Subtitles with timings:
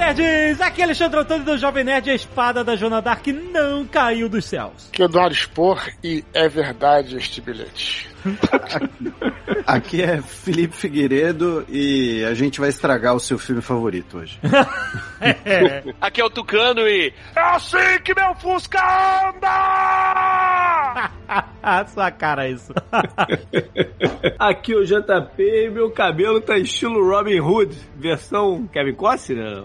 [0.00, 0.60] Nerds!
[0.62, 4.28] Aqui é Alexandre Antônio do Jovem Nerd e a espada da Joana Dark não caiu
[4.28, 4.88] dos céus.
[4.90, 8.08] Que Eduardo Expor e é verdade este bilhete.
[9.66, 14.38] Aqui é Felipe Figueiredo e a gente vai estragar o seu filme favorito hoje.
[15.20, 15.84] é.
[16.00, 17.12] Aqui é o Tucano e.
[17.36, 18.80] É assim que meu Fusca
[19.28, 20.79] anda!
[21.88, 22.72] Sua cara isso.
[24.38, 29.64] Aqui é o JP e meu cabelo tá estilo Robin Hood, versão Kevin Costner.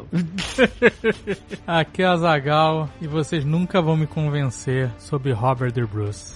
[1.66, 6.36] Aqui é a Zagal e vocês nunca vão me convencer sobre Robert De Bruce.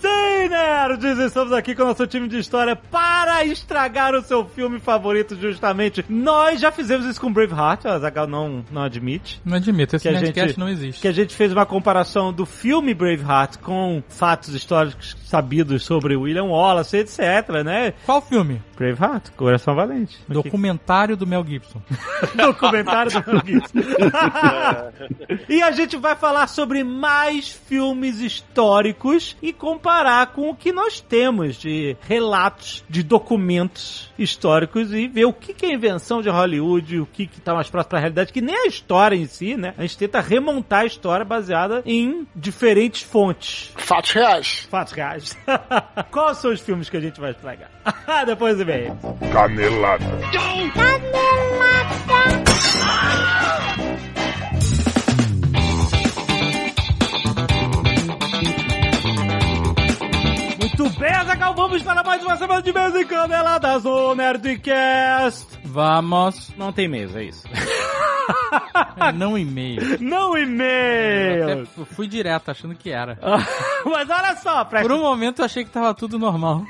[0.00, 1.18] Sim, nerds!
[1.18, 6.02] Estamos aqui com o nosso time de história para estragar o seu filme favorito, justamente.
[6.08, 9.40] Nós já fizemos isso com Braveheart, a Zagal não, não admite.
[9.44, 11.02] Não admito, esse Que a Nerdcast gente- não existe.
[11.02, 16.44] Que a gente fez uma comparação do filme Braveheart com fatos históricos sabidos sobre William
[16.44, 17.92] Wallace, etc, né?
[18.06, 18.62] Qual filme?
[18.76, 20.16] Braveheart, Coração Valente.
[20.26, 21.82] Documentário do Mel Gibson.
[22.34, 23.78] documentário do Mel Gibson.
[25.46, 29.89] e a gente vai falar sobre mais filmes históricos e comparar
[30.32, 35.66] com o que nós temos de relatos, de documentos históricos e ver o que que
[35.66, 38.66] é invenção de Hollywood, o que que tá mais próximo da realidade, que nem a
[38.66, 39.74] história em si, né?
[39.76, 43.72] A gente tenta remontar a história baseada em diferentes fontes.
[43.76, 44.68] Fatos reais.
[44.70, 45.36] Fatos reais.
[46.10, 47.70] Quais são os filmes que a gente vai estragar?
[48.26, 48.96] Depois do e-mail.
[49.32, 50.04] Canelada.
[60.98, 65.58] Bem, Azaghal, vamos para mais uma semana de mesa em caneladas do Nerdcast.
[65.64, 66.52] Vamos.
[66.56, 67.46] Não tem mesa, é isso.
[68.96, 69.98] É, não e-mail.
[70.00, 71.66] Não e-mail.
[71.94, 73.18] fui direto achando que era.
[73.84, 74.88] Mas olha só, presta...
[74.88, 76.64] Por um momento eu achei que tava tudo normal.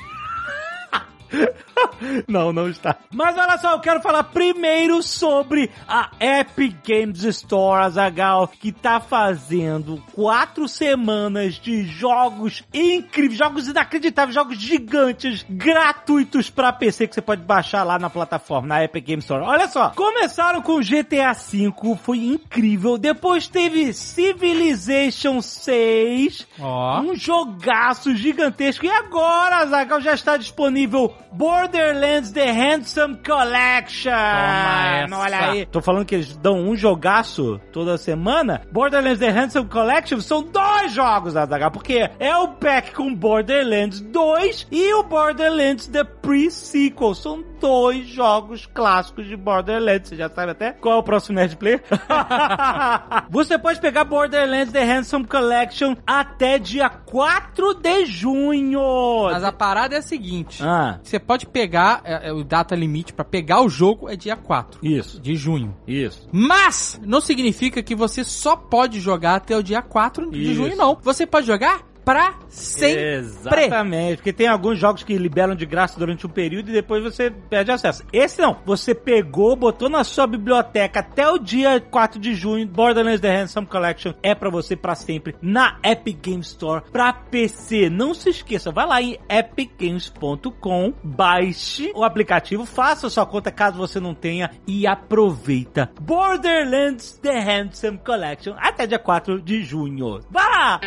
[2.27, 2.95] Não, não está.
[3.11, 8.99] Mas olha só, eu quero falar primeiro sobre a Epic Games Store, Azagal, que tá
[8.99, 17.21] fazendo quatro semanas de jogos incríveis, jogos inacreditáveis, jogos gigantes, gratuitos pra PC que você
[17.21, 19.43] pode baixar lá na plataforma, na Epic Games Store.
[19.43, 21.71] Olha só, começaram com GTA V,
[22.03, 22.97] foi incrível.
[22.97, 27.01] Depois teve Civilization 6, Ó.
[27.01, 28.85] um jogaço gigantesco.
[28.85, 34.11] E agora, Zagal, já está disponível Borderlands The Handsome Collection.
[34.11, 35.17] essa.
[35.17, 35.65] Olha aí.
[35.65, 38.61] Tô falando que eles dão um jogaço toda semana.
[38.71, 44.67] Borderlands The Handsome Collection são dois jogos, Zagal, porque é o pack com Borderlands 2
[44.71, 47.15] e o Borderlands The Pre-Sequel.
[47.15, 50.09] São dois jogos clássicos de Borderlands.
[50.09, 51.81] Você já sabe até qual é o próximo Nerd Player?
[53.29, 59.29] Você pode pegar Borderlands The Handsome Collection até dia 4 de junho.
[59.31, 60.63] Mas a parada é a seguinte.
[60.63, 64.35] Ah, Você pode pegar, é, é, o data limite pra pegar o jogo é dia
[64.35, 65.75] 4 isso, de junho.
[65.87, 66.27] isso.
[66.31, 70.53] Mas não significa que você só pode jogar até o dia 4 de Isso.
[70.55, 70.97] junho, não.
[71.03, 73.01] Você pode jogar pra sempre.
[73.01, 77.31] Exatamente, porque tem alguns jogos que liberam de graça durante um período e depois você
[77.31, 78.03] perde acesso.
[78.11, 83.21] Esse não, você pegou, botou na sua biblioteca até o dia 4 de junho, Borderlands
[83.21, 87.89] The Handsome Collection é pra você pra sempre na Epic Games Store pra PC.
[87.89, 93.99] Não se esqueça, vai lá em epicgames.com, baixe o aplicativo, faça sua conta caso você
[93.99, 100.19] não tenha e aproveita Borderlands The Handsome Collection até dia 4 de junho.
[100.29, 100.79] Vai lá!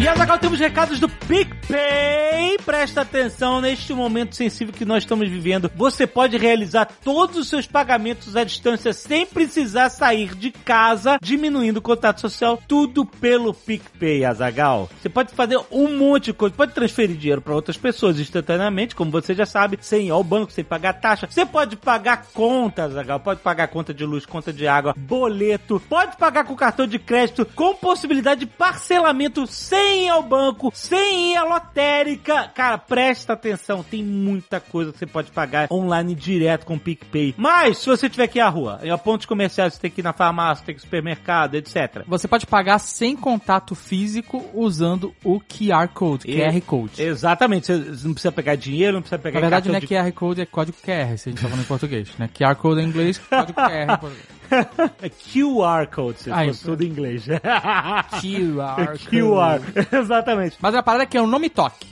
[0.00, 2.56] E agora temos recados do PicPay.
[2.64, 5.68] Presta atenção neste momento sensível que nós estamos vivendo.
[5.74, 11.78] Você pode realizar todos os seus pagamentos à distância sem precisar sair de casa, diminuindo
[11.78, 14.88] o contato social, tudo pelo PicPay, Azagal.
[15.02, 19.10] Você pode fazer um monte de coisa, pode transferir dinheiro para outras pessoas instantaneamente, como
[19.10, 21.26] você já sabe, sem ir ao banco, sem pagar taxa.
[21.28, 26.16] Você pode pagar contas, Azagal, pode pagar conta de luz, conta de água, boleto, pode
[26.16, 31.36] pagar com cartão de crédito, com possibilidade de parcelamento sem ir ao banco, sem ir
[31.36, 32.48] à lotérica.
[32.54, 37.34] Cara, presta atenção, tem muita coisa que você pode pagar online direto com o PicPay.
[37.36, 40.04] Mas, se você tiver que ir à rua, em pontos comerciais, você tem que ir
[40.04, 42.02] na farmácia, tem que ir no supermercado, etc.
[42.06, 47.02] Você pode pagar sem contato físico usando o QR Code, E- QR Code.
[47.02, 49.86] Exatamente, você não precisa pegar dinheiro, não precisa pegar Na verdade, não é de...
[49.86, 52.28] QR Code, é código QR, se a gente tá falando em português, né?
[52.32, 54.37] QR Code em inglês, código QR em português.
[55.02, 56.64] É QR Code, se Ah, for isso.
[56.70, 57.24] tudo em inglês.
[58.20, 59.60] QR QR,
[59.92, 60.56] exatamente.
[60.60, 61.86] Mas a parada é que é o não me toque.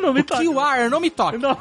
[0.00, 0.44] Não me O toque.
[0.46, 1.38] QR é não me toque.
[1.38, 1.56] Não.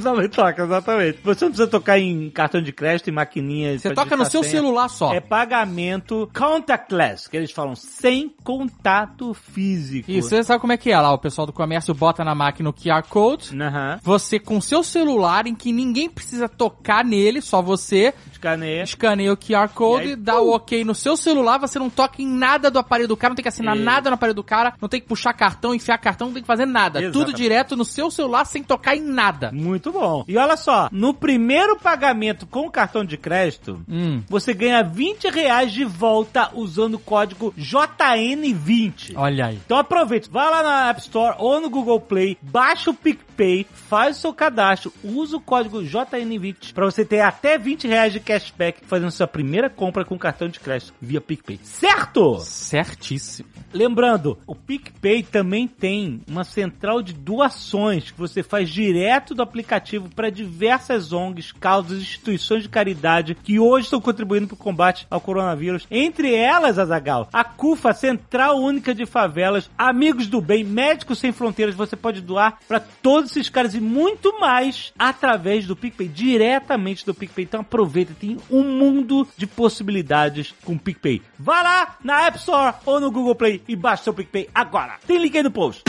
[0.00, 1.18] Também toca, exatamente.
[1.24, 3.78] Você não precisa tocar em cartão de crédito, em maquininha.
[3.78, 4.56] Você toca no seu senha.
[4.56, 5.12] celular só.
[5.12, 10.10] É pagamento contactless, que eles falam sem contato físico.
[10.10, 11.12] Isso, você sabe como é que é lá?
[11.12, 13.50] O pessoal do comércio bota na máquina o QR Code.
[13.60, 13.98] Aham.
[14.02, 18.82] Você com seu celular, em que ninguém precisa tocar nele, só você, Escaneia.
[18.82, 22.20] escaneia o QR Code, E aí, dá o ok no seu celular, você não toca
[22.22, 23.84] em nada do aparelho do cara, não tem que assinar Isso.
[23.84, 26.46] nada no aparelho do cara, não tem que puxar cartão, enfiar cartão, não tem que
[26.46, 27.00] fazer nada.
[27.00, 27.36] Tudo Exatamente.
[27.36, 29.50] direto no seu celular sem tocar em nada.
[29.52, 30.24] Muito bom.
[30.28, 34.22] E olha só, no primeiro pagamento com cartão de crédito, Hum.
[34.28, 39.12] você ganha 20 reais de volta usando o código JN20.
[39.16, 39.58] Olha aí.
[39.64, 44.18] Então aproveita, vai lá na App Store ou no Google Play, baixa o PicPay, faz
[44.18, 48.80] o seu cadastro, usa o código JN20 para você ter até 20 reais de cashback
[48.86, 51.58] fazendo sua primeira compra com cartão de crédito via PicPay.
[51.62, 52.38] Certo?
[52.40, 53.48] Certíssimo.
[53.72, 59.71] Lembrando, o PicPay também tem uma central de doações que você faz direto do aplicativo
[60.14, 65.06] para diversas ONGs, causas e instituições de caridade que hoje estão contribuindo para o combate
[65.10, 65.86] ao coronavírus.
[65.90, 71.74] Entre elas, Azagal, a CUFA, Central Única de Favelas, Amigos do Bem, Médicos Sem Fronteiras,
[71.74, 77.14] você pode doar para todos esses caras e muito mais através do PicPay, diretamente do
[77.14, 77.44] PicPay.
[77.44, 81.22] Então aproveita, tem um mundo de possibilidades com o PicPay.
[81.38, 84.98] Vá lá na App Store ou no Google Play e baixa seu PicPay agora.
[85.06, 85.82] Tem link aí no post.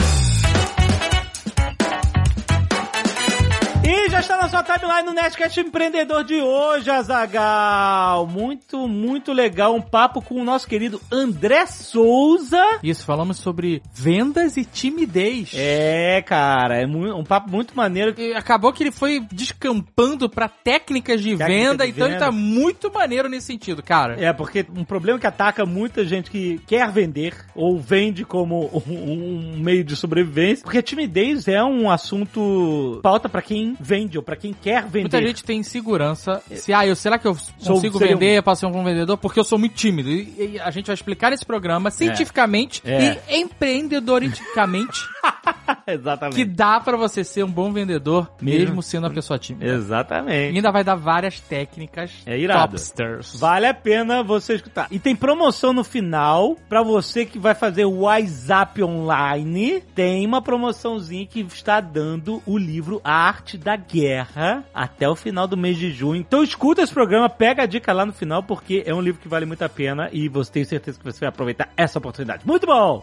[3.86, 8.26] E já está na sua timeline no Nerdcast Empreendedor de hoje, Azagal.
[8.26, 9.74] Muito, muito legal.
[9.74, 12.62] Um papo com o nosso querido André Souza.
[12.82, 15.52] Isso, falamos sobre vendas e timidez.
[15.54, 18.14] É, cara, é um papo muito maneiro.
[18.18, 22.24] E acabou que ele foi descampando pra técnicas de Técnica venda, de então ele venda.
[22.26, 24.16] tá muito maneiro nesse sentido, cara.
[24.18, 29.52] É, porque um problema que ataca muita gente que quer vender ou vende como um,
[29.52, 34.22] um meio de sobrevivência, porque a timidez é um assunto pauta pra quem vende ou
[34.24, 35.00] pra quem quer vender.
[35.02, 36.42] Muita gente tem insegurança.
[36.54, 39.16] Se, ah, eu, será que eu Sou- consigo um- vender, posso ser um bom vendedor?
[39.18, 40.08] Porque eu sou muito tímido.
[40.10, 43.18] E, e a gente vai explicar nesse programa cientificamente É.
[43.30, 45.00] e empreendedoricamente
[45.92, 46.36] Exatamente.
[46.36, 48.82] que dá pra você ser um bom vendedor mesmo Mesmo.
[48.82, 49.66] sendo uma pessoa tímida.
[49.66, 50.56] E Exatamente.
[50.56, 52.72] ainda vai dar várias técnicas É irado.
[52.72, 53.38] topsters.
[53.38, 54.86] Vale a pena você escutar.
[54.90, 59.82] E tem promoção no final pra você que vai fazer o WhatsApp online.
[59.94, 65.46] Tem uma promoçãozinha que está dando o livro A Arte da Guerra até o final
[65.46, 66.20] do mês de junho.
[66.20, 69.28] Então escuta esse programa, pega a dica lá no final porque é um livro que
[69.28, 72.46] vale muito a pena e você tem certeza que você vai aproveitar essa oportunidade.
[72.46, 73.00] Muito bom!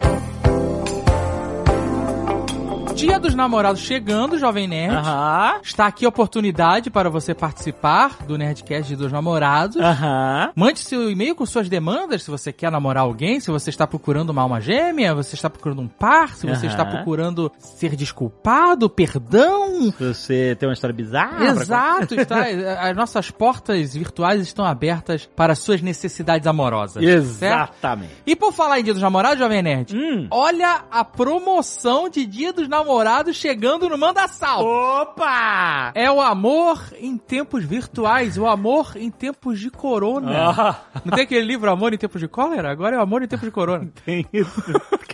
[2.94, 4.94] Dia dos namorados chegando, Jovem Nerd.
[4.94, 5.60] Aham.
[5.62, 9.76] Está aqui a oportunidade para você participar do Nerdcast dos namorados.
[9.76, 10.52] Aham.
[10.54, 14.30] Mande seu e-mail com suas demandas, se você quer namorar alguém, se você está procurando
[14.30, 16.72] uma alma gêmea, você está procurando um par, se você Aham.
[16.74, 19.90] está procurando ser desculpado, perdão.
[19.98, 21.44] Se você tem uma história bizarra.
[21.46, 22.44] Exato, está,
[22.88, 27.02] as nossas portas virtuais estão abertas para as suas necessidades amorosas.
[27.02, 27.72] certo?
[27.72, 28.12] Exatamente.
[28.26, 30.28] E por falar em Dia dos Namorados, Jovem Nerd, Hum.
[30.30, 32.91] olha a promoção de Dia dos Namorados
[33.32, 34.64] chegando no Manda Sal.
[34.64, 35.92] Opa!
[35.94, 40.32] É o amor em tempos virtuais, o amor em tempos de corona.
[40.50, 42.70] Ah, Não tem aquele livro Amor em Tempos de Cólera?
[42.70, 43.88] Agora é o Amor em Tempos de Corona.
[44.04, 44.62] tem isso.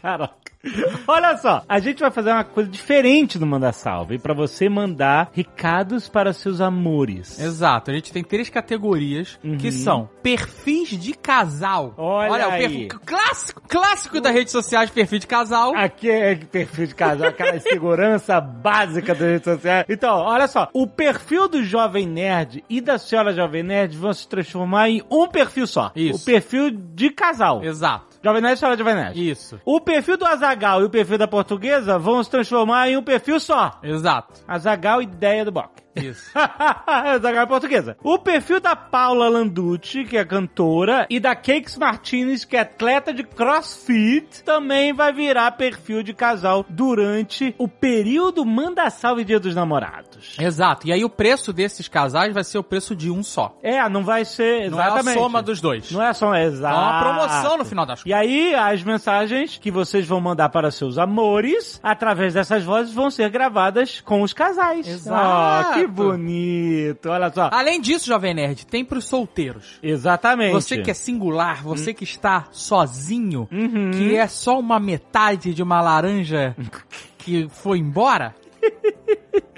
[0.00, 0.34] Caraca.
[1.06, 5.30] Olha só, a gente vai fazer uma coisa diferente no Manda Salve pra você mandar
[5.32, 7.38] recados para seus amores.
[7.38, 9.56] Exato, a gente tem três categorias Uhum.
[9.56, 11.94] que são perfis de casal.
[11.96, 12.60] Olha o aí.
[12.88, 15.74] perfil clássico, clássico das redes sociais, perfil de casal.
[15.76, 17.32] Aqui é perfil de casal,
[17.68, 19.86] segurança básica das redes sociais.
[19.88, 24.28] Então, olha só, o perfil do Jovem Nerd e da Senhora Jovem Nerd vão se
[24.28, 25.90] transformar em um perfil só.
[25.94, 26.22] Isso.
[26.22, 27.62] O perfil de casal.
[27.62, 28.06] Exato.
[28.22, 29.30] Jovem Nerd e Senhora Jovem Nerd.
[29.30, 29.60] Isso.
[29.64, 33.38] O perfil do Azagal e o perfil da Portuguesa vão se transformar em um perfil
[33.38, 33.78] só.
[33.82, 34.40] Exato.
[34.46, 35.70] Azagal, ideia do Bock.
[36.04, 36.30] Isso.
[36.86, 37.96] Azagal portuguesa.
[38.02, 43.12] O perfil da Paula Landucci, que é cantora, e da Cakes Martinez, que é atleta
[43.12, 49.54] de crossfit, também vai virar perfil de casal durante o período Manda Salve Dia dos
[49.54, 50.36] Namorados.
[50.38, 50.86] Exato.
[50.86, 53.56] E aí o preço desses casais vai ser o preço de um só.
[53.62, 55.18] É, não vai ser Não é a exatamente.
[55.18, 55.90] soma dos dois.
[55.90, 56.74] Não é só É exato.
[56.76, 60.98] uma promoção no final das E aí, as mensagens que vocês vão mandar para seus
[60.98, 64.86] amores, através dessas vozes, vão ser gravadas com os casais.
[64.86, 65.70] Exato.
[65.70, 67.08] Oh, que bonito.
[67.08, 67.48] Olha só.
[67.52, 69.78] Além disso, Jovem Nerd, tem pros solteiros.
[69.82, 70.52] Exatamente.
[70.52, 73.90] Você que é singular, você que está sozinho, Uhum.
[73.92, 76.56] que é só uma metade de uma laranja
[77.18, 78.34] que foi embora.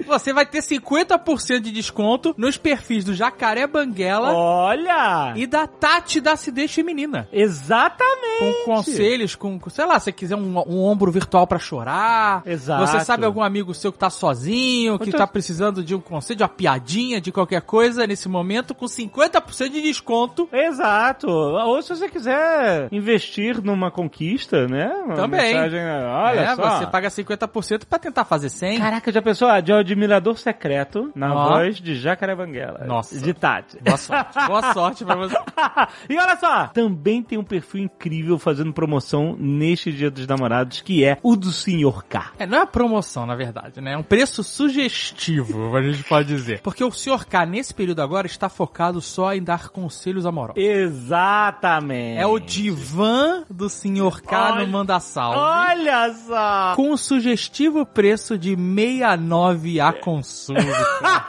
[0.05, 5.33] Você vai ter 50% de desconto nos perfis do Jacaré Banguela Olha!
[5.35, 7.27] e da Tati da Acidez Feminina.
[7.31, 8.39] Exatamente!
[8.39, 12.41] Com conselhos, com, sei lá, se você quiser um, um ombro virtual pra chorar.
[12.45, 12.85] Exato.
[12.87, 16.37] Você sabe algum amigo seu que tá sozinho, que Muito- tá precisando de um conselho,
[16.37, 20.47] de uma piadinha, de qualquer coisa nesse momento, com 50% de desconto.
[20.51, 21.27] Exato.
[21.29, 24.87] Ou se você quiser investir numa conquista, né?
[25.05, 25.53] Uma Também.
[25.53, 26.77] mensagem, olha é, só.
[26.79, 28.79] você paga 50% pra tentar fazer 100.
[28.79, 29.47] Caraca, já pensou?
[29.47, 31.49] Ah, de admirador secreto na Ó.
[31.49, 32.85] voz de Jacaré Banguela.
[32.85, 33.19] Nossa.
[33.19, 33.77] De Tati.
[33.83, 34.47] Boa sorte.
[34.47, 35.35] Boa sorte pra você.
[36.09, 41.03] e olha só, também tem um perfil incrível fazendo promoção neste Dia dos Namorados, que
[41.03, 42.03] é o do Sr.
[42.07, 42.31] K.
[42.39, 43.93] É, não é promoção, na verdade, né?
[43.93, 46.61] É um preço sugestivo, a gente pode dizer.
[46.61, 47.25] Porque o Sr.
[47.27, 50.61] K, nesse período agora, está focado só em dar conselhos amorosos.
[50.63, 52.19] Exatamente.
[52.19, 54.21] É o divã do Sr.
[54.25, 55.37] K Olha- no Manda Salve.
[55.37, 56.73] Olha só!
[56.75, 60.61] Com o sugestivo preço de 69 a consulta.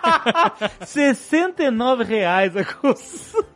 [0.87, 3.52] 69 reais a consulta.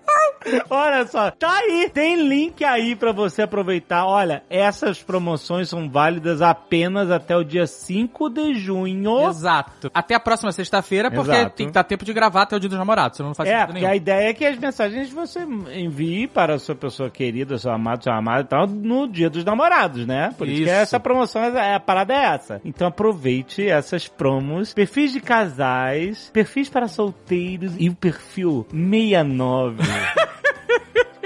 [0.71, 4.07] Olha só, tá aí, tem link aí pra você aproveitar.
[4.07, 9.29] Olha, essas promoções são válidas apenas até o dia 5 de junho.
[9.29, 9.91] Exato.
[9.93, 11.57] Até a próxima sexta-feira, porque Exato.
[11.57, 13.61] tem que dar tempo de gravar até o dia dos namorados, senão não faz É,
[13.61, 13.89] sentido nenhum.
[13.89, 15.41] a ideia é que as mensagens você
[15.75, 19.45] envie para a sua pessoa querida, seu amado, seu amado e tal, no dia dos
[19.45, 20.35] namorados, né?
[20.39, 20.71] Por isso, que Isso.
[20.73, 22.61] essa promoção, é, a parada é essa.
[22.65, 29.77] Então aproveite essas promos, perfis de casais, perfis para solteiros e o perfil 69.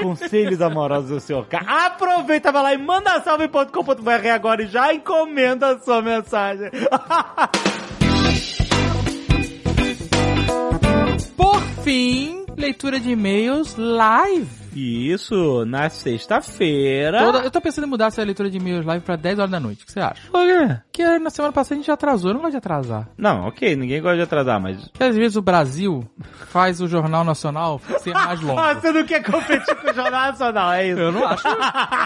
[0.01, 1.47] Conselhos amorosos do Sr.
[1.47, 1.59] K.
[1.67, 6.71] Aproveita, vai lá e manda salve.com.br agora e já encomenda a sua mensagem.
[11.37, 14.60] Por fim, leitura de e-mails live.
[14.75, 17.19] Isso, na sexta-feira.
[17.25, 19.61] Toda- eu tô pensando em mudar essa leitura de e-mails live pra 10 horas da
[19.61, 19.83] noite.
[19.83, 20.23] O que você acha?
[20.31, 20.77] Por quê?
[20.91, 22.31] Porque na semana passada a gente já atrasou.
[22.31, 23.09] Eu não gosto de atrasar.
[23.17, 24.89] Não, ok, ninguém gosta de atrasar, mas.
[24.89, 26.05] Porque às vezes o Brasil
[26.49, 28.61] faz o Jornal Nacional ser mais longo.
[28.61, 31.01] Ah, você não quer competir com o Jornal Nacional, é isso?
[31.01, 31.57] Eu não acho, eu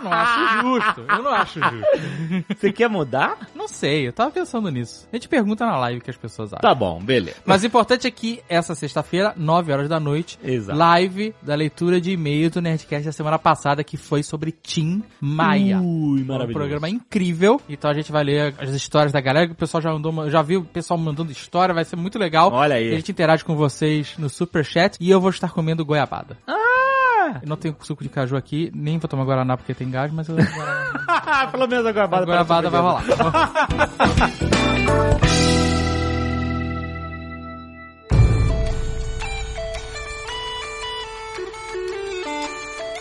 [0.03, 1.05] não acho justo.
[1.09, 2.45] Eu não acho justo.
[2.57, 3.37] Você quer mudar?
[3.55, 5.09] Não sei, eu tava pensando nisso.
[5.13, 6.61] A gente pergunta na live o que as pessoas acham.
[6.63, 7.37] Tá bom, beleza.
[7.45, 10.79] Mas o importante é que essa sexta-feira, 9 horas da noite, Exato.
[10.79, 15.79] live da leitura de e-mail do Nerdcast da semana passada, que foi sobre Tim Maia.
[15.81, 16.53] Ui, um maravilhoso.
[16.53, 17.61] programa incrível.
[17.69, 20.43] Então a gente vai ler as histórias da galera, que o pessoal já mandou, já
[20.43, 22.53] viu o pessoal mandando história, vai ser muito legal.
[22.53, 22.93] Olha aí.
[22.93, 26.39] A gente interage com vocês no super chat e eu vou estar comendo goiabada.
[26.47, 27.41] Ah!
[27.43, 30.29] Eu não tenho suco de caju aqui, nem vou tomar guaraná porque tem gás, mas
[30.29, 30.37] eu,
[31.51, 33.05] Pelo menos a a goiabada, goiabada vai rolar.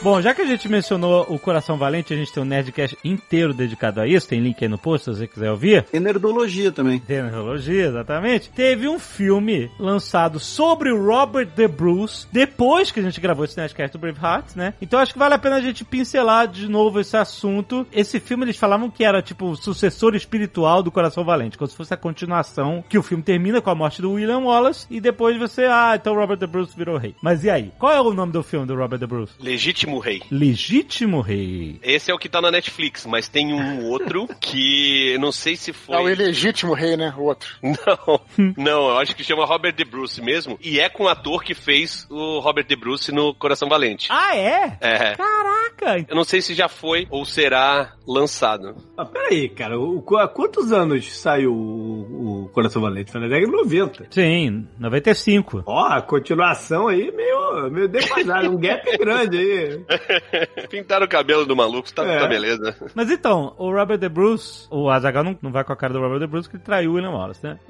[0.03, 3.53] Bom, já que a gente mencionou o Coração Valente, a gente tem um Nerdcast inteiro
[3.53, 4.27] dedicado a isso.
[4.27, 5.85] Tem link aí no post se você quiser ouvir.
[5.93, 6.99] Nerdologia também.
[6.99, 8.49] Tecnologia, exatamente.
[8.49, 13.57] Teve um filme lançado sobre o Robert De Bruce, depois que a gente gravou esse
[13.57, 14.73] Nerdcast do Braveheart, né?
[14.81, 17.87] Então acho que vale a pena a gente pincelar de novo esse assunto.
[17.89, 21.77] Esse filme eles falavam que era tipo o sucessor espiritual do Coração Valente, como se
[21.77, 25.37] fosse a continuação, que o filme termina com a morte do William Wallace e depois
[25.37, 27.15] você, ah, então Robert De Bruce virou rei.
[27.21, 27.71] Mas e aí?
[27.79, 29.31] Qual é o nome do filme do Robert De Bruce?
[29.39, 30.21] Legítimo Rei.
[30.31, 31.79] Legítimo Rei.
[31.83, 35.71] Esse é o que tá na Netflix, mas tem um outro que não sei se
[35.73, 35.95] foi.
[35.95, 37.13] É o ilegítimo rei, né?
[37.17, 37.49] O outro.
[37.63, 40.57] Não, não, eu acho que chama Robert De Bruce mesmo.
[40.61, 44.07] E é com o ator que fez o Robert De Bruce no Coração Valente.
[44.09, 44.77] Ah, é?
[44.79, 45.15] É.
[45.15, 46.05] Caraca!
[46.07, 48.75] Eu não sei se já foi ou será lançado.
[48.97, 49.79] Ah, peraí, cara.
[49.79, 53.11] O, o- há quantos anos saiu o, o Coração Valente?
[53.11, 54.07] Foi na década de 90.
[54.11, 55.63] Sim, 95.
[55.65, 57.37] Ó, a continuação aí meio,
[57.69, 59.85] meio defasada, um gap grande aí.
[60.69, 62.19] Pintaram o cabelo do maluco, tá, É.
[62.19, 62.75] tá beleza.
[62.95, 65.99] Mas então, o Robert De Bruce, o Azaghal não, não vai com a cara do
[65.99, 67.59] Robert De Bruce que ele traiu o William Wallace, né?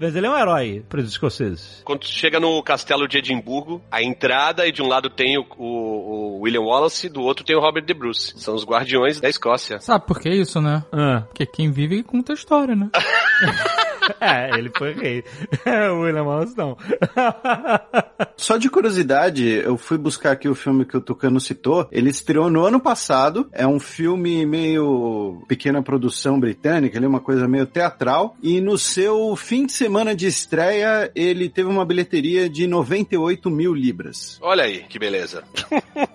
[0.00, 1.82] Mas ele é um herói para os escoceses.
[1.84, 5.46] Quando tu chega no castelo de Edimburgo, a entrada e de um lado tem o,
[5.56, 8.32] o- o William Wallace, do outro tem o Robert De Bruce.
[8.38, 9.78] São os guardiões da Escócia.
[9.80, 10.84] Sabe por que isso, né?
[10.92, 12.90] Ah, Porque quem vive conta a história, né?
[14.20, 15.24] é, ele foi rei.
[15.92, 16.76] o William Wallace não.
[18.36, 21.86] Só de curiosidade, eu fui buscar aqui o filme que o Tucano citou.
[21.92, 23.48] Ele estreou no ano passado.
[23.52, 28.36] É um filme meio pequena produção britânica, ele é uma coisa meio teatral.
[28.42, 33.74] E no seu fim de semana de estreia, ele teve uma bilheteria de 98 mil
[33.74, 34.38] libras.
[34.42, 35.44] Olha aí, que beleza.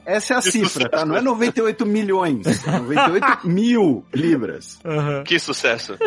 [0.06, 1.06] Essa é a cifra, tá?
[1.06, 4.80] Não é 98 milhões, é 98 mil libras.
[4.86, 5.24] Aham.
[5.24, 5.98] Que sucesso.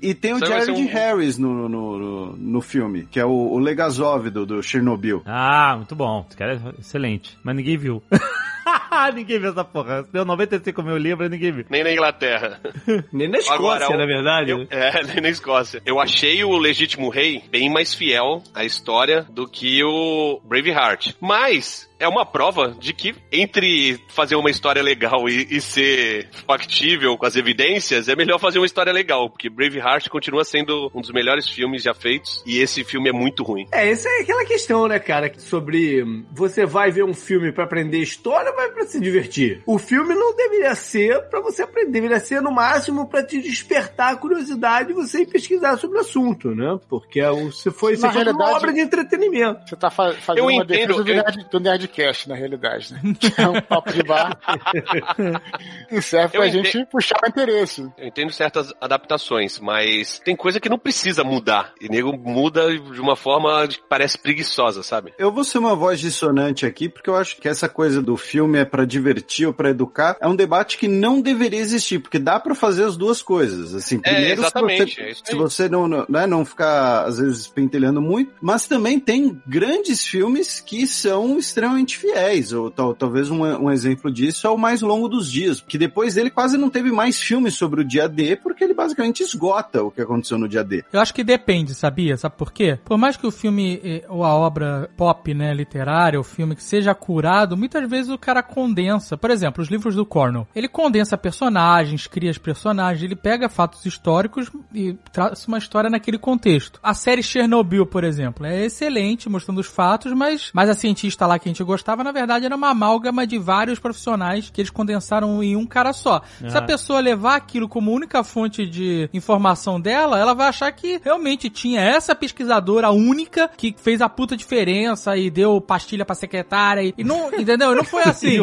[0.00, 1.03] E tem o Jared um- Harris
[1.38, 1.68] no, no,
[1.98, 5.22] no, no filme, que é o, o Legazov do, do Chernobyl.
[5.26, 6.24] Ah, muito bom.
[6.28, 7.36] Esse cara é excelente.
[7.42, 8.02] Mas ninguém viu.
[9.14, 10.04] ninguém viu essa porra.
[10.12, 11.64] Deu 95 mil libras e ninguém viu.
[11.68, 12.60] Nem na Inglaterra.
[13.12, 14.50] Nem na Escócia, Agora, o- na verdade.
[14.50, 15.82] Eu- é, nem na Escócia.
[15.84, 21.12] Eu achei o Legítimo Rei bem mais fiel à história do que o Braveheart.
[21.20, 27.16] Mas é uma prova de que entre fazer uma história legal e, e ser factível
[27.16, 31.10] com as evidências, é melhor fazer uma história legal, porque Braveheart continua sendo um dos
[31.10, 33.66] melhores filmes já feitos e esse filme é muito ruim.
[33.72, 37.64] É, essa é aquela questão, né, cara, sobre hum, você vai ver um filme pra
[37.64, 39.62] aprender história ou vai pra se divertir?
[39.66, 44.12] O filme não deveria ser pra você aprender, deveria ser no máximo pra te despertar
[44.12, 46.78] a curiosidade e você ir pesquisar sobre o assunto, né?
[46.88, 49.68] Porque é você foi, você foi uma obra de entretenimento.
[49.68, 51.60] Você tá fa- fazendo Eu uma entendo, defesa do, eu- nerd, do
[51.96, 53.00] Nerdcast, na realidade, né?
[53.18, 54.38] Que é um papo de bar.
[55.90, 56.64] e serve Eu pra entendo.
[56.66, 57.82] gente puxar o interesse.
[57.96, 61.72] Eu entendo certas adaptações, mas tem coisa que não precisa mudar.
[61.80, 65.12] E nego muda de uma forma que parece preguiçosa, sabe?
[65.18, 68.58] Eu vou ser uma voz dissonante aqui, porque eu acho que essa coisa do filme
[68.58, 72.38] é pra divertir ou pra educar é um debate que não deveria existir, porque dá
[72.40, 73.74] pra fazer as duas coisas.
[73.74, 75.38] Assim, É, primeiro, exatamente, se é isso você, se aí.
[75.38, 80.60] você não, não, né, não ficar, às vezes, pentelhando muito, mas também tem grandes filmes
[80.60, 82.52] que são extremamente fiéis.
[82.52, 86.14] Ou tal, talvez um, um exemplo disso é o Mais Longo dos Dias, que depois
[86.14, 89.90] dele quase não teve mais filmes sobre o dia D, porque ele basicamente esgota o
[89.90, 90.84] que aconteceu no dia D.
[90.92, 92.16] Eu acho que depende, sabia?
[92.16, 92.78] Sabe por quê?
[92.84, 96.62] Por mais que o filme eh, ou a obra pop, né, literária, o filme que
[96.62, 99.16] seja curado, muitas vezes o cara condensa.
[99.16, 100.46] Por exemplo, os livros do Cornell.
[100.54, 106.18] Ele condensa personagens, cria os personagens, ele pega fatos históricos e traz uma história naquele
[106.18, 106.78] contexto.
[106.82, 111.38] A série Chernobyl, por exemplo, é excelente, mostrando os fatos, mas, mas a cientista lá
[111.38, 115.42] que a gente gostava, na verdade, era uma amálgama de vários profissionais que eles condensaram
[115.42, 116.22] em um cara só.
[116.48, 121.00] Se a pessoa levar aquilo como única fonte de informação dela, ela vai achar que
[121.02, 126.82] realmente tinha essa pesquisadora única que fez a puta diferença e deu pastilha pra secretária
[126.82, 127.72] e, e não, entendeu?
[127.72, 128.38] E não foi assim.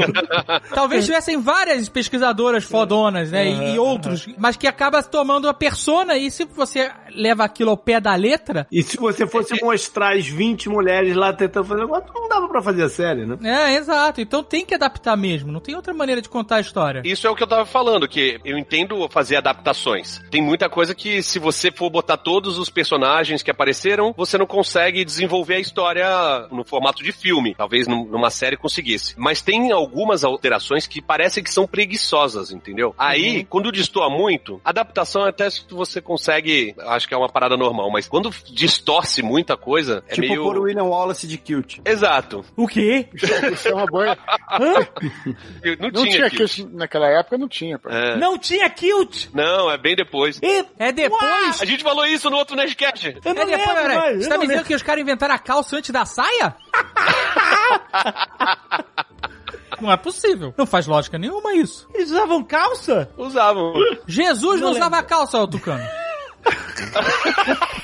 [0.73, 3.49] Talvez tivessem várias pesquisadoras fodonas, né?
[3.49, 7.77] E, e outros, mas que acaba tomando a persona e se você leva aquilo ao
[7.77, 12.11] pé da letra, E se você fosse mostrar as 20 mulheres lá tentando fazer negócio,
[12.13, 13.38] não dava pra fazer a série, né?
[13.44, 14.22] é, exato.
[14.22, 17.01] Então tem que adaptar mesmo, não tem outra maneira de contar a história.
[17.06, 20.22] Isso é o que eu tava falando, que eu entendo fazer adaptações.
[20.30, 24.46] Tem muita coisa que, se você for botar todos os personagens que apareceram, você não
[24.46, 26.08] consegue desenvolver a história
[26.51, 27.56] no formato de filme.
[27.56, 29.13] Talvez num- numa série conseguisse.
[29.18, 32.93] Mas tem algumas alterações que parecem que são preguiçosas, entendeu?
[32.97, 37.89] Aí, quando destoa muito, adaptação até se você consegue, acho que é uma parada normal,
[37.91, 40.43] mas quando distorce muita coisa, é tipo meio...
[40.43, 41.80] por William Wallace de Kilt.
[41.86, 42.43] Exato.
[42.56, 43.00] O quê?
[43.53, 44.17] Isso é uma boa.
[45.63, 46.49] Eu Não, Não tinha, tinha aquilo.
[46.49, 47.79] que naquela época, não tinha.
[47.87, 48.15] É.
[48.17, 49.27] Não tinha kilt!
[49.33, 50.39] Não, é bem depois.
[50.41, 50.65] E...
[50.77, 51.61] É depois.
[51.61, 53.17] A gente falou isso no outro Nerdcast.
[53.23, 54.17] Eu não é depois, lembro, peraí.
[54.17, 56.55] Você tá me dizendo que os caras inventaram a calça antes da saia?
[59.81, 60.53] Não é possível.
[60.55, 61.87] Não faz lógica nenhuma isso.
[61.93, 63.09] Eles usavam calça?
[63.17, 63.73] Usavam.
[64.05, 65.83] Jesus não, Não usava calça, ô Tucano.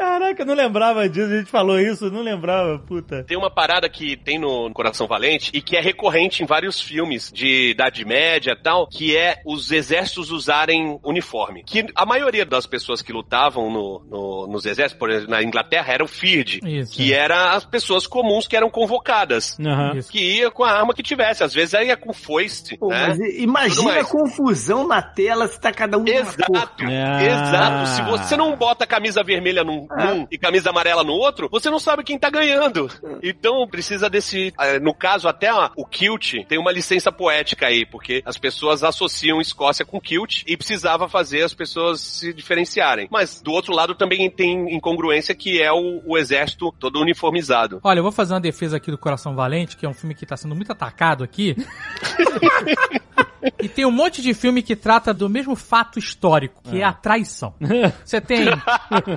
[0.00, 3.22] Caraca, eu não lembrava disso, a gente falou isso, eu não lembrava, puta.
[3.24, 7.30] Tem uma parada que tem no Coração Valente e que é recorrente em vários filmes
[7.30, 11.62] de Idade Média e tal, que é os exércitos usarem uniforme.
[11.64, 15.92] Que a maioria das pessoas que lutavam no, no- nos exércitos, por exemplo, na Inglaterra,
[15.92, 16.94] era o FIRD, Isso.
[16.94, 19.58] que era as pessoas comuns que eram convocadas.
[19.60, 19.96] Aham.
[19.96, 20.10] Isso.
[20.10, 23.14] Que ia com a arma que tivesse, às vezes aí ia com foice, Pô, né?
[23.38, 26.06] imagina a confusão na tela se tá cada um.
[26.08, 27.22] Exato, Ah.
[27.22, 27.86] exato.
[27.90, 31.78] Se você não bota camisa vermelha num, num e camisa amarela no outro, você não
[31.78, 32.88] sabe quem tá ganhando.
[33.22, 34.52] Então precisa desse.
[34.60, 39.40] eh, No caso, até o kilt tem uma licença poética aí, porque as pessoas associam
[39.40, 43.08] Escócia com kilt e precisava fazer as pessoas se diferenciarem.
[43.10, 47.80] Mas do outro lado também tem incongruência que é o, o exército todo uniformizado.
[47.82, 50.26] Olha, eu vou fazer uma defesa aqui do Coração Valente, que é um filme que
[50.26, 51.56] tá sendo muito atacado aqui.
[53.62, 56.92] e tem um monte de filme que trata do mesmo fato histórico, que é, a
[56.92, 57.54] traição.
[58.04, 58.46] Você tem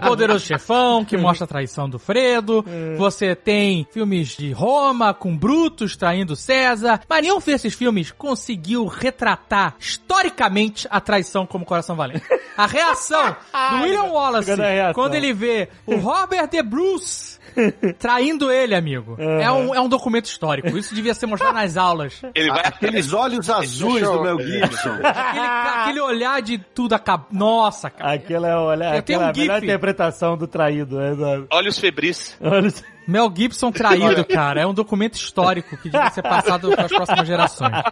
[0.05, 0.62] Poderoso Chefão,
[1.08, 2.65] que mostra a traição do Fredo.
[2.97, 7.02] Você tem filmes de Roma, com Brutus traindo César.
[7.08, 12.26] Mas nenhum desses filmes conseguiu retratar historicamente a traição como Coração Valente.
[12.58, 13.36] A reação
[13.71, 14.52] do William Wallace,
[14.93, 17.39] quando ele vê o Robert de Bruce
[17.99, 19.15] traindo ele, amigo.
[19.19, 20.76] É, um, é um documento histórico.
[20.78, 22.21] Isso devia ser mostrado nas aulas.
[22.34, 24.99] Ele vai Aqueles olhos azuis do Mel Gibson.
[25.04, 27.26] Aquele, aquele olhar de tudo acaba.
[27.32, 28.13] Nossa, cara.
[28.13, 31.02] Aquela é, olha, Eu tenho aquela um é a melhor interpretação do traído.
[31.02, 32.38] É, da- olhos febris.
[32.39, 32.84] olha isso.
[33.06, 34.62] Mel Gibson traído, cara.
[34.62, 37.84] É um documento histórico que devia ser passado para as próximas gerações.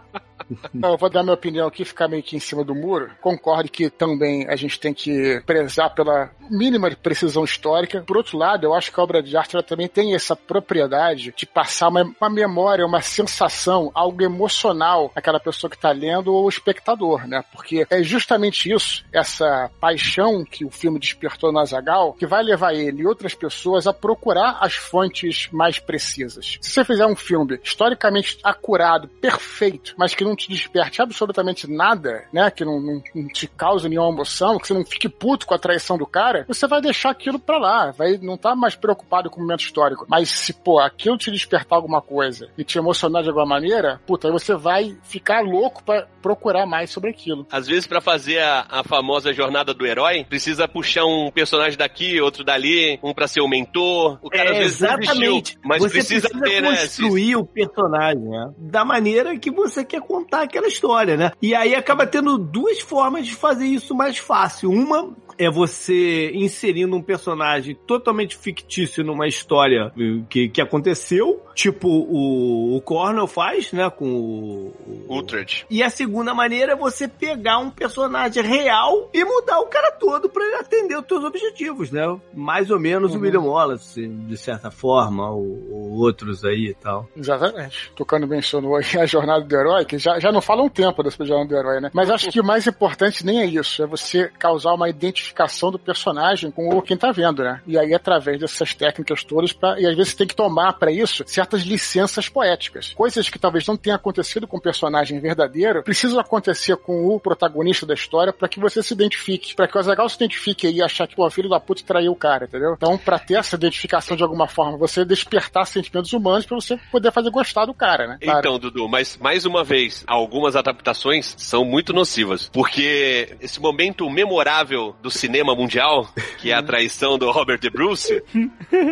[0.73, 3.12] Não, eu vou dar minha opinião aqui, ficar meio que em cima do muro.
[3.21, 8.04] Concordo que também a gente tem que prezar pela mínima precisão histórica.
[8.06, 11.45] Por outro lado, eu acho que a obra de arte também tem essa propriedade de
[11.45, 16.49] passar uma, uma memória, uma sensação, algo emocional àquela pessoa que está lendo ou o
[16.49, 17.43] espectador, né?
[17.51, 22.73] Porque é justamente isso, essa paixão que o filme despertou no Azagal, que vai levar
[22.73, 26.58] ele e outras pessoas a procurar as fontes mais precisas.
[26.62, 32.23] Se você fizer um filme historicamente acurado, perfeito, mas que não te desperte absolutamente nada,
[32.33, 32.49] né?
[32.51, 35.59] Que não, não, não te cause nenhuma emoção, que você não fique puto com a
[35.59, 39.39] traição do cara, você vai deixar aquilo pra lá, vai não tá mais preocupado com
[39.39, 40.05] o momento histórico.
[40.09, 44.27] Mas se, pô, aquilo te despertar alguma coisa e te emocionar de alguma maneira, puta,
[44.27, 47.45] aí você vai ficar louco pra procurar mais sobre aquilo.
[47.51, 52.19] Às vezes, pra fazer a, a famosa jornada do herói, precisa puxar um personagem daqui,
[52.21, 54.19] outro dali, um pra ser o mentor.
[54.21, 55.59] O cara às É, vezes desistiu, exatamente.
[55.63, 56.69] mas você precisa, ter, né?
[56.77, 58.51] construir o personagem, né?
[58.57, 61.31] Da maneira que você quer contar aquela história, né?
[61.41, 64.69] E aí acaba tendo duas formas de fazer isso mais fácil.
[64.69, 71.87] Uma é você inserindo um personagem totalmente fictício numa história eh, que, que aconteceu, tipo
[71.87, 73.89] o, o Cornell faz, né?
[73.89, 74.73] Com o,
[75.07, 75.65] o Uhtred.
[75.69, 80.29] E a segunda maneira é você pegar um personagem real e mudar o cara todo
[80.29, 82.03] pra ele atender os teus objetivos, né?
[82.33, 87.07] Mais ou menos o William Wallace, de certa forma, ou, ou outros aí e tal.
[87.15, 87.91] Exatamente.
[87.95, 91.23] Tocando mencionou aí a jornada do herói, que já, já não fala um tempo dessa
[91.25, 91.91] jornada do herói, né?
[91.93, 94.89] Mas acho que o mais importante nem é isso, é você causar uma
[95.21, 97.62] identificação do personagem com o quem tá vendo, né?
[97.67, 100.91] E aí, através dessas técnicas todas, pra, e às vezes você tem que tomar para
[100.91, 102.93] isso certas licenças poéticas.
[102.93, 107.86] Coisas que talvez não tenham acontecido com o personagem verdadeiro, precisam acontecer com o protagonista
[107.86, 111.07] da história para que você se identifique, para que o Azaghal se identifique e achar
[111.07, 112.73] que, pô, filho da puta traiu o cara, entendeu?
[112.73, 117.12] Então, pra ter essa identificação de alguma forma, você despertar sentimentos humanos para você poder
[117.12, 118.17] fazer gostar do cara, né?
[118.21, 118.39] Claro.
[118.39, 122.49] Então, Dudu, mas mais uma vez, algumas adaptações são muito nocivas.
[122.49, 128.21] Porque esse momento memorável do cinema mundial, que é a traição do Robert De Bruce,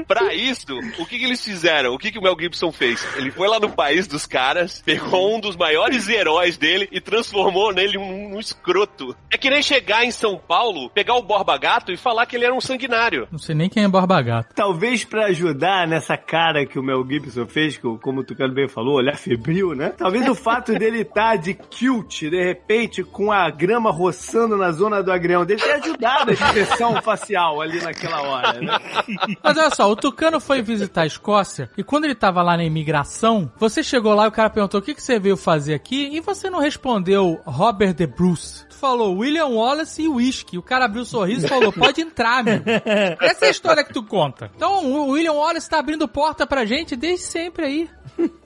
[0.08, 1.94] pra isso, o que, que eles fizeram?
[1.94, 3.06] O que, que o Mel Gibson fez?
[3.16, 7.74] Ele foi lá no país dos caras, pegou um dos maiores heróis dele e transformou
[7.74, 9.16] nele um, um escroto.
[9.32, 12.46] É que nem chegar em São Paulo, pegar o Borba Gato e falar que ele
[12.46, 13.28] era um sanguinário.
[13.32, 14.54] Não sei nem quem é Borba Gato.
[14.54, 18.68] Talvez pra ajudar nessa cara que o Mel Gibson fez, que, como o Tucano bem
[18.68, 19.94] falou, olhar febril, né?
[19.98, 25.02] Talvez o fato dele estar de kilt, de repente, com a grama roçando na zona
[25.02, 28.74] do agrião dele, tenha ajudado a expressão facial ali naquela hora, né?
[29.44, 32.64] Mas olha só, o Tucano foi visitar a Escócia e quando ele tava lá na
[32.64, 36.10] imigração, você chegou lá e o cara perguntou o que, que você veio fazer aqui
[36.16, 38.66] e você não respondeu Robert de Bruce.
[38.68, 40.58] Tu falou William Wallace e Whisky.
[40.58, 42.62] O cara abriu o sorriso e falou, pode entrar, meu.
[43.22, 44.52] Essa é a história que tu conta.
[44.56, 47.90] Então o William Wallace tá abrindo porta pra gente desde sempre aí.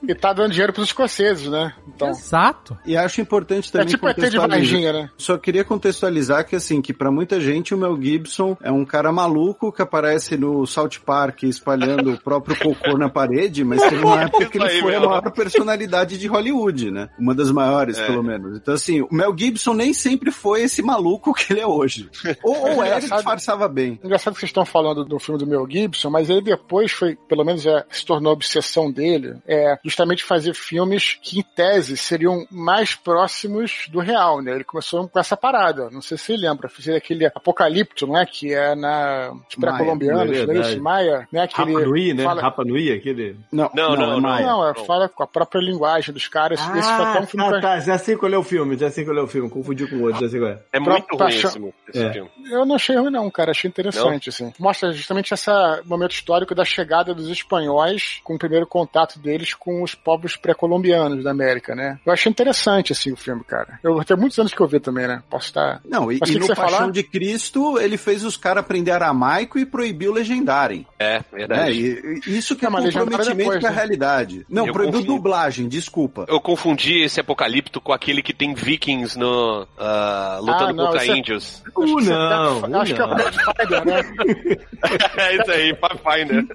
[0.08, 1.74] E tá dando dinheiro pros escoceses, né?
[1.88, 2.10] Então.
[2.10, 2.78] Exato.
[2.86, 5.10] E acho importante É também tipo ET de contextualizar- Varginha, né?
[5.18, 9.12] Só queria contextualizar que, assim, que pra muita gente o Mel Gibson é um cara
[9.12, 14.24] maluco que aparece no South Park espalhando o próprio cocô na parede, mas teve uma
[14.24, 17.10] época que Isso ele foi a maior personalidade de Hollywood, né?
[17.18, 18.06] Uma das maiores, É.
[18.06, 18.58] pelo menos.
[18.58, 22.10] Então, assim, o Mel Gibson nem sempre foi esse maluco que ele é hoje.
[22.44, 23.18] Ou, ou era e Engraçado.
[23.18, 24.00] disfarçava bem.
[24.04, 27.44] Engraçado que vocês estão falando do filme do Mel Gibson, mas ele depois foi, pelo
[27.44, 32.95] menos é, se tornou obsessão dele, é justamente fazer filmes que, em tese, seriam mais
[32.95, 34.51] próximos do real, né?
[34.53, 38.25] Ele começou com essa parada, não sei se você lembra, fazer aquele Apocalipto, não é?
[38.25, 40.82] Que é na os Maia, pré-colombianos, é não isso?
[40.82, 41.41] Maia, né?
[41.41, 42.23] Rapa Aquele Nui, né?
[42.23, 43.38] fala- Rapa Nui, aquele...
[43.51, 44.19] Não, Não, não, é não.
[44.21, 44.86] Não, é, Não.
[44.86, 46.60] fala com a própria linguagem dos caras.
[46.60, 48.89] Esse foi até um filme ah, pra- tá, já sei qual é o filme, já
[48.89, 50.60] sei qual é o filme, confundi com o outro, já sei qual é.
[50.73, 51.45] É Pra- muito pra ruim esse,
[51.89, 52.13] esse É.
[52.13, 52.29] filme.
[52.49, 53.51] Eu não achei ruim, não, cara.
[53.51, 54.51] Achei interessante, assim.
[54.60, 55.51] Mostra justamente esse
[55.86, 61.24] momento histórico da chegada dos espanhóis com o primeiro contato deles com os povos pré-colombianos
[61.24, 62.00] da América, né?
[62.06, 63.80] Eu achei interessante, assim, o filme, cara.
[63.84, 65.22] Eu tem muitos anos que eu vi também, né?
[65.30, 65.82] Posso estar.
[65.86, 66.91] Não, e, Mas e o que no que Paixão falar?
[66.91, 70.86] de Cristo, ele fez os caras aprender aramaico e proibiu legendarem.
[71.00, 71.72] É, É, verdade.
[71.74, 73.76] e- e isso que é mas legendário comprometimento depois, com a né?
[73.76, 74.46] realidade.
[74.50, 75.08] Não, Eu proibiu confundi.
[75.15, 76.26] dublagem, desculpa.
[76.28, 81.06] Eu confundi esse apocalipto com aquele que tem vikings no, ah, lutando Ah, não, contra
[81.06, 81.63] é- índios.
[81.76, 83.10] Uh, não, uh, Acho que é o.
[83.10, 84.02] Pathfinder, né?
[85.17, 86.46] é isso aí, Pathfinder.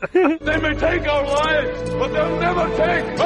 [0.44, 3.17] They may take our lives, but they'll never take!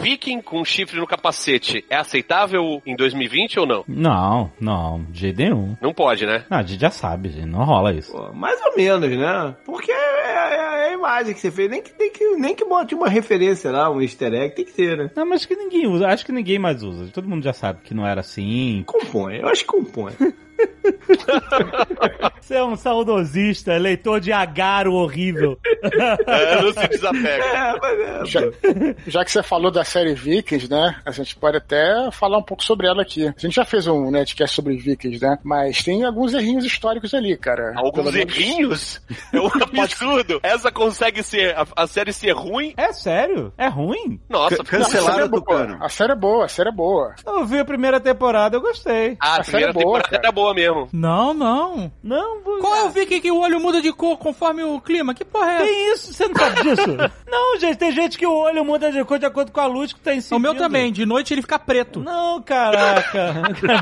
[0.00, 3.84] Viking com chifre no capacete é aceitável em 2020 ou não?
[3.86, 5.76] Não, não, de jeito nenhum.
[5.80, 6.44] Não pode, né?
[6.48, 8.12] Ah, a gente já sabe, gente, não rola isso.
[8.12, 9.54] Pô, mais ou menos, né?
[9.66, 11.68] Porque é, é- é a imagem que você fez.
[11.68, 14.72] Nem que, nem que, nem que bote uma referência lá, um easter egg, tem que
[14.72, 15.10] ter, né?
[15.14, 17.10] Não, mas que ninguém usa, acho que ninguém mais usa.
[17.12, 18.84] Todo mundo já sabe que não era assim.
[18.86, 20.12] Compõe, eu acho que compõe.
[22.40, 25.58] Você é um saudosista, leitor de Agaro horrível.
[26.26, 27.44] É, não se desapega.
[27.44, 28.40] É, mas é, Já,
[29.06, 30.96] já que você falou da série Vikings, né?
[31.04, 33.26] A gente pode até falar um pouco sobre ela aqui.
[33.28, 35.38] A gente já fez um netcast sobre Vikings, né?
[35.42, 37.72] Mas tem alguns errinhos históricos ali, cara.
[37.76, 39.00] Alguns errinhos?
[39.32, 39.46] É um
[39.82, 40.40] absurdo.
[40.42, 41.54] Essa consegue ser.
[41.56, 42.72] A, a série ser ruim?
[42.76, 43.52] É sério?
[43.58, 44.20] É ruim?
[44.28, 45.40] Nossa, Can- Não, a série Cancelaram é o boa.
[45.42, 45.78] Tucano.
[45.84, 47.14] A série é boa, a série é boa.
[47.26, 49.16] Eu vi a primeira temporada, eu gostei.
[49.20, 50.22] Ah, a a série primeira é boa, temporada cara.
[50.24, 50.88] era boa mesmo.
[50.92, 51.90] Não, não.
[52.02, 52.58] Não, vou...
[52.58, 55.14] Qual é o Viking que o olho muda de cor conforme o clima?
[55.14, 55.64] Que porra é essa?
[55.64, 56.96] Tem isso, você não sabe disso?
[57.28, 59.92] não, gente, tem gente que o olho muda de cor de acordo com a luz
[59.92, 62.00] que tá em O meu também, de noite ele fica preto.
[62.00, 63.34] Não, caraca.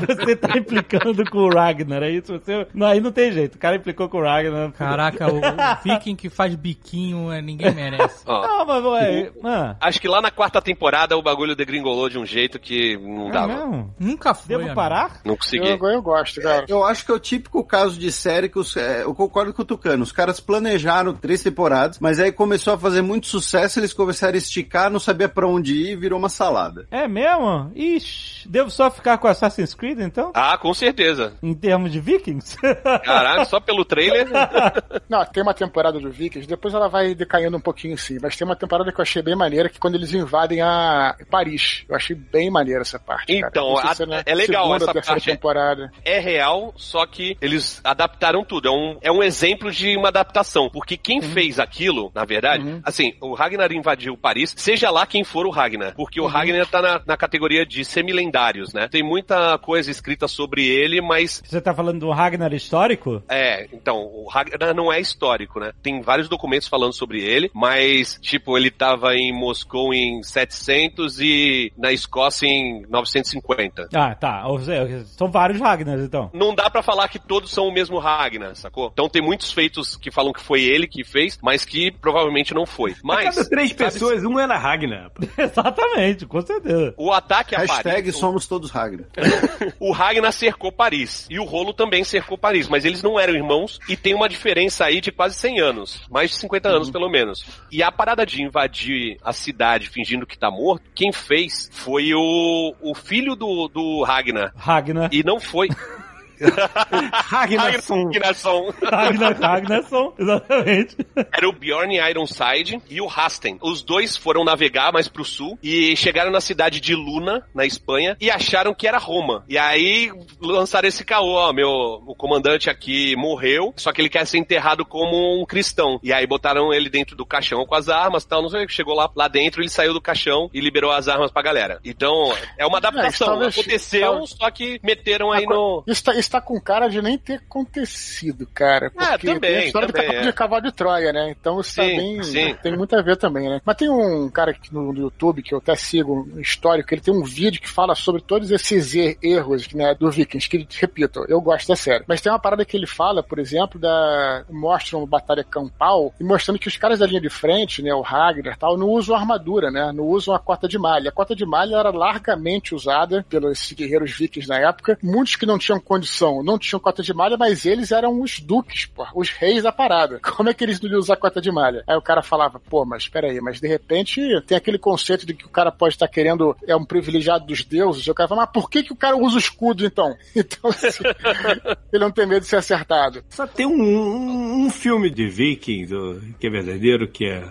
[0.17, 2.33] Você tá implicando com o Ragnar, é isso?
[2.33, 2.67] Você...
[2.73, 3.55] Não, aí não tem jeito.
[3.55, 4.71] O cara implicou com o Ragnar.
[4.73, 5.41] Caraca, o, o
[5.83, 8.23] Viking que faz biquinho, é, ninguém merece.
[8.25, 12.17] Ó, Não, mas ué, ah, Acho que lá na quarta temporada o bagulho degringolou de
[12.17, 13.47] um jeito que não é dava.
[13.47, 13.95] mesmo?
[13.99, 14.47] Nunca foi.
[14.47, 14.75] Devo amigo.
[14.75, 15.21] parar?
[15.23, 15.67] Não Eu, consegui.
[15.69, 16.56] eu gosto, cara.
[16.67, 19.61] Eu acho que é o típico caso de série que os, é, eu concordo com
[19.61, 20.03] o Tucano.
[20.03, 24.37] Os caras planejaram três temporadas, mas aí começou a fazer muito sucesso, eles começaram a
[24.37, 26.87] esticar, não sabia pra onde ir, virou uma salada.
[26.91, 27.71] É mesmo?
[27.75, 30.31] Ixi, devo só ficar com Assassin's Creed, então?
[30.33, 31.33] Ah, com certeza.
[31.41, 32.57] Em termos de Vikings?
[33.03, 34.27] Caraca, só pelo trailer.
[35.09, 38.45] Não, tem uma temporada do Vikings, depois ela vai decaindo um pouquinho sim, mas tem
[38.47, 41.83] uma temporada que eu achei bem maneira, que é quando eles invadem a Paris.
[41.89, 43.33] Eu achei bem maneira essa parte.
[43.33, 45.25] Então, a- na é legal segunda essa parte.
[45.25, 45.91] temporada.
[46.05, 48.67] é real, só que eles adaptaram tudo.
[48.67, 50.69] É um, é um exemplo de uma adaptação.
[50.69, 55.45] Porque quem fez aquilo, na verdade, assim, o Ragnar invadiu Paris, seja lá quem for
[55.45, 55.93] o Ragnar.
[55.95, 58.87] Porque o Ragnar tá na, na categoria de semilendários, né?
[58.87, 63.21] Tem muita coisa escrita sobre ele, mas Você tá falando do Ragnar histórico?
[63.29, 65.71] É, então, o Ragnar não é histórico, né?
[65.81, 71.71] Tem vários documentos falando sobre ele, mas, tipo, ele tava em Moscou em 700 e
[71.77, 73.89] na Escócia em 950.
[73.93, 74.47] Ah, tá.
[74.47, 76.29] Ou seja, São vários Ragnars, então.
[76.37, 78.89] Não dá pra falar que todos são o mesmo Ragnar, sacou?
[78.93, 82.65] Então tem muitos feitos que falam que foi ele que fez, mas que provavelmente não
[82.65, 82.95] foi.
[83.03, 85.11] Mas, cada três pessoas, um era Ragnar.
[85.37, 86.93] Exatamente, com certeza.
[86.97, 88.15] o ataque a Hashtag Paris...
[88.17, 89.07] somos todos Ragnar.
[89.79, 91.27] O Ragnar cercou Paris.
[91.29, 92.67] E o Rolo também cercou Paris.
[92.67, 93.79] Mas eles não eram irmãos.
[93.87, 96.01] E tem uma diferença aí de quase 100 anos.
[96.09, 97.45] Mais de 50 anos, pelo menos.
[97.71, 102.75] E a parada de invadir a cidade fingindo que tá morto, quem fez foi o,
[102.81, 104.51] o filho do, do Ragnar.
[104.55, 105.09] Ragnar.
[105.11, 105.69] E não foi.
[107.11, 107.65] Ragnar.
[108.11, 108.73] Ragnarsson.
[108.83, 110.97] Ragnar Ragnarsson, exatamente.
[111.15, 113.57] Era o Bjorn Ironside e o Hasten.
[113.61, 118.15] Os dois foram navegar mais pro sul e chegaram na cidade de Luna, na Espanha,
[118.19, 119.43] e acharam que era Roma.
[119.47, 124.25] E aí lançaram esse caô, ó, meu, o comandante aqui morreu, só que ele quer
[124.25, 125.99] ser enterrado como um cristão.
[126.03, 128.67] E aí botaram ele dentro do caixão com as armas e tal, não sei o
[128.67, 128.73] que.
[128.73, 131.79] Chegou lá, lá dentro, ele saiu do caixão e liberou as armas pra galera.
[131.83, 133.27] Então, é uma adaptação.
[133.27, 135.83] talvez- Aconteceu, talvez- só que meteram aí no...
[135.87, 138.89] Isso tá, isso tá com cara de nem ter acontecido, cara.
[138.91, 140.21] Porque Ah, também, tem a história também, tá é.
[140.21, 141.29] de cavalo de Troia, né?
[141.39, 142.23] Então isso tá Sim, bem.
[142.23, 142.55] sim.
[142.61, 143.61] Tem muito a ver também, né?
[143.65, 147.13] Mas tem um cara aqui no, YouTube que eu até sigo, um histórico, ele tem
[147.13, 151.39] um vídeo que fala sobre todos esses er- erros né, do Vikings, que, repito, eu
[151.39, 152.03] gosto da série.
[152.07, 154.43] Mas tem uma parada que ele fala, por exemplo, da.
[154.49, 158.01] mostra uma batalha campal e mostrando que os caras da linha de frente, né, o
[158.01, 159.91] Ragnar e tal, não usam armadura, né?
[159.93, 161.09] Não usam a cota de malha.
[161.09, 164.97] A cota de malha era largamente usada pelos guerreiros vikings na época.
[165.03, 165.79] Muitos que não tinham
[166.17, 169.71] condição não tinham cota de malha, mas eles eram os duques, pô, os reis da
[169.71, 170.19] parada.
[170.23, 171.83] Como é que eles não iam usar cota de malha?
[171.87, 175.33] Aí o cara falava, pô, mas espera aí, mas de repente tem aquele conceito de
[175.33, 178.05] que o cara pode estar querendo, é um privilegiado dos deuses.
[178.05, 180.15] E o cara fala, mas por que, que o cara usa o escudo então?
[180.47, 181.03] Então, assim,
[181.91, 183.23] ele não tem medo de ser acertado.
[183.29, 187.43] Só tem um, um, um filme de Vikings o- que é verdadeiro, que é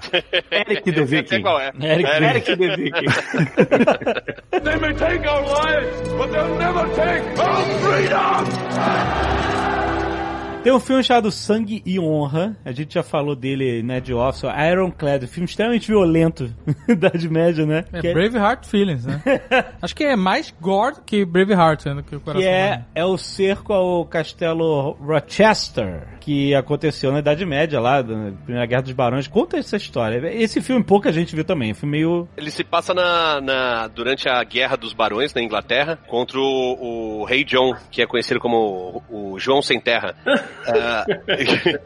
[0.50, 1.42] Eric the Viking.
[1.42, 1.72] qual é.
[1.80, 3.06] Eric É, Eric the Viking.
[4.62, 8.55] They may take our lives, but they'll never take our freedom!
[8.58, 9.75] Amém.
[10.66, 12.56] Tem um filme chamado Sangue e Honra.
[12.64, 14.42] A gente já falou dele, né, de Office.
[14.42, 16.52] Ironclad, um filme extremamente violento
[16.88, 17.84] da Idade Média, né?
[17.92, 19.22] É que, é, Braveheart Feelings, né?
[19.80, 22.02] Acho que é mais gore que Braveheart, né?
[22.04, 27.46] Que o coração que é, é o cerco ao castelo Rochester, que aconteceu na Idade
[27.46, 29.28] Média, lá, na Primeira Guerra dos Barões.
[29.28, 30.20] Conta essa história.
[30.34, 31.74] Esse filme pouca gente viu também.
[31.74, 32.26] Foi meio...
[32.36, 37.24] Ele se passa na, na- durante a Guerra dos Barões na Inglaterra contra o, o
[37.24, 40.16] Rei John, que é conhecido como o, o João Sem Terra.
[40.64, 41.80] é,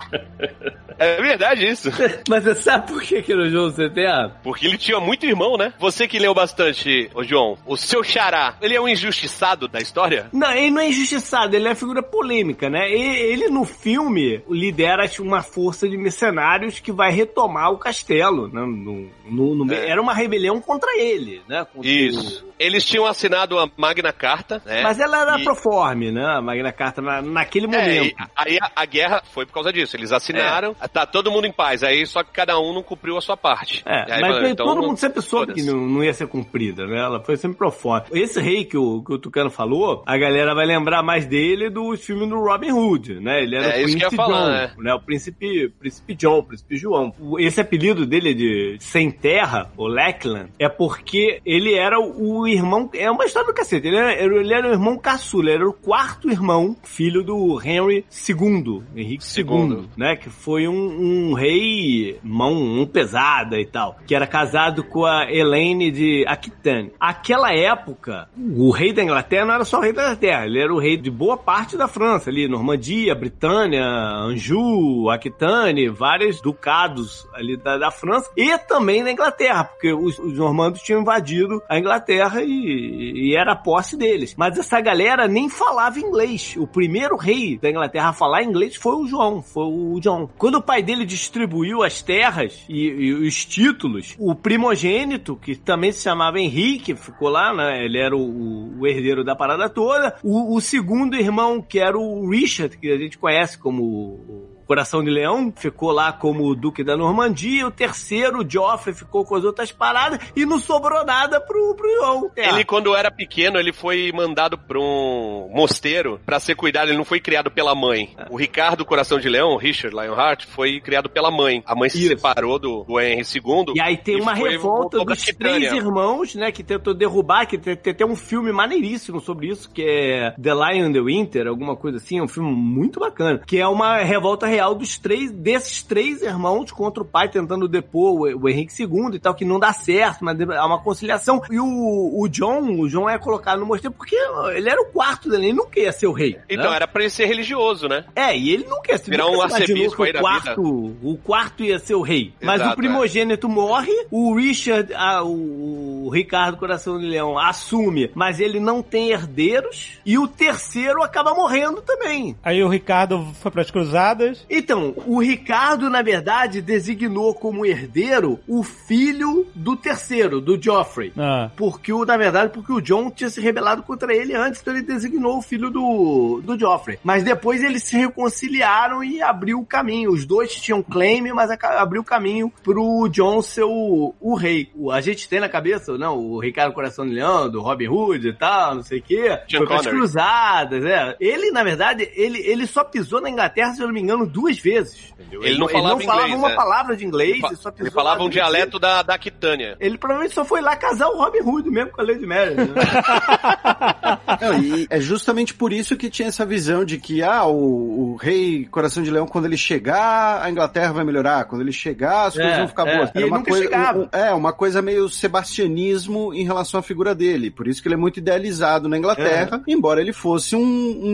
[1.16, 1.90] é verdade isso.
[2.28, 4.32] Mas você sabe por que que no jogo CTA?
[4.42, 5.72] Porque ele tinha muito irmão, né?
[5.78, 10.26] Você que leu bastante, ô João, o seu xará, ele é um injustiçado da história?
[10.32, 12.90] Não, ele não é injustiçado, ele é figura polêmica, né?
[12.90, 18.48] E- Ele no filme lidera uma força de mercenários que vai retomar o castelo.
[18.48, 18.60] Né?
[18.60, 19.88] No, no- no- É.
[19.90, 21.66] Era uma rebelião contra ele, né?
[21.72, 22.44] Contra Isso.
[22.46, 24.82] o- Eles tinham assinado a Magna Carta, né?
[24.82, 26.24] Mas ela era E- proforme, né?
[26.26, 28.14] A Magna Carta na, naquele É, momento.
[28.14, 29.96] e aí a, a guerra foi por causa disso.
[29.96, 31.82] Eles assinaram, tá todo mundo em paz.
[31.82, 33.82] Aí só que cada um não cumpriu a sua parte.
[33.86, 36.86] É, aí mas falaram, então, todo mundo sempre soube que não, não ia ser cumprida,
[36.86, 36.98] né?
[37.00, 38.04] Ela foi sempre pro fora.
[38.12, 42.04] Esse rei que o, que o Tucano falou, a galera vai lembrar mais dele dos
[42.04, 43.42] filmes do Robin Hood, né?
[43.42, 44.74] Ele era É, o isso Príncipe ia falar, John, né?
[44.90, 44.94] né?
[44.94, 47.14] O Príncipe, Príncipe John, o Príncipe João.
[47.38, 52.88] Esse apelido dele de Sem Terra, o Lackland, é porque ele era o irmão...
[52.94, 53.88] É uma história do cacete.
[53.88, 58.04] Ele era, ele era o irmão caçula, ele era o quarto irmão, filho do Henry
[58.28, 60.16] II, Henrique II, né?
[60.16, 63.96] Que foi um, um rei mão, mão pesada e tal.
[64.06, 66.92] Que era casado com a Elaine de Aquitaine.
[66.98, 70.72] Aquela época, o rei da Inglaterra não era só o rei da Inglaterra, ele era
[70.72, 77.56] o rei de boa parte da França, ali, Normandia, Britânia, Anjou, Aquitaine, vários ducados ali
[77.56, 82.39] da, da França, e também da Inglaterra, porque os, os normandos tinham invadido a Inglaterra
[82.42, 84.34] e, e era a posse deles.
[84.36, 86.54] Mas essa galera nem falava inglês.
[86.56, 90.28] O primeiro rei da Inglaterra a falar inglês foi o João, foi o John.
[90.38, 95.92] Quando o pai dele distribuiu as terras e, e os títulos, o primogênito, que também
[95.92, 97.84] se chamava Henrique, ficou lá, né?
[97.84, 100.16] Ele era o, o herdeiro da parada toda.
[100.22, 105.10] O, o segundo irmão, que era o Richard, que a gente conhece como Coração de
[105.10, 107.66] Leão, ficou lá como o Duque da Normandia.
[107.66, 110.20] O terceiro, o Joffrey, ficou com as outras paradas.
[110.36, 112.30] E não sobrou nada pro, pro João.
[112.36, 112.50] É.
[112.50, 116.86] Ele, quando era pequeno, ele foi mandado pra um mosteiro pra ser cuidado.
[116.88, 118.14] Ele não foi criado pela mãe.
[118.30, 121.64] O Ricardo Coração de Leão, Richard Lionheart, foi criado pela mãe.
[121.66, 122.08] A mãe se Isso.
[122.10, 123.74] separou do, do Henry II.
[123.74, 127.74] E aí tem uma foi- revolta dos três irmãos, né, que tentou derrubar, que tem,
[127.74, 131.74] tem até um filme maneiríssimo sobre isso, que é The Lion and the Winter, alguma
[131.74, 135.82] coisa assim, é um filme muito bacana, que é uma revolta real dos três, desses
[135.82, 139.58] três irmãos contra o pai tentando depor o, o Henrique II e tal, que não
[139.58, 141.40] dá certo, mas há uma conciliação.
[141.50, 144.16] E o, o John, o John é colocado no mosteiro porque
[144.54, 146.38] ele era o quarto dele, ele não queria ser o rei.
[146.48, 146.76] Então, né?
[146.76, 148.04] era pra ele ser religioso, né?
[148.14, 150.62] É, e ele não quer se Virar nunca um arcebispo que aí o da quarto,
[151.02, 152.32] o quarto ia ser o rei.
[152.40, 152.72] Mas Exato, é.
[152.72, 158.60] o primogênito morre, o Richard, ah, o, o Ricardo Coração de Leão assume, mas ele
[158.60, 162.36] não tem herdeiros e o terceiro acaba morrendo também.
[162.42, 164.44] Aí o Ricardo foi pras cruzadas.
[164.50, 171.12] Então, o Ricardo, na verdade, designou como herdeiro o filho do terceiro, do Joffrey.
[171.16, 171.50] Ah.
[171.56, 174.82] Porque o, na verdade, porque o John tinha se rebelado contra ele antes, então ele
[174.82, 176.98] designou o filho do, do Joffrey.
[177.04, 180.10] Mas depois eles se reconciliaram e abriu o caminho.
[180.10, 184.68] Os dois tinham claim, mas abriu o caminho pro John ser o, o rei.
[184.74, 188.26] O- a gente tem na cabeça, não, o Ricardo Coração de Leão, do Robin Hood
[188.28, 189.38] e tal, não sei o quê.
[189.48, 189.90] Sean Foi Connery.
[189.90, 191.16] cruzadas, é.
[191.20, 194.39] Ele, na verdade, ele, ele só pisou na Inglaterra, se eu não me engano, duas
[194.58, 195.12] vezes.
[195.18, 195.42] entendeu?
[195.44, 196.54] Ele não falava inglês, uma né?
[196.54, 199.76] palavra de inglês, Ele, fa- ele ele falava um duas dialeto da, da Aquitânia.
[199.80, 202.54] ele provavelmente só foi lá casar o Robin Hood mesmo com a Lady Mary.
[202.54, 202.66] Né?
[204.40, 208.16] Não, e é justamente por isso que tinha essa visão de que, ah, o, o
[208.16, 211.44] rei Coração de Leão, quando ele chegar, a Inglaterra vai melhorar.
[211.44, 212.96] Quando ele chegar, as É, coisas vão ficar é.
[212.96, 213.10] boas.
[213.14, 213.98] E ele nunca chegava.
[214.00, 217.50] um- é, uma coisa meio sebastianismo em relação à figura dele.
[217.50, 220.60] Por isso que ele é muito idealizado na Inglaterra, embora ele fosse um,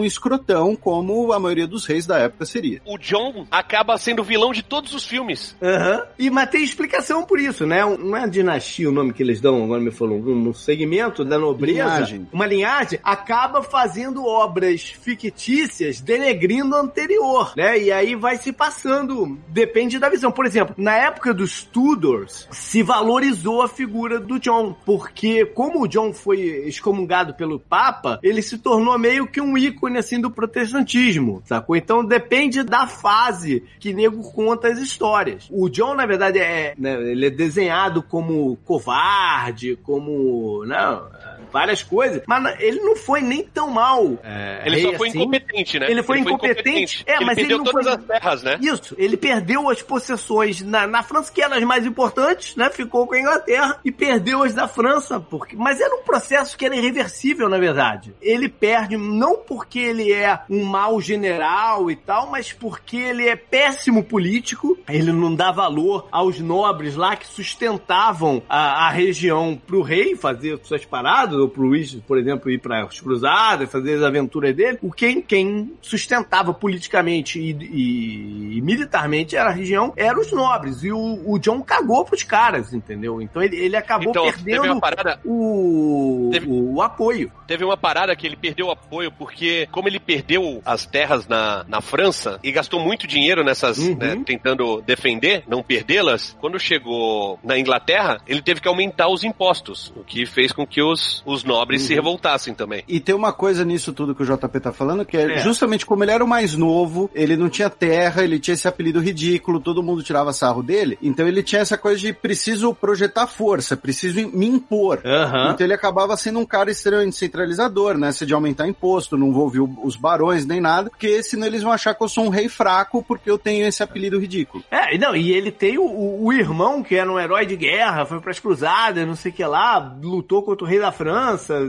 [0.01, 2.81] um escrotão, como a maioria dos reis da época seria.
[2.87, 5.57] O John acaba sendo o vilão de todos os filmes.
[5.62, 6.03] Aham.
[6.19, 7.85] E mas tem explicação por isso, né?
[7.85, 11.38] Não é dinastia o nome que eles dão, agora me falou, um, um segmento da
[11.38, 12.29] nobreza, Linhagem.
[12.33, 17.79] uma linhagem, acaba fazendo obras fictícias denegrindo a anterior, né?
[17.79, 20.33] E aí vai se passando, depende da visão.
[20.33, 25.88] Por exemplo, na época dos Tudors, se valorizou a figura do John, porque como o
[25.88, 31.42] John foi excomungado pelo Papa, ele se tornou meio que um ícone, assim, do protestantismo,
[31.45, 31.77] sacou?
[31.77, 35.48] Então depende da fase que nego conta as histórias.
[35.50, 41.09] O John, na verdade, é, né, ele é desenhado como covarde, como, não,
[41.57, 44.19] várias coisas, mas ele não foi nem tão mal.
[44.23, 45.19] é, Ele só foi assim.
[45.21, 45.90] incompetente, né?
[45.90, 47.03] Ele foi incompetente.
[47.07, 48.59] É, ele mas ele perdeu não todas foi- as terras, né?
[48.61, 52.69] Isso, ele perdeu as possessões na, na França, que eram as mais importantes, né?
[52.71, 56.66] Ficou com a Inglaterra e perdeu as da França, porque, mas era um processo que
[56.66, 58.14] era irreversível, na verdade.
[58.21, 63.37] Ele perde não porque ele é um mau general e tal, mas porque ele é
[63.37, 69.83] péssimo político, ele não dá valor aos nobres lá que sustentavam a, a região pro
[69.83, 74.54] rei fazer suas paradas, pro Luís, por exemplo, ir para as cruzadas, fazer as aventuras
[74.54, 74.78] dele.
[74.82, 80.82] O quem, quem sustentava politicamente e, e- e militarmente era a região eram os nobres.
[80.82, 83.20] E o, o John cagou pros caras, entendeu?
[83.20, 87.30] Então ele, ele acabou Então, perdendo parada, o, Teve- o, o apoio.
[87.46, 91.80] teve uma parada que ele perdeu apoio porque, como ele perdeu as terras na, na
[91.80, 93.96] França e gastou muito dinheiro nessas, Uhum.
[93.96, 99.92] né, tentando defender, não perdê-las, quando chegou na Inglaterra, ele teve que aumentar os impostos,
[99.96, 102.83] o que fez com que os os nobres se revoltassem também.
[102.88, 105.39] E tem uma coisa nisso tudo que o JP tá falando, que é, É.
[105.39, 109.01] justamente como ele era o mais novo, ele não tinha terra, ele tinha esse apelido
[109.01, 113.76] ridículo, todo mundo tirava sarro dele, então ele tinha essa coisa de preciso projetar força,
[113.76, 115.01] preciso me impor.
[115.05, 115.53] Aham.
[115.53, 118.12] Então ele acabava sendo um cara extremamente centralizador, né?
[118.12, 121.72] Se de aumentar imposto, não vou ouvir os barões nem nada, porque senão eles vão
[121.72, 124.62] achar que eu sou um rei fraco porque eu tenho esse apelido ridículo.
[124.70, 127.57] É, e não, e ele tem o, o- o irmão que era um herói de
[127.57, 131.16] guerra, foi pras cruzadas, não sei o que lá, lutou contra o rei da França,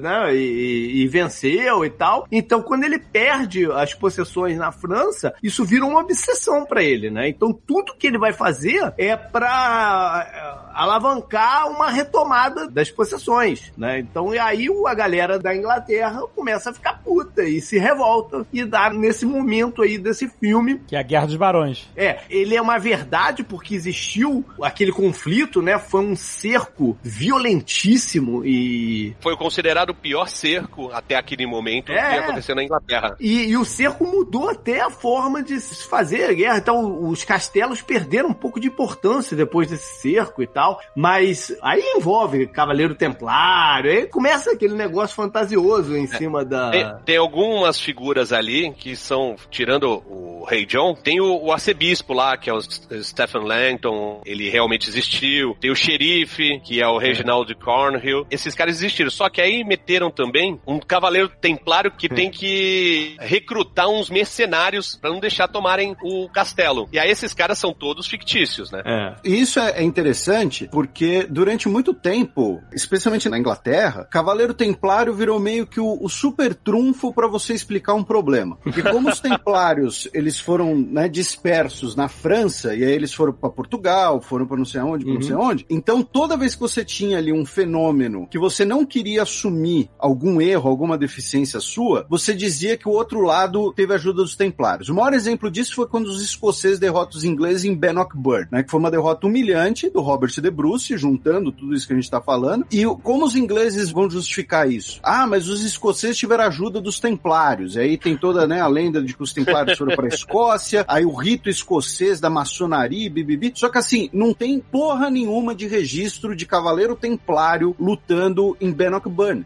[0.02, 2.28] né, e, e- venceu e tal.
[2.32, 7.30] Então, quando ele perde as possessões na França, isso vira uma obsessão pra ele, né?
[7.30, 10.28] Então, tudo que ele vai fazer é pra
[10.74, 14.00] é, alavancar uma retomada das possessões, né?
[14.00, 18.66] Então, e aí a galera da Inglaterra começa a ficar puta e se revolta e
[18.66, 21.88] dá nesse momento aí desse filme Que é a Guerra dos Barões.
[21.96, 25.78] é, ele é uma verdade porque existiu aquele conflito, né?
[25.80, 29.16] Foi um cerco violentíssimo e.
[29.20, 31.96] Foi considerado o pior cerco até aquele momento É.
[32.14, 33.16] que aconteceu na Inglaterra.
[33.20, 36.58] E, e o cerco mudou até a forma de se fazer a guerra.
[36.58, 40.80] Então, os castelos perderam um pouco de importância depois desse cerco e tal.
[40.96, 46.72] Mas aí envolve Cavaleiro Templário, aí começa aquele negócio fantasioso em cima da.
[46.72, 52.14] Tem, tem algumas figuras ali que são, tirando o Rei John, tem o, o arcebispo
[52.14, 55.56] lá, que é o Stephen Langton, ele realmente existiu.
[55.60, 58.26] Tem o xerife, que é o Reginald Cornhill.
[58.32, 59.10] Esses caras existiram.
[59.10, 65.10] Só que aí meteram também um cavaleiro templário que tem que recrutar uns mercenários pra
[65.10, 66.88] não deixar tomarem o castelo.
[66.92, 68.82] E aí esses caras são todos fictícios, né?
[68.86, 69.16] É.
[69.24, 75.40] E isso é é interessante porque durante muito tempo, especialmente na Inglaterra, Cavaleiro Templário virou
[75.40, 78.58] meio que o, o super trunfo para você explicar um problema.
[78.64, 83.50] Porque como os Templários eles foram né, dispersos na França e aí eles foram para
[83.50, 86.84] Portugal, foram para não sei aonde, pra não sei onde, então toda vez que você
[86.84, 92.34] tinha ali um fenômeno que você não queria assumir algum erro, alguma deficiência sua, você
[92.34, 94.90] dizia que o outro lado teve ajuda dos Templários.
[94.90, 98.72] O maior exemplo disso foi quando os escoceses derrotam os ingleses em Bannockburn, né, que
[98.72, 102.22] foi uma derrota humilhante do Robert de Bruce, juntando tudo isso que a gente tá
[102.22, 102.66] falando.
[102.72, 105.00] E como os ingleses vão justificar isso?
[105.04, 107.76] Ah, mas os escoceses tiveram ajuda dos Templários.
[107.76, 110.86] E aí tem toda né, a lenda de que os Templários foram para a Escócia,
[110.88, 113.52] aí o rito escocês da maçonaria, bibibi.
[113.56, 118.72] Só que assim, não tem porra nenhuma de registro de cavaleiro templário lutando em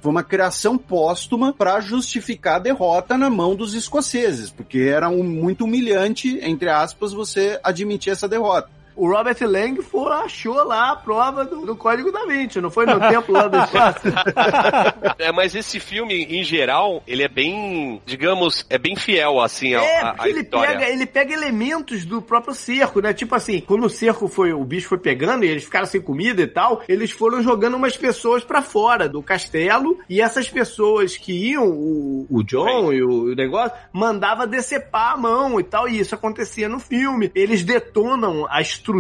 [0.01, 5.24] Foi uma criação póstuma para justificar a derrota na mão dos escoceses, porque era um,
[5.24, 8.70] muito humilhante, entre aspas, você admitir essa derrota.
[9.02, 12.86] O Robert Lang foi, achou lá a prova do, do Código da Vinci, não foi
[12.86, 14.02] no templo lá do espaço?
[15.18, 19.82] É, mas esse filme, em geral, ele é bem, digamos, é bem fiel, assim, à-
[19.84, 20.70] É, porque à ele história.
[20.78, 23.14] pega, ele pega elementos do próprio cerco, né?
[23.14, 26.41] Tipo assim, quando o cerco foi, o bicho foi pegando e eles ficaram sem comida
[26.41, 31.34] e tal, eles foram jogando umas pessoas pra fora do castelo e essas pessoas que
[31.52, 35.99] iam, o, o John e o, o negócio, mandava decepar a mão e tal, e
[35.99, 37.32] isso acontecia no filme.
[37.36, 38.90] Eles detonam a estrutura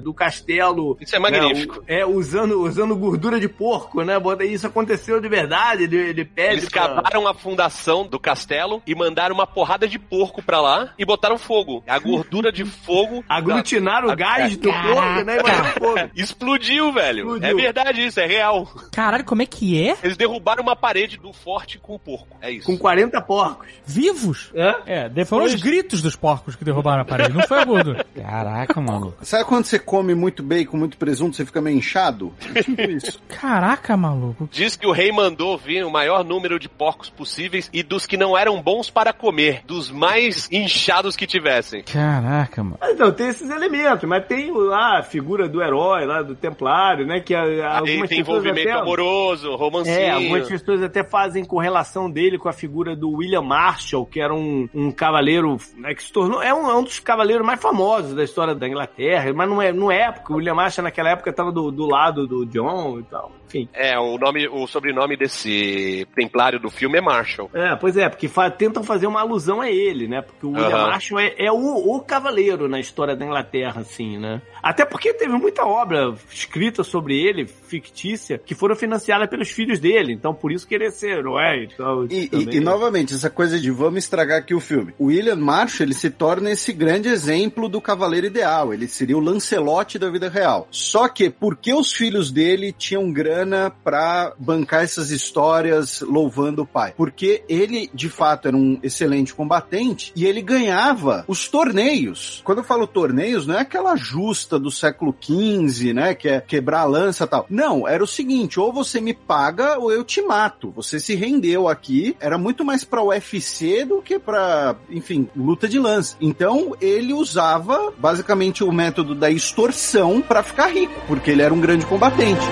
[0.00, 0.96] do castelo.
[1.00, 1.80] Isso é magnífico.
[1.80, 4.18] né, é, usando, usando gordura de porco, né?
[4.18, 8.82] Bota- Isso aconteceu de verdade, ele, ele pede Eles pra- cavaram a fundação do castelo
[8.86, 11.82] e mandaram uma porrada de porco pra lá e botaram fogo.
[11.86, 13.24] A gordura de fogo.
[13.28, 15.34] aglutinaram da- o gás do porco, né?
[15.38, 16.10] E botaram fogo.
[16.14, 17.18] Explodiu, velho.
[17.34, 17.48] Explodiu.
[17.48, 18.68] É verdade isso, é real.
[18.92, 19.96] Caralho, como é que é?
[20.02, 22.36] Eles derrubaram uma parede do forte com o porco.
[22.40, 22.66] É isso.
[22.66, 23.66] Com 40 porcos.
[23.84, 24.50] Vivos?
[24.54, 24.68] É?
[24.86, 25.54] É, Foram depois...
[25.54, 28.04] os gritos dos porcos que derrubaram a parede, não foi a gordura.
[28.14, 29.15] Caraca, maluco.
[29.22, 32.32] Sabe quando você come muito bacon, muito presunto, você fica meio inchado?
[32.54, 33.20] É tipo isso.
[33.28, 34.48] Caraca, maluco.
[34.50, 38.16] Diz que o rei mandou vir o maior número de porcos possíveis e dos que
[38.16, 41.82] não eram bons para comer, dos mais inchados que tivessem.
[41.82, 42.78] Caraca, mano.
[42.80, 47.06] Mas, Então, tem esses elementos, mas tem lá a figura do herói, lá do templário,
[47.06, 47.20] né?
[47.20, 48.80] Que a- Aí algumas tem pessoas envolvimento até...
[48.80, 49.96] amoroso, romancinho.
[49.96, 54.34] É, algumas pessoas até fazem correlação dele com a figura do William Marshall, que era
[54.34, 56.42] um, um cavaleiro né, que se tornou.
[56.42, 59.72] É um, é um dos cavaleiros mais famosos da história da Inglaterra, mas não é,
[59.72, 63.02] não é porque o William Marshall naquela época estava do, do lado do John e
[63.04, 63.32] tal.
[63.46, 63.68] Enfim.
[63.72, 67.50] É, o nome, o sobrenome desse templário do filme é Marshall.
[67.54, 70.22] É, pois é, porque fa- tentam fazer uma alusão a ele, né?
[70.22, 70.70] Porque o William.
[70.86, 71.56] Marshall é, é o,
[71.96, 74.40] o cavaleiro na história da Inglaterra, assim, né?
[74.62, 80.12] Até porque teve muita obra escrita sobre ele, fictícia, que foram financiadas pelos filhos dele.
[80.12, 82.04] Então, por isso que ele é ser herói e tal.
[82.06, 82.48] E, também.
[82.54, 84.92] e- e, novamente, essa coisa de vamos estragar aqui o filme.
[84.98, 88.72] O William Marshall, ele se torna esse grande exemplo do cavaleiro ideal.
[88.74, 90.66] Ele seria o Lancelote da vida real.
[90.70, 96.94] Só que porque os filhos dele tinham grana pra bancar essas histórias louvando o pai?
[96.96, 102.40] Porque ele, de fato, era um excelente combatente e ele ganhava os torneios.
[102.44, 106.14] Quando eu falo torneios, não é aquela justa do século XV, né?
[106.14, 107.46] Que é quebrar a lança tal.
[107.50, 110.70] Não, era o seguinte: ou você me paga ou eu te mato.
[110.74, 112.16] Você se rendeu aqui.
[112.20, 116.16] Era muito mais pra UFC do que pra, enfim, luta de lança.
[116.20, 121.60] Então ele usava basicamente o método da extorsão pra ficar rico, porque ele era um
[121.60, 122.46] grande combatente.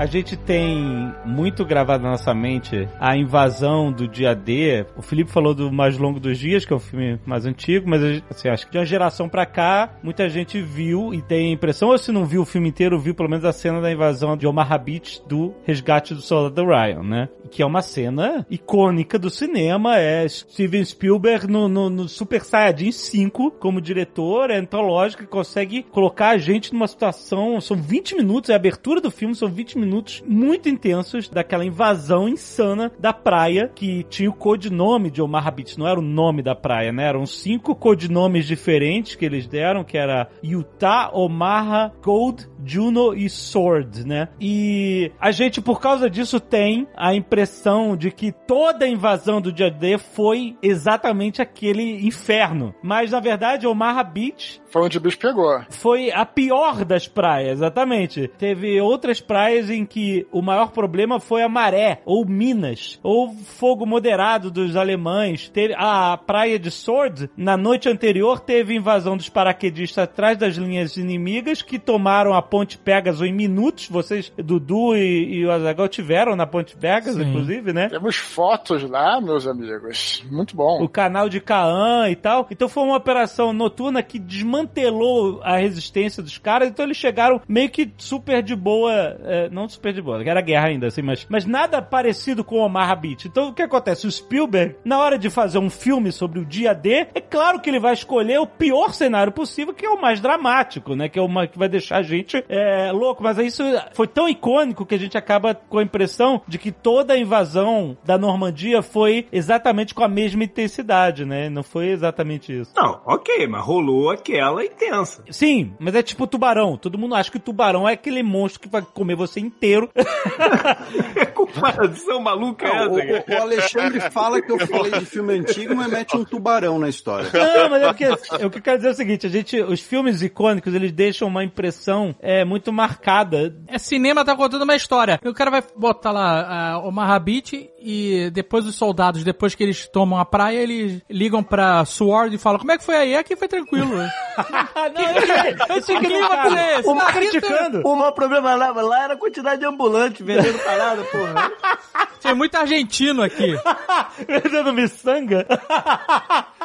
[0.00, 4.86] A gente tem muito gravado na nossa mente a invasão do dia D.
[4.96, 8.22] O Felipe falou do Mais Longo dos Dias, que é o filme mais antigo, mas
[8.30, 11.90] assim, acho que de uma geração pra cá, muita gente viu e tem a impressão,
[11.90, 14.46] ou se não viu o filme inteiro, viu pelo menos a cena da invasão de
[14.46, 17.28] Omaha Beach do Resgate do Soldado Ryan, né?
[17.50, 22.90] Que é uma cena icônica do cinema, é Steven Spielberg no, no, no Super Saiyajin
[22.90, 28.48] 5 como diretor, é antológico, que consegue colocar a gente numa situação, são 20 minutos,
[28.48, 29.89] é a abertura do filme, são 20 minutos
[30.26, 35.86] muito intensos daquela invasão insana da praia que tinha o codinome de Omaha Beach, não
[35.86, 37.08] era o nome da praia, né?
[37.08, 44.06] Eram cinco codinomes diferentes que eles deram, que era Utah, Omaha, Gold, Juno e Sword,
[44.06, 44.28] né?
[44.40, 49.52] E a gente, por causa disso, tem a impressão de que toda a invasão do
[49.52, 52.74] dia D foi exatamente aquele inferno.
[52.82, 55.60] Mas, na verdade, Omaha Beach Foi onde o bicho pegou.
[55.70, 58.28] foi a pior das praias, exatamente.
[58.38, 63.86] Teve outras praias em que o maior problema foi a maré, ou Minas, ou fogo
[63.86, 65.48] moderado dos alemães.
[65.48, 70.96] Teve a praia de Sword, na noite anterior, teve invasão dos paraquedistas atrás das linhas
[70.96, 73.88] inimigas, que tomaram a Ponte Pegasus em minutos.
[73.88, 77.28] Vocês, Dudu e, e o Azaghal tiveram na Ponte Pegasus, Sim.
[77.28, 77.88] inclusive, né?
[77.88, 80.24] Temos fotos lá, meus amigos.
[80.30, 80.82] Muito bom.
[80.82, 82.46] o canal de Caã e tal.
[82.50, 86.68] Então foi uma operação noturna que desmantelou a resistência dos caras.
[86.68, 90.40] Então eles chegaram meio que super de boa, é, não super de boa, que era
[90.40, 93.28] guerra ainda, assim, mas, mas nada parecido com o Omaha Beach.
[93.28, 94.06] Então o que acontece?
[94.06, 97.70] O Spielberg, na hora de fazer um filme sobre o dia D, é claro que
[97.70, 101.08] ele vai escolher o pior cenário possível, que é o mais dramático, né?
[101.08, 103.22] Que é uma que vai deixar a gente é, louco.
[103.22, 103.62] Mas isso
[103.92, 107.96] foi tão icônico que a gente acaba com a impressão de que toda a invasão
[108.04, 111.48] da Normandia foi exatamente com a mesma intensidade, né?
[111.48, 112.72] Não foi exatamente isso.
[112.76, 115.22] Não, ok, mas rolou aquela intensa.
[115.30, 116.76] Sim, mas é tipo tubarão.
[116.76, 119.59] Todo mundo acha que o tubarão é aquele monstro que vai comer você inteiro.
[119.60, 123.24] Que comparação maluca é Não, essa?
[123.30, 126.88] o- o Alexandre fala que eu falei de filme antigo, mas mete um tubarão na
[126.88, 127.28] história.
[127.32, 129.80] Não, mas é porque o que eu quero dizer é o seguinte, a gente, os
[129.80, 133.54] filmes icônicos, eles deixam uma impressão é, muito marcada.
[133.68, 135.20] É cinema, tá contando uma história.
[135.24, 139.86] O cara vai botar lá a Omaha Beach e depois os soldados, depois que eles
[139.88, 143.16] tomam a praia, eles ligam pra Sword e falam, como é que foi aí?
[143.16, 143.90] Aqui foi tranquilo.
[143.96, 146.88] não, eu clima que é esse?
[146.88, 147.82] o Tá criticando.
[147.86, 151.50] O maior problema lá, lá era a quantidade de ambulante vendendo parada, porra.
[152.20, 153.54] Tem muito argentino aqui.
[154.28, 155.46] Vendendo miçanga?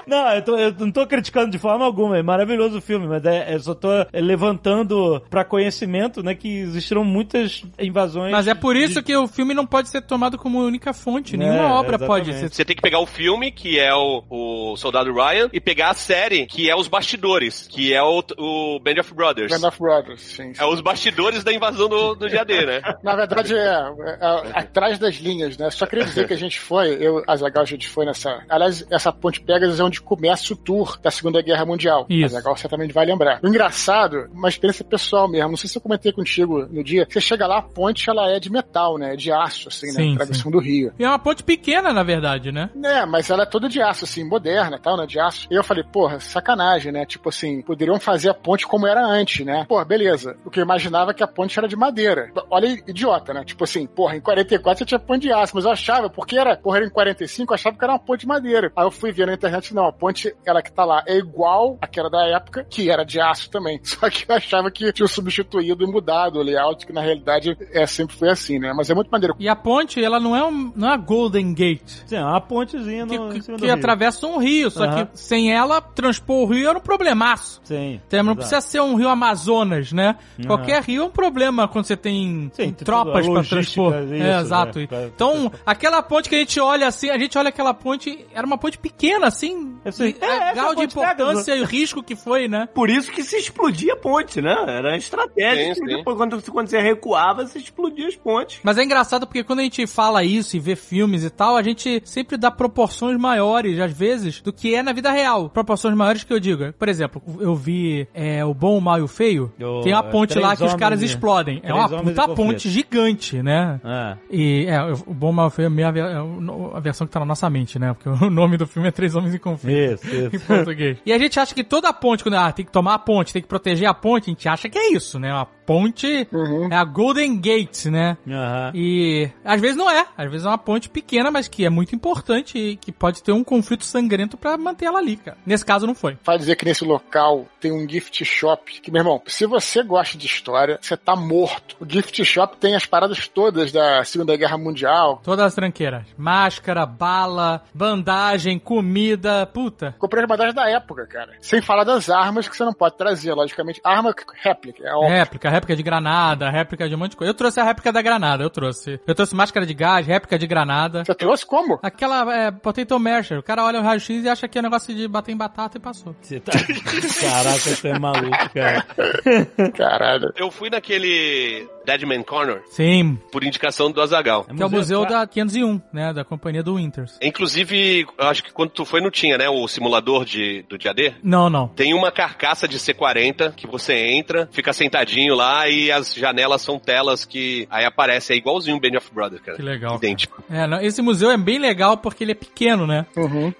[0.05, 3.23] Não, eu, tô- eu não tô criticando de forma alguma, é maravilhoso o filme, mas
[3.25, 8.31] é, eu só tô levantando pra conhecimento, né, que existiram muitas invasões.
[8.33, 11.37] Mas é por isso de- que o filme não pode ser tomado como única fonte.
[11.37, 12.55] Nenhuma É, obra pode exatamente.
[12.55, 12.55] ser.
[12.55, 15.93] Você tem que pegar o filme, que é o, o Soldado Ryan, e pegar a
[15.93, 19.51] série, que é os bastidores, que é o, o Band of Brothers.
[19.51, 20.53] Band of Brothers, sim.
[20.57, 22.81] É os bastidores da invasão do, do GAD, né?
[23.03, 25.69] Na verdade, é, é, é atrás das linhas, né?
[25.69, 28.43] Só queria dizer que a gente foi, eu, Azagal, a gente foi nessa.
[28.49, 32.05] Aliás, essa Ponte Pegasus é onde começa o tour da Segunda Guerra Mundial.
[32.09, 32.35] Isso.
[32.35, 33.39] Azagal certamente vai lembrar.
[33.43, 37.21] O engraçado, uma experiência pessoal mesmo, não sei se eu comentei contigo no dia, você
[37.21, 39.15] chega lá, a ponte ela é de metal, né?
[39.15, 40.15] De aço, assim, Sim, né?
[40.15, 40.91] Travessão do Rio.
[40.97, 42.69] E é uma ponte pequena, na verdade, né?
[42.83, 45.05] É, mas ela é toda de aço, assim, moderna tal, né?
[45.05, 45.47] De aço.
[45.49, 47.05] E eu falei, porra, sacanagem, né?
[47.05, 49.65] Tipo assim, poderiam fazer a ponte como era antes, né?
[49.67, 50.37] Porra, beleza.
[50.45, 52.31] O que eu imaginava é que a ponte era de madeira.
[52.49, 53.43] Olha, idiota, né?
[53.43, 56.55] Tipo assim, porra, em 44 você tinha ponte de aço, mas eu achava, porque era,
[56.57, 58.71] porra, era em 45, eu achava que era uma ponte de madeira.
[58.75, 61.77] Aí eu fui ver na internet, não, a ponte, ela que tá lá, é igual
[61.81, 63.79] àquela da época, que era de aço também.
[63.83, 67.85] Só que eu achava que tinha substituído e mudado o layout, que na realidade é,
[67.85, 68.73] sempre foi assim, né?
[68.73, 69.35] Mas é muito maneiro.
[69.39, 71.89] E a ponte, ela não é, um, não é a Golden Gate.
[72.05, 73.73] Sim, é uma pontezinha no, Que, em que- que rio.
[73.73, 75.05] atravessa um rio, só Aham.
[75.07, 77.59] que sem ela, transpor o rio era um problemaço.
[77.63, 77.99] Sim.
[78.07, 78.37] Então, não exato.
[78.37, 80.15] precisa ser um rio Amazonas, né?
[80.45, 83.81] Qualquer rio é um problema quando você tem Sim, tem tropas tudo, a pra logística,
[83.81, 84.03] transpor.
[84.03, 84.79] isso, é, exato.
[84.79, 88.45] né, Então, aquela ponte que a gente olha assim, a gente olha aquela ponte, era
[88.45, 92.47] uma ponte pequena, assim, Assim, a essa grau de importância e o risco que foi,
[92.47, 92.67] né?
[92.73, 94.55] Por isso que se explodia a ponte, né?
[94.67, 95.75] Era estratégia.
[95.75, 98.59] Sim, quando, quando você recuava, você explodia as pontes.
[98.63, 101.63] Mas é engraçado porque quando a gente fala isso e vê filmes e tal, a
[101.63, 105.49] gente sempre dá proporções maiores, às vezes, do que é na vida real.
[105.49, 106.73] Proporções maiores que eu digo.
[106.73, 109.51] Por exemplo, eu vi é, O Bom, o Mal e o Feio.
[109.59, 111.57] O- Tem uma ponte lá que os caras e- explodem.
[111.57, 113.79] É Três uma Homens e puta ponte gigante, né?
[113.83, 114.17] Ah.
[114.31, 117.19] E é, o Bom, o Mal e o Feio é a, é versão que tá
[117.19, 117.93] na nossa mente, né?
[117.93, 119.75] Porque o nome do filme é Três Homens em Conflito.
[120.05, 120.29] Isso, isso.
[120.35, 120.97] em português.
[121.05, 123.33] E a gente acha que toda a ponte, quando ah, tem que tomar a ponte,
[123.33, 125.31] tem que proteger a ponte, a gente acha que é isso, né?
[125.31, 126.27] A ponte
[126.69, 128.17] é a Golden Gate, né?
[128.27, 128.71] Aham.
[128.75, 130.05] E às vezes não é.
[130.17, 133.31] Às vezes é uma ponte pequena, mas que é muito importante e que pode ter
[133.31, 135.37] um conflito sangrento pra manter ela ali, cara.
[135.45, 136.17] Nesse caso não foi.
[136.23, 138.81] Vai dizer que nesse local tem um gift shop.
[138.81, 141.77] Que, meu irmão, se você gosta de história, você tá morto.
[141.79, 145.21] O gift shop tem as paradas todas da Segunda Guerra Mundial.
[145.23, 146.07] Todas as tranqueiras.
[146.17, 149.95] Máscara, bala, bandagem, comida, puta.
[149.99, 151.33] Comprei as bandagens da época, cara.
[151.41, 153.79] Sem falar das armas que você não pode trazer, logicamente.
[153.83, 155.09] Arma réplica, é óbvio.
[155.09, 157.29] Réplica, réplica de granada, réplica de um monte de coisa.
[157.29, 158.99] Eu trouxe a réplica da granada, eu trouxe.
[159.05, 161.03] Eu trouxe máscara de gás, réplica de granada.
[161.03, 161.77] Você trouxe como?
[161.83, 163.39] Aquela é, potato masher.
[163.39, 165.81] O cara olha o raio-x e acha que é negócio de bater em batata e
[165.81, 166.15] passou.
[166.21, 166.53] Você tá...
[167.19, 168.85] Caraca, você é maluco, cara.
[169.75, 170.31] Caralho.
[170.37, 174.45] Eu fui naquele Deadman Corner Sim, por indicação do Azagal.
[174.45, 176.13] que é o museu da 501, né?
[176.13, 177.17] Da companhia do Winters.
[177.21, 179.49] Inclusive, eu acho que quando tu foi não tinha, né?
[179.49, 181.13] O simulador de, do dia D.
[181.23, 181.67] Não, não.
[181.67, 186.79] Tem uma carcaça de C40 que você entra, fica sentadinho lá e as janelas são
[186.79, 189.57] telas que aí aparece, é igualzinho o Band of Brothers, cara.
[189.57, 189.95] Que legal.
[189.95, 190.43] Idêntico.
[190.49, 193.05] É, não, esse museu é bem legal porque ele é pequeno, né?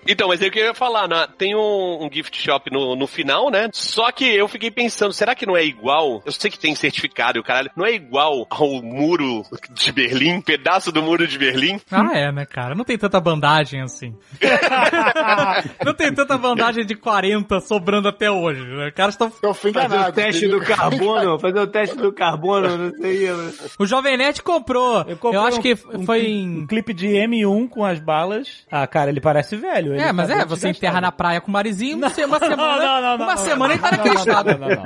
[0.07, 1.27] Então, mas é o que eu ia falar, né?
[1.37, 3.69] Tem um, um gift shop no, no final, né?
[3.71, 6.21] Só que eu fiquei pensando, será que não é igual?
[6.25, 10.41] Eu sei que tem certificado e o caralho, não é igual ao muro de Berlim,
[10.41, 11.79] pedaço do muro de Berlim?
[11.91, 12.75] Ah, é, né, cara?
[12.75, 14.15] Não tem tanta bandagem assim.
[15.85, 18.61] não tem tanta bandagem de 40 sobrando até hoje.
[18.63, 18.87] Né?
[18.87, 19.31] Os caras estão.
[19.41, 20.09] Eu fui Fazer enganado.
[20.09, 23.29] o teste do carbono, fazer o teste do carbono, não sei.
[23.31, 23.53] né?
[23.79, 25.03] O Jovem Nerd comprou.
[25.07, 26.59] Eu, comprei acho um- que um foi cli- em.
[26.61, 28.65] Um clipe de M1 com as balas.
[28.71, 29.93] Ah, cara, ele parece velho.
[29.93, 32.39] ele É, mas tá é, você enterra na praia com o marizinho, uma se- uma
[32.39, 32.77] semana.
[32.77, 34.59] Não, não, não, uma não, semana não, ele tá não, naquele não, estado.
[34.59, 34.85] Não, não, não.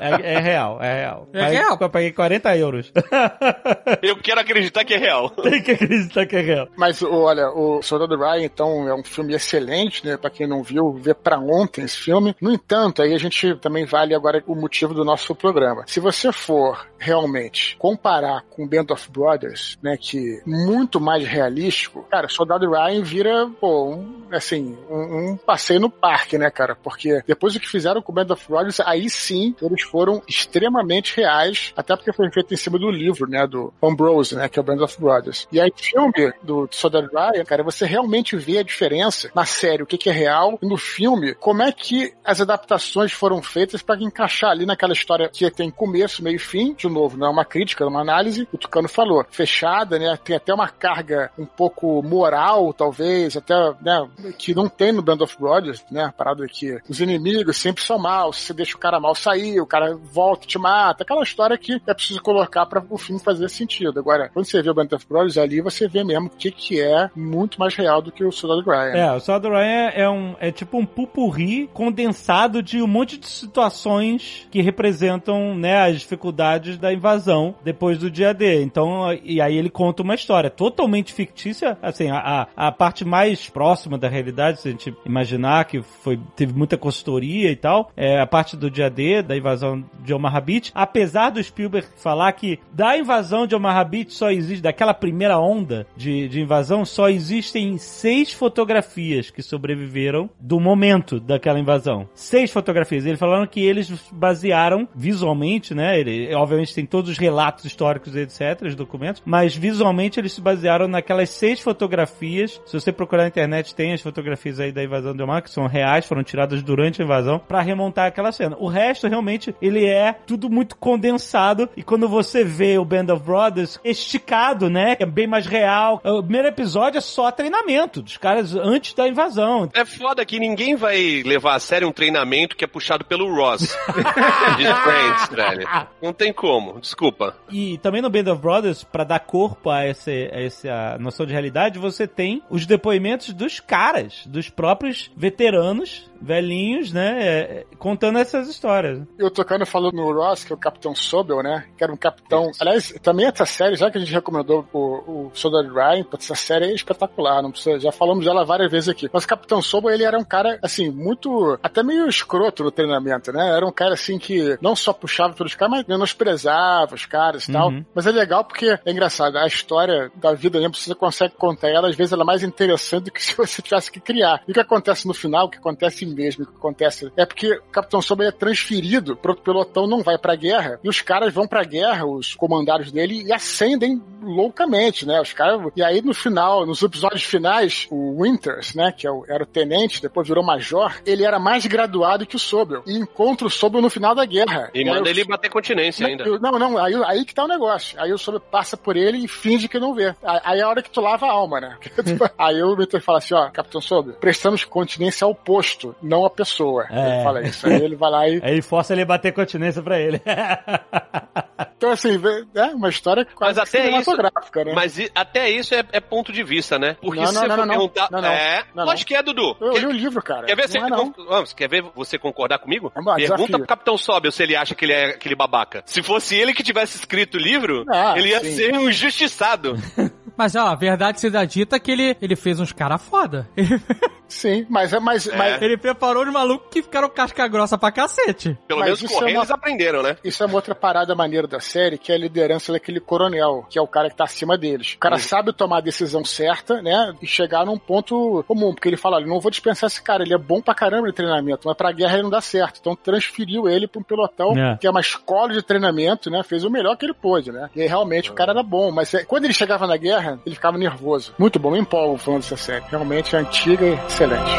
[0.00, 1.28] É, é real, é real.
[1.32, 1.78] É real?
[1.80, 2.92] Eu paguei 40 euros.
[4.02, 5.30] Eu quero acreditar que é real.
[5.42, 6.68] Tem que acreditar que é real.
[6.76, 10.16] Mas, olha, o Soldado Ryan, então, é um filme excelente, né?
[10.16, 12.34] Pra quem não viu, vê pra ontem esse filme.
[12.40, 15.84] No entanto, aí a gente também vale agora o motivo do nosso programa.
[15.86, 19.96] Se você for realmente comparar com Band of Brothers, né?
[20.00, 25.80] Que é muito mais realístico, cara, Soldado Ryan vira, pô, um, assim, um, um passeio
[25.80, 26.76] no parque, né, cara?
[26.76, 31.72] Porque depois do que fizeram com Band of Brothers, aí sim, eles foram extremamente reais,
[31.76, 34.64] até porque foi feito em cima do livro, né, do Ambrose, né, que é o
[34.64, 35.46] Band of Brothers.
[35.50, 39.86] E aí, filme do Soldado Ryan, cara, você realmente vê a diferença na série, o
[39.86, 44.00] que, que é real, e no filme, como é que as adaptações foram feitas para
[44.02, 47.44] encaixar ali naquela história que tem começo, meio e fim, de novo, não é uma
[47.44, 52.02] crítica, é uma análise, o Tucano falou, fechada, né, tem até uma carga um pouco
[52.02, 56.78] moral, talvez, até, né, que não tem no Band of Brothers, né, a parada que
[56.88, 60.44] os inimigos sempre são maus, se você deixa o cara mal sair, o cara volta
[60.44, 63.98] e te mata, aquela história que é preciso colocar para o filme fazer sentido.
[63.98, 66.80] Agora, quando você vê o Band of Brothers ali, você vê mesmo o que, que
[66.80, 68.92] é muito mais real do que o Soldado Ryan.
[68.94, 73.26] É, o Soldado Ryan é, um, é tipo um pupurri condensado de um monte de
[73.26, 78.62] situações que representam, né, as dificuldades da invasão depois do dia D.
[78.62, 83.48] Então, e aí ele conta uma história totalmente fictícia, assim, a, a, a parte mais
[83.48, 88.20] próxima da realidade, se a gente imaginar que foi, teve muita consultoria e tal, é
[88.20, 92.58] a parte do dia D, da invasão de Omaha Beach, apesar do Spielberg falar que
[92.72, 97.78] da invasão de Omaha Beach só existe, daquela primeira onda de, de invasão, só existem
[97.78, 102.08] seis fotografias que sobreviveram do momento daquela invasão.
[102.14, 103.06] Seis fotografias.
[103.06, 105.98] Eles falaram que eles basearam visualmente, né?
[105.98, 110.88] Ele, obviamente tem todos os relatos históricos, etc., os documentos, mas visualmente eles se basearam
[110.88, 112.60] naquelas seis fotografias.
[112.66, 115.66] Se você procurar na internet, tem as fotografias aí da invasão de Omaha, que são
[115.66, 118.56] reais, foram tiradas durante a invasão, para remontar aquela cena.
[118.58, 123.24] O resto, realmente, ele é tudo muito condensado, e quando você vê o Band of
[123.24, 124.96] Brothers esticado, né?
[124.98, 126.00] É bem mais real.
[126.04, 129.68] O primeiro episódio é só treinamento dos caras antes da invasão.
[129.74, 133.62] É foda que ninguém vai levar a sério um treinamento que é puxado pelo Ross.
[134.56, 135.68] de Friends, velho.
[136.02, 137.34] Não tem como, desculpa.
[137.50, 141.32] E também no Band of Brothers, pra dar corpo a, esse, a essa noção de
[141.32, 147.22] realidade, você tem os depoimentos dos caras, dos próprios veteranos, velhinhos, né?
[147.22, 149.02] é, contando essas histórias.
[149.18, 151.66] E o Tocano falou no Ross, que é o Capitão Sobel, né?
[151.76, 152.50] Que era um capitão.
[152.58, 156.66] Aliás, também essa série, já que a gente recomendou o, o Soldado Ryan, essa série
[156.66, 159.08] é espetacular, não precisa, já falamos dela várias vezes aqui.
[159.12, 163.32] Mas o Capitão Sobo, ele era um cara, assim, muito, até meio escroto no treinamento,
[163.32, 163.56] né?
[163.56, 167.52] Era um cara, assim, que não só puxava pelos caras, mas menosprezava os caras e
[167.52, 167.68] tal.
[167.68, 167.84] Uhum.
[167.94, 171.88] Mas é legal porque, é engraçado, a história da vida, né, você consegue contar ela,
[171.88, 174.42] às vezes ela é mais interessante do que se você tivesse que criar.
[174.46, 177.52] E o que acontece no final, o que acontece mesmo, o que acontece é porque
[177.52, 181.46] o Capitão Sobo é transferido pro pelotão, não vai pra guerra, e os caras vão
[181.46, 185.20] pra guerra, os comandados dele, e ascendem loucamente, né?
[185.20, 185.60] Os caras.
[185.76, 188.92] E aí no final, nos episódios finais, o Winters, né?
[188.92, 192.82] Que é era o tenente, depois virou major, ele era mais graduado que o Sobel.
[192.86, 194.70] E encontra o Sobel no final da guerra.
[194.74, 196.24] E aí manda ele bater continência ainda.
[196.24, 198.00] não, Não, não, aí, aí que tá o negócio.
[198.00, 200.14] Aí o Sobel passa por ele e finge que não vê.
[200.22, 201.76] Aí é a hora que tu lava a alma, né?
[202.38, 206.86] aí o Winter fala assim, ó, Capitão Sobel, prestamos continência ao posto, não à pessoa.
[206.90, 207.14] É.
[207.14, 207.66] Ele fala isso.
[207.66, 208.40] Aí ele vai lá e...
[208.42, 210.20] Aí força ele a bater continência pra ele.
[211.82, 212.20] Então, assim,
[212.54, 214.72] é uma história quase Mas que até isso- cinematográfica, né?
[214.72, 216.96] Mas até isso é, é ponto de vista, né?
[217.02, 218.08] Porque Não, se não, você não, não, perguntar.
[218.10, 218.28] não, não.
[218.28, 219.56] É, Não, lógico que é, Dudu.
[219.60, 220.46] Eu Quer- li o livro, cara.
[220.46, 221.12] Quer ver, se é, não.
[221.28, 222.92] Vamos, quer ver você concordar comigo?
[222.94, 223.58] Vamos lá, Pergunta desafio.
[223.58, 225.82] pro Capitão Sobel se ele acha que ele é aquele babaca.
[225.86, 228.52] Se fosse ele que tivesse escrito o livro, Ah, ele ia sim.
[228.54, 229.74] ser um injustiçado.
[230.36, 233.48] Mas, ó, a verdade seja dita que ele, ele fez uns cara foda.
[234.28, 238.56] Sim, mas é mas, mas ele preparou os malucos que ficaram casca grossa pra cacete.
[238.66, 240.16] Pelo Mas menos correndo é uma- eles aprenderam, né?
[240.24, 243.78] isso é uma outra parada maneira da série, que é a liderança daquele coronel, que
[243.78, 244.94] é o cara que tá acima deles.
[244.94, 247.14] O cara sabe tomar a decisão certa, né?
[247.20, 250.32] E chegar num ponto comum, porque ele fala, olha, não vou dispensar esse cara, ele
[250.32, 252.78] é bom pra caramba de treinamento, mas pra guerra ele não dá certo.
[252.80, 254.78] Então transferiu ele pra um pelotão, É.
[254.78, 256.42] que é uma escola de treinamento, né?
[256.42, 257.68] Fez o melhor que ele pôde, né?
[257.76, 260.54] E aí, realmente o cara era bom, mas é, quando ele chegava na guerra, ele
[260.54, 261.34] ficava nervoso.
[261.38, 262.84] Muito bom, me empolgo falando dessa série.
[262.88, 264.50] Realmente é antiga e excelente.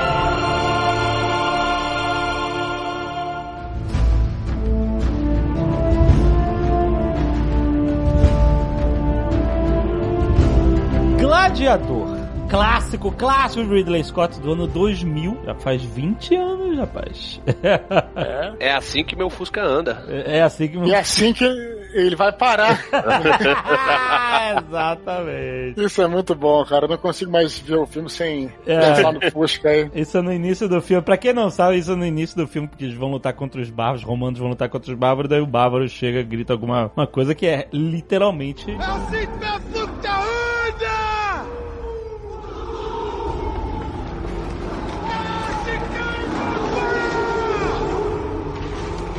[11.19, 12.23] Gladiador.
[12.49, 15.39] Clássico, clássico de Ridley Scott do ano 2000.
[15.45, 17.41] Já faz 20 anos, rapaz.
[18.59, 20.05] É assim que meu Fusca anda.
[20.07, 20.77] É assim que...
[20.77, 21.45] E é assim que
[21.93, 22.79] ele vai parar.
[24.67, 25.83] Exatamente.
[25.83, 26.85] Isso é muito bom, cara.
[26.85, 28.79] Eu não consigo mais ver o filme sem É.
[28.79, 29.89] pensar no Fusca aí.
[29.95, 31.01] Isso é no início do filme.
[31.03, 33.61] Pra quem não sabe, isso é no início do filme, porque eles vão lutar contra
[33.61, 36.91] os bárbaros, os romanos vão lutar contra os bárbaros, daí o bárbaro chega, grita alguma
[36.95, 38.65] uma coisa que é literalmente.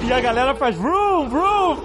[0.07, 1.77] E a galera faz vrum, vrum.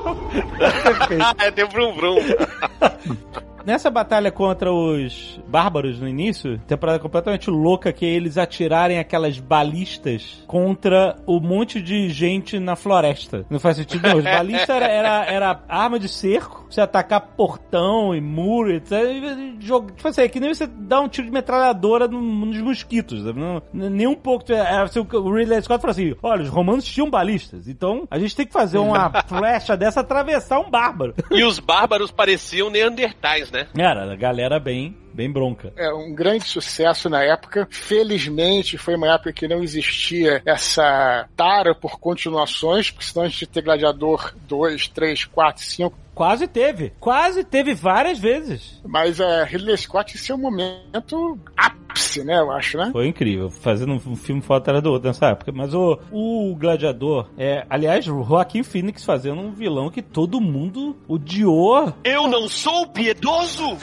[1.40, 2.18] é, tem vrum vrum.
[3.66, 9.40] Nessa batalha contra os bárbaros no início, temporada completamente louca que é eles atirarem aquelas
[9.40, 13.46] balistas contra o monte de gente na floresta.
[13.50, 14.18] Não faz sentido não.
[14.18, 18.92] Os balistas era, era, era arma de cerco, você atacar portão e muro, etc.
[18.92, 22.58] E joga- Tipo assim, é que nem você dá um tiro de metralhadora no- nos
[22.62, 23.24] mosquitos.
[23.24, 23.40] sabe?
[23.40, 24.52] Não, nem um pouco.
[24.52, 28.36] É, assim, o Ridley Scott falou assim: olha, os romanos tinham balistas, então a gente
[28.36, 31.14] tem que fazer uma flecha dessa atravessar um bárbaro.
[31.32, 33.68] E os bárbaros pareciam neandertais, né?
[33.78, 35.74] Era, a galera bem, bem bronca.
[35.78, 37.68] É um grande sucesso na época.
[37.70, 43.42] Felizmente, foi uma época que não existia essa tara por continuações, porque senão a gente
[43.42, 45.98] ia ter Gladiador 2, 3, 4, 5.
[46.20, 46.92] Quase teve.
[47.00, 48.82] Quase teve várias vezes.
[48.86, 52.38] Mas é, Ridley Scott, esse é um momento ápice, né?
[52.38, 52.90] Eu acho, né?
[52.92, 53.50] Foi incrível.
[53.50, 55.54] Fazendo um filme foto atrás do outro nessa época.
[55.54, 60.98] Mas o, o Gladiador, é, aliás, o Joaquim Phoenix fazendo um vilão que todo mundo
[61.08, 61.94] odiou.
[62.04, 63.78] Eu não sou piedoso?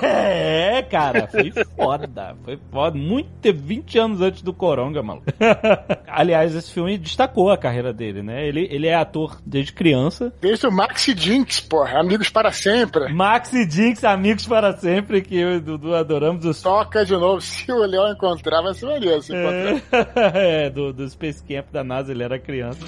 [0.00, 2.36] É, cara, foi foda.
[2.44, 2.96] Foi foda.
[2.96, 5.26] Muito 20 anos antes do Coronga, maluco.
[6.06, 8.46] aliás, esse filme destacou a carreira dele, né?
[8.46, 10.03] Ele, ele é ator desde criança.
[10.40, 12.00] Desde o Maxi Jinx, porra.
[12.00, 13.12] Amigos para sempre.
[13.12, 17.12] Max e Jinx, amigos para sempre, que eu e o Dudu adoramos os Toca de
[17.12, 17.40] novo.
[17.42, 19.22] Se o Leão encontrar, vai ser maneiro.
[19.22, 20.34] Se encontrar.
[20.34, 22.80] É, do, do Space Camp da NASA, ele era criança.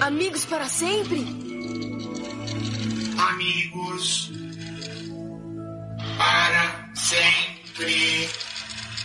[0.00, 1.24] Amigos para sempre?
[3.18, 4.32] Amigos
[6.16, 8.28] para sempre.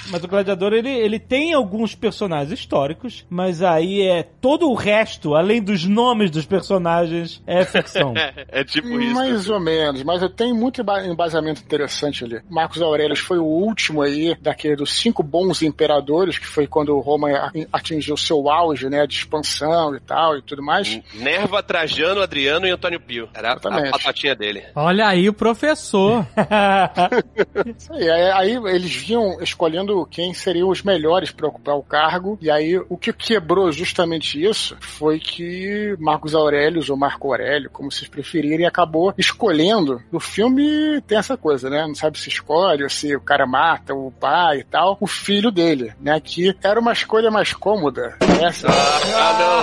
[0.09, 5.35] Mas o Gladiador, ele, ele tem alguns personagens históricos, mas aí é todo o resto,
[5.35, 8.13] além dos nomes dos personagens, é ficção.
[8.55, 9.13] É tipo isso.
[9.15, 12.39] Mais ou menos, mas eu tenho muito emba- embasamento interessante ali.
[12.49, 17.29] Marcos Aurelius foi o último aí daquele dos cinco bons imperadores, que foi quando Roma
[17.31, 20.99] a- atingiu seu auge, né, de expansão e tal e tudo mais.
[21.15, 23.29] Nerva, Trajano, Adriano e Antônio Pio.
[23.33, 23.91] Era a Exatamente.
[23.91, 24.63] patatinha dele.
[24.75, 26.25] Olha aí o professor.
[27.77, 31.83] Isso aí, aí, aí eles vinham escolhendo vendo quem seriam os melhores para ocupar o
[31.83, 32.37] cargo.
[32.41, 37.91] E aí, o que quebrou justamente isso foi que Marcos Aurelius, ou Marco Aurélio, como
[37.91, 40.01] vocês preferirem, acabou escolhendo.
[40.11, 41.85] No filme tem essa coisa, né?
[41.87, 44.97] Não sabe se escolhe ou se o cara mata o pai e tal.
[44.99, 46.19] O filho dele, né?
[46.19, 48.17] Que era uma escolha mais cômoda.
[48.41, 48.67] Essa.
[48.69, 49.53] Ah, não.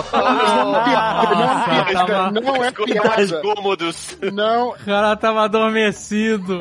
[0.70, 1.46] Não é piada, não é
[1.80, 2.06] Ah, piada.
[2.06, 3.42] tava- Não é mais piada.
[3.42, 4.18] cômodos.
[4.32, 6.58] Não, O cara tava adormecido.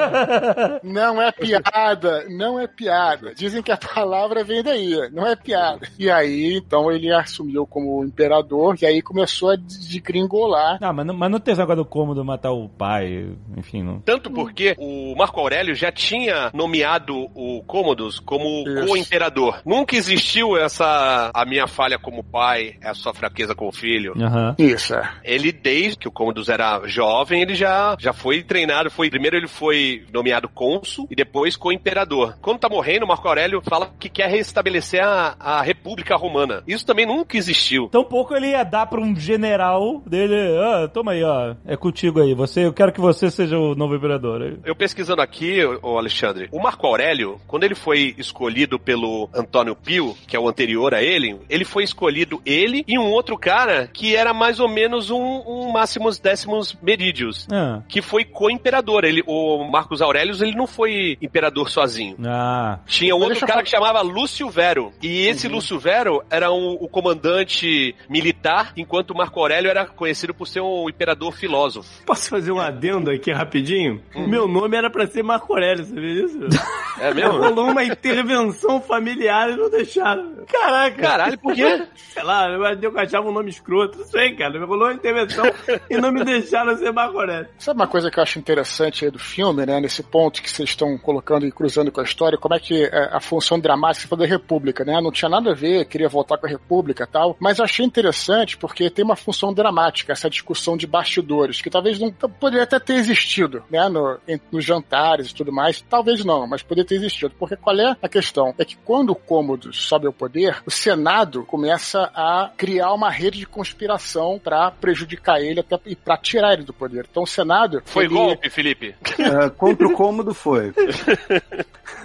[0.84, 3.34] Não é piada, não é piada.
[3.36, 5.88] Dizem que a palavra vem daí, não é piada.
[5.98, 10.78] E aí, então, ele assumiu como imperador e aí começou a desgringolar.
[10.82, 14.00] Ah, mas não, mas não tem esse negócio do cômodo matar o pai, enfim, não.
[14.02, 19.62] Tanto porque o Marco Aurélio já tinha nomeado o Cômodos como co-imperador.
[19.66, 24.14] Nunca existiu essa a minha falha como pai, a sua fraqueza como filho.
[24.22, 24.56] Aham.
[24.58, 25.10] Isso, é.
[25.24, 28.92] Ele, desde que o Cômodos era jovem, ele já, já foi treinado.
[28.92, 32.38] Foi, primeiro ele foi nomeado cônsul e depois co-imperador.
[32.42, 36.64] Quando tá morrendo, Marco Aurélio fala que quer restabelecer a, a República Romana.
[36.68, 37.88] Isso também nunca existiu.
[37.90, 42.22] Tão pouco ele ia dar pra um general dele, ah, toma aí, ó, é contigo
[42.22, 44.60] aí, você, eu quero que você seja o novo imperador.
[44.66, 50.16] Eu pesquisando aqui, o Alexandre, o Marco Aurélio, quando ele foi escolhido pelo Antônio Pio,
[50.28, 54.16] que é o anterior a ele, ele foi escolhido ele e um outro cara que
[54.16, 57.48] era mais ou menos um, um Máximos Décimos Merídios.
[57.52, 59.04] Ah, Que foi co-imperador.
[59.06, 62.16] Ele, o Marcos Aurelius, ele não foi imperador sozinho.
[62.26, 64.92] ah, Tinha outro eu cara falar- que chamava Lúcio Vero.
[65.02, 70.48] E esse Lúcio Vero era um- o comandante militar, enquanto Marco Aurélio era conhecido por
[70.48, 71.90] ser um imperador filósofo.
[72.06, 74.02] Posso fazer um adendo aqui rapidinho?
[74.16, 76.40] Meu nome era pra ser Marco Aurélio, sabia disso?
[77.00, 77.38] É mesmo?
[77.38, 80.36] Rolou uma intervenção familiar e não deixaram.
[80.52, 81.02] Caraca!
[81.02, 81.86] Caralho, por quê?
[81.96, 84.00] Sei lá, eu achava que eu achava um nome escroto.
[84.00, 84.60] Não sei, cara.
[84.66, 85.46] Rolou uma intervenção
[85.90, 87.48] e não me deixaram ser Marco Aurélio.
[87.58, 89.80] Sabe uma coisa que eu acho interessante aí do filme, né?
[89.80, 93.10] Nesse ponto que vocês estão colocando e cruzando com a história, como é que é,
[93.14, 95.00] a função dramática da República, né?
[95.02, 97.86] Não tinha nada a ver, queria voltar com a República e tal, mas eu achei
[97.86, 102.80] interessante porque tem uma função dramática, essa discussão de bastidores, que talvez não poderia até
[102.80, 103.88] ter existido, né?
[103.88, 107.34] No, em- nos jantares e tudo mais, talvez não, mas poderia ter existido.
[107.38, 108.54] Porque qual é a questão?
[108.58, 113.38] É que quando o Cômodo sobe ao poder, o Senado começa a criar uma rede
[113.40, 117.06] de conspiração para prejudicar ele até e para tirar ele do poder.
[117.10, 118.96] Então o Senado Foi ele- golpe, Felipe.
[119.20, 120.74] É, contra o cômodo foi.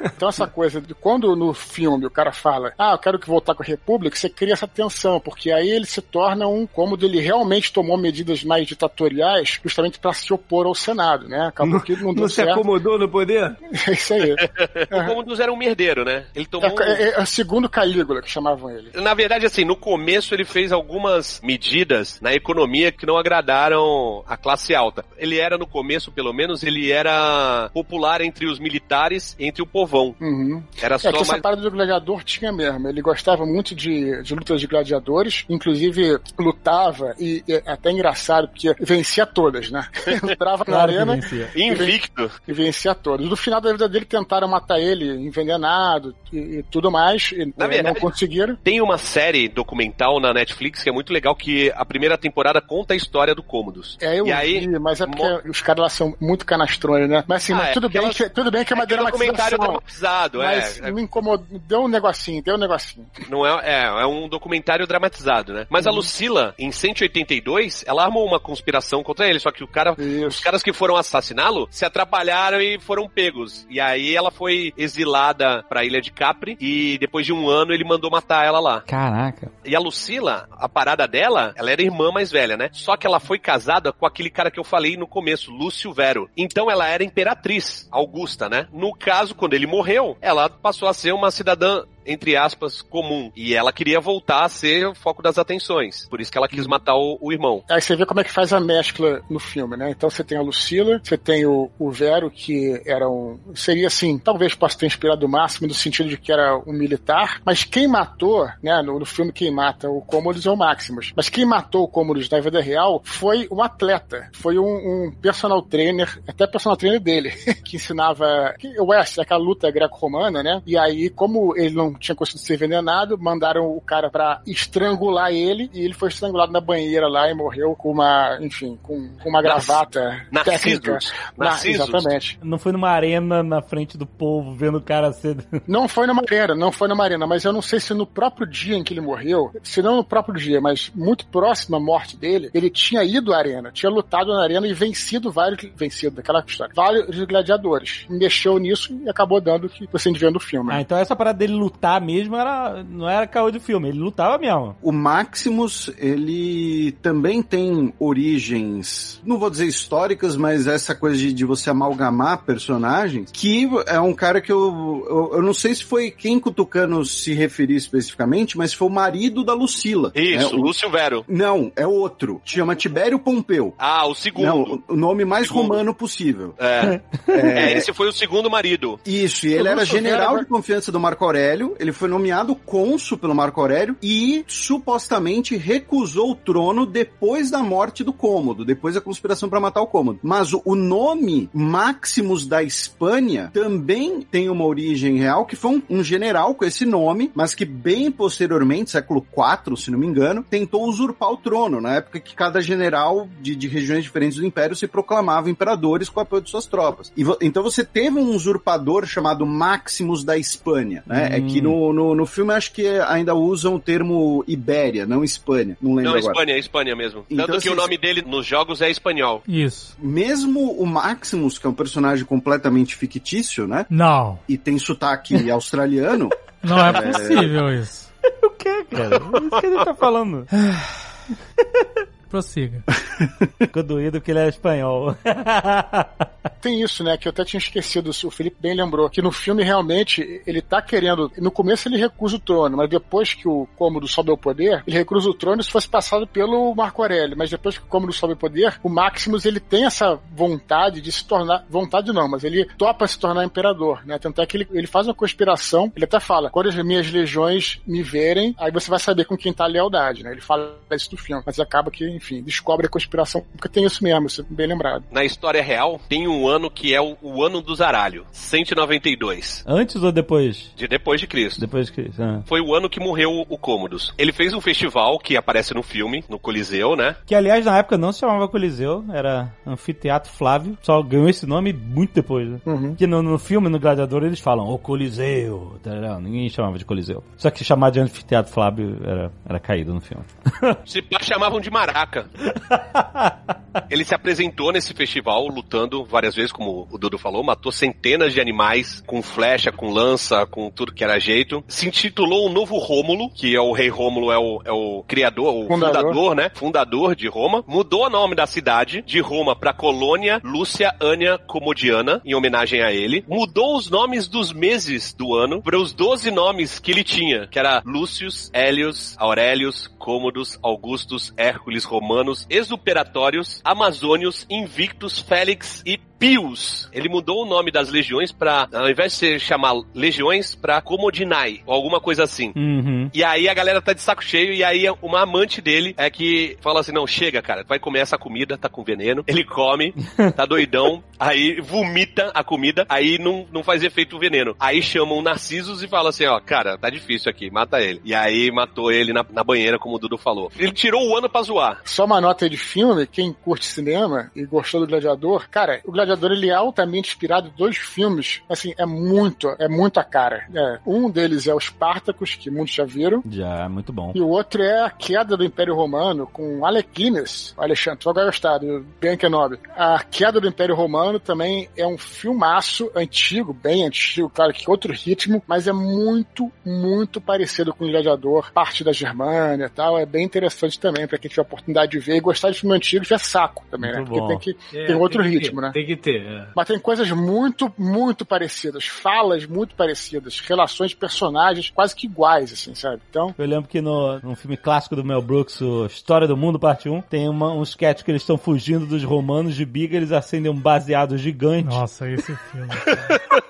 [0.04, 3.54] Então essa coisa de quando no filme o cara fala, ah, eu quero que voltar
[3.54, 7.20] com a República, você cria essa tensão, porque aí ele se torna um cômodo, ele
[7.20, 11.46] realmente tomou medidas mais ditatoriais justamente para se opor ao Senado, né?
[11.46, 12.50] Acabou que não deu Não se certo.
[12.52, 13.56] acomodou no poder?
[13.86, 14.34] É isso aí.
[14.90, 16.24] O Cômodos era um merdeiro, né?
[16.34, 16.70] Ele tomou.
[16.70, 18.90] um- É, é, é, segundo Calígula que chamavam ele.
[18.94, 24.36] Na verdade, assim, no começo ele fez algumas medidas na economia que não agradaram a
[24.36, 25.04] classe alta.
[25.18, 30.14] Ele era, no começo, pelo menos, ele era popular entre os militares, entre o povão.
[30.20, 30.62] Uhum.
[30.80, 32.88] Era É que essa parada do gladiador tinha mesmo.
[32.88, 38.48] Ele gostava muito de, de lutas de gladiadores, inclusive lutava, e, e é até engraçado,
[38.48, 39.86] porque vencia todas, né?
[40.06, 41.50] Entrava na claro que arena vencia.
[41.56, 42.30] invicto.
[42.46, 43.26] e vencia todas.
[43.28, 47.66] No final da vida dele tentaram matar ele envenenado e, e tudo mais, e Na
[47.66, 48.56] verdade- não conseguiram.
[48.56, 52.94] Tem uma série documental na Netflix que é muito legal, que a primeira temporada conta
[52.94, 53.96] a história do Cômodos.
[54.00, 57.24] É, eu e aí, vi, mas é porque os caras lá são muito canastrões, né?
[57.26, 58.84] Mas assim, Ah, mas é, tudo, porque bem elas- que, tudo bem que é uma
[58.84, 60.06] é que é um documentário dramatização.
[60.12, 60.83] dramatizado, Mas é, é.
[60.92, 63.06] Me incomodou, deu um negocinho, deu um negocinho.
[63.28, 65.66] Não é, é, é um documentário dramatizado, né?
[65.70, 65.96] Mas a Uhum.
[65.96, 70.42] Lucila, em 182, ela armou uma conspiração contra ele, só que o cara, os Isso.
[70.42, 73.66] caras que foram assassiná-lo se atrapalharam e foram pegos.
[73.70, 77.84] E aí ela foi exilada pra ilha de Capri e depois de um ano ele
[77.84, 78.80] mandou matar ela lá.
[78.82, 79.50] Caraca.
[79.64, 82.68] E a Lucila, a parada dela, ela era irmã mais velha, né?
[82.72, 86.28] Só que ela foi casada com aquele cara que eu falei no começo, Lúcio Vero.
[86.36, 88.66] Então ela era imperatriz, Augusta, né?
[88.72, 93.30] No caso, quando ele morreu, ela passou a ser uma cidadã entre aspas, comum.
[93.34, 96.06] E ela queria voltar a ser o foco das atenções.
[96.08, 97.62] Por isso que ela quis matar o, o irmão.
[97.68, 99.90] Aí você vê como é que faz a mescla no filme, né?
[99.90, 103.38] Então você tem a Lucila, você tem o, o Vero, que era um.
[103.54, 107.40] Seria assim, talvez possa ter inspirado o máximo, no sentido de que era um militar,
[107.44, 108.82] mas quem matou, né?
[108.82, 111.12] No, no filme, quem mata o Cômodos é o Maximus.
[111.16, 115.62] Mas quem matou o Cômodos na vida real foi um atleta, foi um, um personal
[115.62, 117.30] trainer, até personal trainer dele,
[117.64, 120.62] que ensinava o West, aquela luta greco-romana, né?
[120.66, 125.32] E aí, como ele não não tinha conseguido ser envenenado, mandaram o cara pra estrangular
[125.32, 129.28] ele e ele foi estrangulado na banheira lá e morreu com uma, enfim, com, com
[129.28, 130.92] uma gravata técnica.
[130.92, 131.12] Narcisos.
[131.36, 131.88] Na- Narcisos.
[131.88, 132.38] exatamente.
[132.42, 135.36] Não foi numa arena na frente do povo, vendo o cara ser.
[135.66, 138.46] Não foi numa arena, não foi numa arena, mas eu não sei se no próprio
[138.46, 142.16] dia em que ele morreu, se não no próprio dia, mas muito próximo à morte
[142.16, 146.42] dele, ele tinha ido à arena, tinha lutado na arena e vencido vários, vencido daquela
[146.46, 148.06] história, vários gladiadores.
[148.08, 150.70] Mexeu nisso e acabou dando o que você vê no filme.
[150.72, 152.82] Ah, então essa parada dele lutar mesmo era.
[152.88, 154.76] Não era caô de filme, ele lutava mesmo.
[154.82, 161.44] O Maximus, ele também tem origens, não vou dizer históricas, mas essa coisa de, de
[161.44, 166.10] você amalgamar personagens, que é um cara que eu, eu, eu não sei se foi
[166.10, 170.12] quem Cutucano se referiu especificamente, mas foi o marido da Lucila.
[170.14, 170.60] Isso, né?
[170.60, 171.24] O- Lúcio Vero.
[171.28, 172.40] Não, é outro.
[172.44, 173.74] Chama Tibério Pompeu.
[173.78, 174.46] Ah, o segundo.
[174.46, 175.62] Não, o nome mais Segundo.
[175.68, 176.54] romano possível.
[176.58, 177.00] É.
[177.54, 178.98] É, esse foi o segundo marido.
[179.04, 182.08] Isso, e ele O era Lúcio general Vera- de confiança do Marco Aurélio, ele foi
[182.08, 188.64] nomeado cônsul pelo Marco Aurélio e supostamente recusou o trono depois da morte do Cômodo,
[188.64, 190.18] depois da conspiração para matar o Cômodo.
[190.22, 196.54] Mas o, nome Maximus da Espanha também tem uma origem real, que foi um, general
[196.54, 201.30] com esse nome, mas que bem posteriormente, século IV, se não me engano, tentou usurpar
[201.30, 205.50] o trono, na época que cada general de, de regiões diferentes do império se proclamava
[205.50, 207.12] imperadores com o apoio de suas tropas.
[207.16, 211.28] E então você teve um usurpador chamado Maximus da Espanha, né?
[211.32, 215.76] É que no, no, no filme acho que ainda usam o termo Ibéria, não Espanha.
[215.80, 216.32] Não lembro Não, agora.
[216.32, 217.24] Espanha, é Espanha mesmo.
[217.30, 219.42] Então, Tanto que assim, o nome dele nos jogos é espanhol.
[219.48, 219.96] Isso.
[219.98, 223.86] Mesmo o Maximus, que é um personagem completamente fictício, né?
[223.90, 224.38] Não.
[224.48, 226.30] E tem sotaque australiano,
[226.62, 228.04] Não é possível isso.
[228.42, 229.16] O que, cara?
[229.16, 230.46] É isso que ele tá falando.
[232.28, 232.82] Prossiga.
[233.58, 235.16] Ficou doído porque ele é espanhol.
[236.60, 239.62] Tem isso, né, que eu até tinha esquecido, o Felipe bem lembrou, que no filme
[239.62, 244.08] realmente ele tá querendo, no começo ele recusa o trono, mas depois que o Cômodo
[244.08, 247.76] sobe ao poder, ele recusa o trono se fosse passado pelo Marco Aurélio, mas depois
[247.76, 251.66] que o Cômodo sobe ao poder, o Maximus ele tem essa vontade de se tornar,
[251.68, 255.06] vontade não, mas ele topa se tornar imperador, né, tanto é que ele, ele faz
[255.06, 259.26] uma conspiração, ele até fala, quando as minhas legiões me verem, aí você vai saber
[259.26, 262.42] com quem tá a lealdade, né, ele fala isso do filme, mas acaba que, enfim,
[262.42, 265.04] descobre a conspiração, porque tem isso mesmo, isso é bem lembrado.
[265.10, 270.02] Na história real, tem um ano que é o, o ano do zaralho, 192, Antes
[270.02, 270.72] ou depois?
[270.74, 271.60] de depois de Cristo.
[271.60, 272.10] Depois que.
[272.18, 272.40] Ah.
[272.46, 274.12] Foi o ano que morreu o Cômodos.
[274.16, 277.16] Ele fez um festival que aparece no filme, no Coliseu, né?
[277.26, 280.78] Que aliás na época não se chamava Coliseu, era Anfiteatro Flávio.
[280.82, 282.60] Só ganhou esse nome muito depois, né?
[282.64, 282.94] Uhum.
[282.94, 285.78] Que no, no filme, no Gladiador, eles falam o Coliseu.
[285.82, 286.20] tá?
[286.20, 287.22] Ninguém chamava de Coliseu.
[287.36, 290.24] Só que chamar de Anfiteatro Flávio era, era caído no filme.
[290.86, 291.70] Se pá, chamavam de
[293.90, 298.40] Ele se apresentou nesse festival lutando várias vezes, como o Dudu falou, matou centenas de
[298.40, 301.64] animais com flecha, com lança, com tudo que era jeito.
[301.66, 305.54] Se intitulou o novo Rômulo, que é o rei Rômulo, é o, é o criador,
[305.54, 306.02] o Fundador.
[306.02, 306.34] fundador.
[306.36, 306.50] né?
[306.54, 307.64] Fundador de Roma.
[307.66, 312.92] Mudou o nome da cidade de Roma para Colônia Lúcia Ania Comodiana, em homenagem a
[312.92, 313.24] ele.
[313.28, 317.58] Mudou os nomes dos meses do ano para os 12 nomes que ele tinha, que
[317.58, 326.88] era Lúcius, Hélios, Aurelius, Cômodos, Augustus, Hércules, Romanos, Exuperatórios, Amazônios, Invictus, Félix e Pius.
[326.92, 331.62] Ele mudou o nome das legiões para, ao invés de se chamar legiões, para Comodinae,
[331.66, 332.52] ou alguma coisa assim.
[332.56, 333.10] Uhum.
[333.12, 336.56] E aí a galera tá de saco cheio, e aí uma amante dele é que
[336.60, 339.24] fala assim: não, chega, cara, vai comer essa comida, tá com veneno.
[339.26, 339.94] Ele come,
[340.36, 344.56] tá doidão, aí vomita a comida, aí não, não faz efeito o veneno.
[344.58, 348.00] Aí chamam o Narcisos e fala assim: ó, cara, tá difícil aqui, mata ele.
[348.04, 350.50] E aí matou ele na, na banheira, como o Dudu falou.
[350.58, 351.80] Ele tirou o ano pra zoar.
[351.84, 355.92] Só uma nota aí de filme, quem curte cinema e gostou do Gladiador, cara, o
[355.92, 360.46] Gladiador ele é altamente inspirado em dois filmes, assim, é muito, é muito a cara.
[360.54, 364.12] É, um deles é o Spartacus, que muitos já viram, Já, muito bom.
[364.14, 368.12] e o outro é a queda do Império Romano com Alec Guinness, o Alexandre, tu
[368.12, 369.58] vai gostar, do Ben Kenobi.
[369.76, 374.92] A queda do Império Romano também é um filmaço antigo, bem antigo, claro que outro
[374.92, 380.06] ritmo, mas é muito, muito parecido com o Gladiador, parte da Germânia e tal, é
[380.06, 383.04] bem interessante também pra quem tiver a oportunidade de ver e gostar de filme antigo,
[383.04, 383.98] já é saco também, né?
[383.98, 384.28] Muito Porque bom.
[384.28, 385.70] tem que É, tem outro que ritmo, ter, né?
[385.72, 386.22] Tem que ter.
[386.24, 386.46] é.
[386.54, 392.52] Mas tem coisas muito, muito parecidas, falas muito parecidas, relações de personagens quase que iguais,
[392.52, 393.00] assim, sabe?
[393.10, 396.58] Então, Eu lembro que no, num filme clássico do Mel Brooks, o História do Mundo,
[396.58, 400.12] parte 1, tem uma, um sketch que eles estão fugindo dos romanos de biga, eles
[400.12, 401.68] acendem um baseado gigante.
[401.68, 402.68] Nossa, esse filme.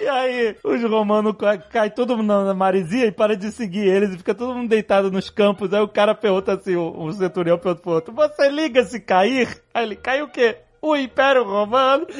[0.00, 4.12] E aí, os romanos ca- cai todo mundo na maresia e para de seguir eles
[4.14, 5.72] e fica todo mundo deitado nos campos.
[5.72, 9.62] Aí o cara pergunta assim, o, o centurião pergunta pro outro, você liga se cair?
[9.72, 10.56] Aí ele, cai o quê?
[10.82, 12.06] O Império Romano.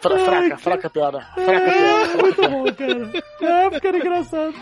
[0.00, 1.20] Fra- fraca, fraca piada.
[1.34, 2.08] Fraca piada.
[2.08, 2.48] fraca piada.
[2.48, 3.10] Bom, cara.
[3.66, 4.54] É, porque era engraçado.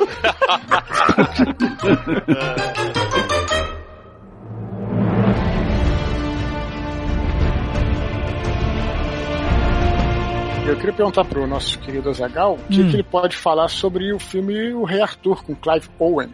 [10.67, 12.89] Eu queria perguntar pro nosso querido Azagal o que, Hum.
[12.91, 16.29] que ele pode falar sobre o filme O Rei Arthur com Clive Owen.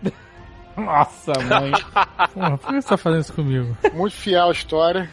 [0.76, 1.72] Nossa, mãe.
[2.32, 3.76] Porra, por que você tá fazendo isso comigo?
[3.92, 5.08] Muito fiel à história.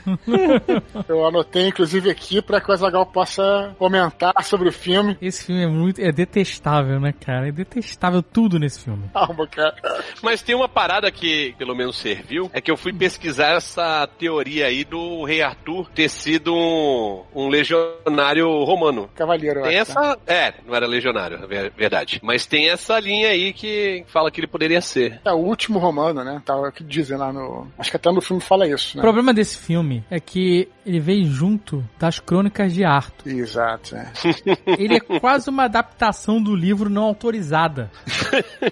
[1.08, 5.18] Eu anotei, inclusive, aqui para que o Azagal possa comentar sobre o filme.
[5.22, 6.02] Esse filme é muito.
[6.02, 7.48] É detestável, né, cara?
[7.48, 9.04] É detestável tudo nesse filme.
[9.14, 9.76] Calma, cara.
[10.22, 14.68] Mas tem uma parada que pelo menos serviu, é que eu fui pesquisar essa teoria
[14.68, 19.10] aí do rei Arthur ter sido um, um legionário romano.
[19.16, 20.08] Cavaleiro, Tem acho, né?
[20.08, 20.18] essa.
[20.28, 22.20] É, não era legionário, é ver- verdade.
[22.24, 25.20] Mas tem essa linha aí que fala que ele poderia ser.
[25.26, 26.42] É o último romano, né?
[26.46, 27.68] Tá, é o que dizem lá no.
[27.78, 29.02] Acho que até no filme fala isso, O né?
[29.04, 33.30] problema desse filme é que ele veio junto das crônicas de Arthur.
[33.30, 34.12] Exato, é.
[34.80, 37.92] Ele é quase uma adaptação do livro não autorizada.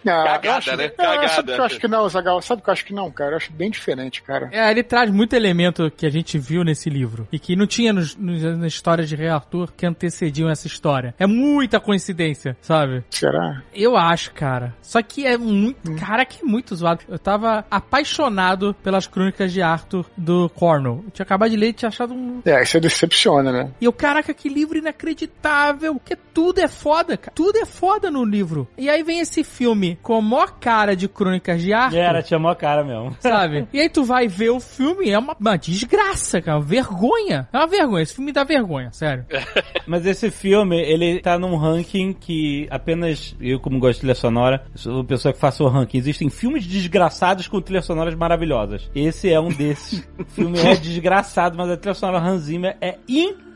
[0.03, 0.83] Não, Cagada, eu acho, né?
[0.89, 1.43] Sabe Cagada.
[1.53, 2.41] que eu acho que não, Zagal?
[2.41, 3.31] Sabe que eu acho que não, cara?
[3.31, 4.49] Eu acho bem diferente, cara.
[4.51, 7.93] É, ele traz muito elemento que a gente viu nesse livro e que não tinha
[7.93, 11.13] nos, nos, nas histórias de Rei Arthur que antecediam essa história.
[11.19, 13.03] É muita coincidência, sabe?
[13.09, 13.61] Será?
[13.73, 14.73] Eu acho, cara.
[14.81, 15.95] Só que é muito.
[15.95, 17.01] Cara, que é muito zoado.
[17.07, 21.03] Eu tava apaixonado pelas crônicas de Arthur do Cornwall.
[21.05, 22.41] Eu tinha acabado de ler e tinha achado um.
[22.45, 23.71] É, isso decepciona, né?
[23.81, 25.95] E eu, caraca, que livro inacreditável.
[25.95, 27.31] Porque tudo é foda, cara.
[27.33, 28.67] Tudo é foda no livro.
[28.77, 31.97] E aí vem esse filme com a maior cara de crônicas de Arthur.
[31.97, 33.15] Era, tinha mó cara mesmo.
[33.19, 33.67] Sabe?
[33.73, 36.57] E aí tu vai ver o filme, é uma, uma desgraça, cara.
[36.57, 37.47] Uma vergonha.
[37.51, 38.03] É uma vergonha.
[38.03, 39.25] Esse filme dá vergonha, sério.
[39.87, 44.63] Mas esse filme, ele tá num ranking que apenas eu, como gosto de trilha sonora,
[44.75, 45.97] sou a pessoa que faço o ranking.
[45.97, 48.89] Existem filmes desgraçados com trilhas sonoras maravilhosas.
[48.93, 50.07] Esse é um desses.
[50.17, 53.48] o filme é desgraçado, mas a trilha sonora Hans Zimmer é incrível,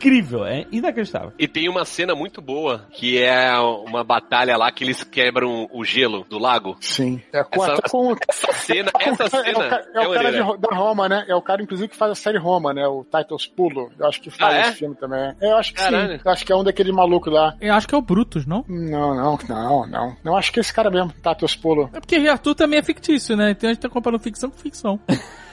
[0.45, 1.31] é inacreditável.
[1.37, 5.83] E tem uma cena muito boa, que é uma batalha lá que eles quebram o
[5.83, 6.75] gelo do lago.
[6.81, 7.21] Sim.
[7.31, 10.57] É com, Essa- com, Essa cena, essa é o, cena ca- é o cara de
[10.59, 11.25] da Roma, né?
[11.27, 12.85] É o cara, inclusive, que faz a série Roma, né?
[12.87, 13.91] O Titles Pulo.
[13.99, 14.61] Eu acho que faz Ah, é?
[14.69, 15.33] esse filme também.
[15.41, 16.17] É, eu acho que Caralho.
[16.17, 16.21] sim.
[16.25, 17.55] Eu acho que é um daqueles malucos lá.
[17.61, 18.63] Eu acho que é o Brutus, não?
[18.67, 20.17] Não, não, não, não.
[20.23, 21.89] Não acho que é esse cara mesmo, Titles Pulo.
[21.93, 23.51] É porque Arthur também é fictício, né?
[23.51, 24.99] Então a gente tá comparando ficção com ficção.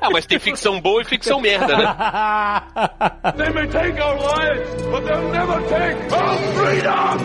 [0.00, 1.96] Ah, mas tem ficção boa e ficção merda, né?
[3.36, 7.18] They may take our lives, but they'll never take our freedom!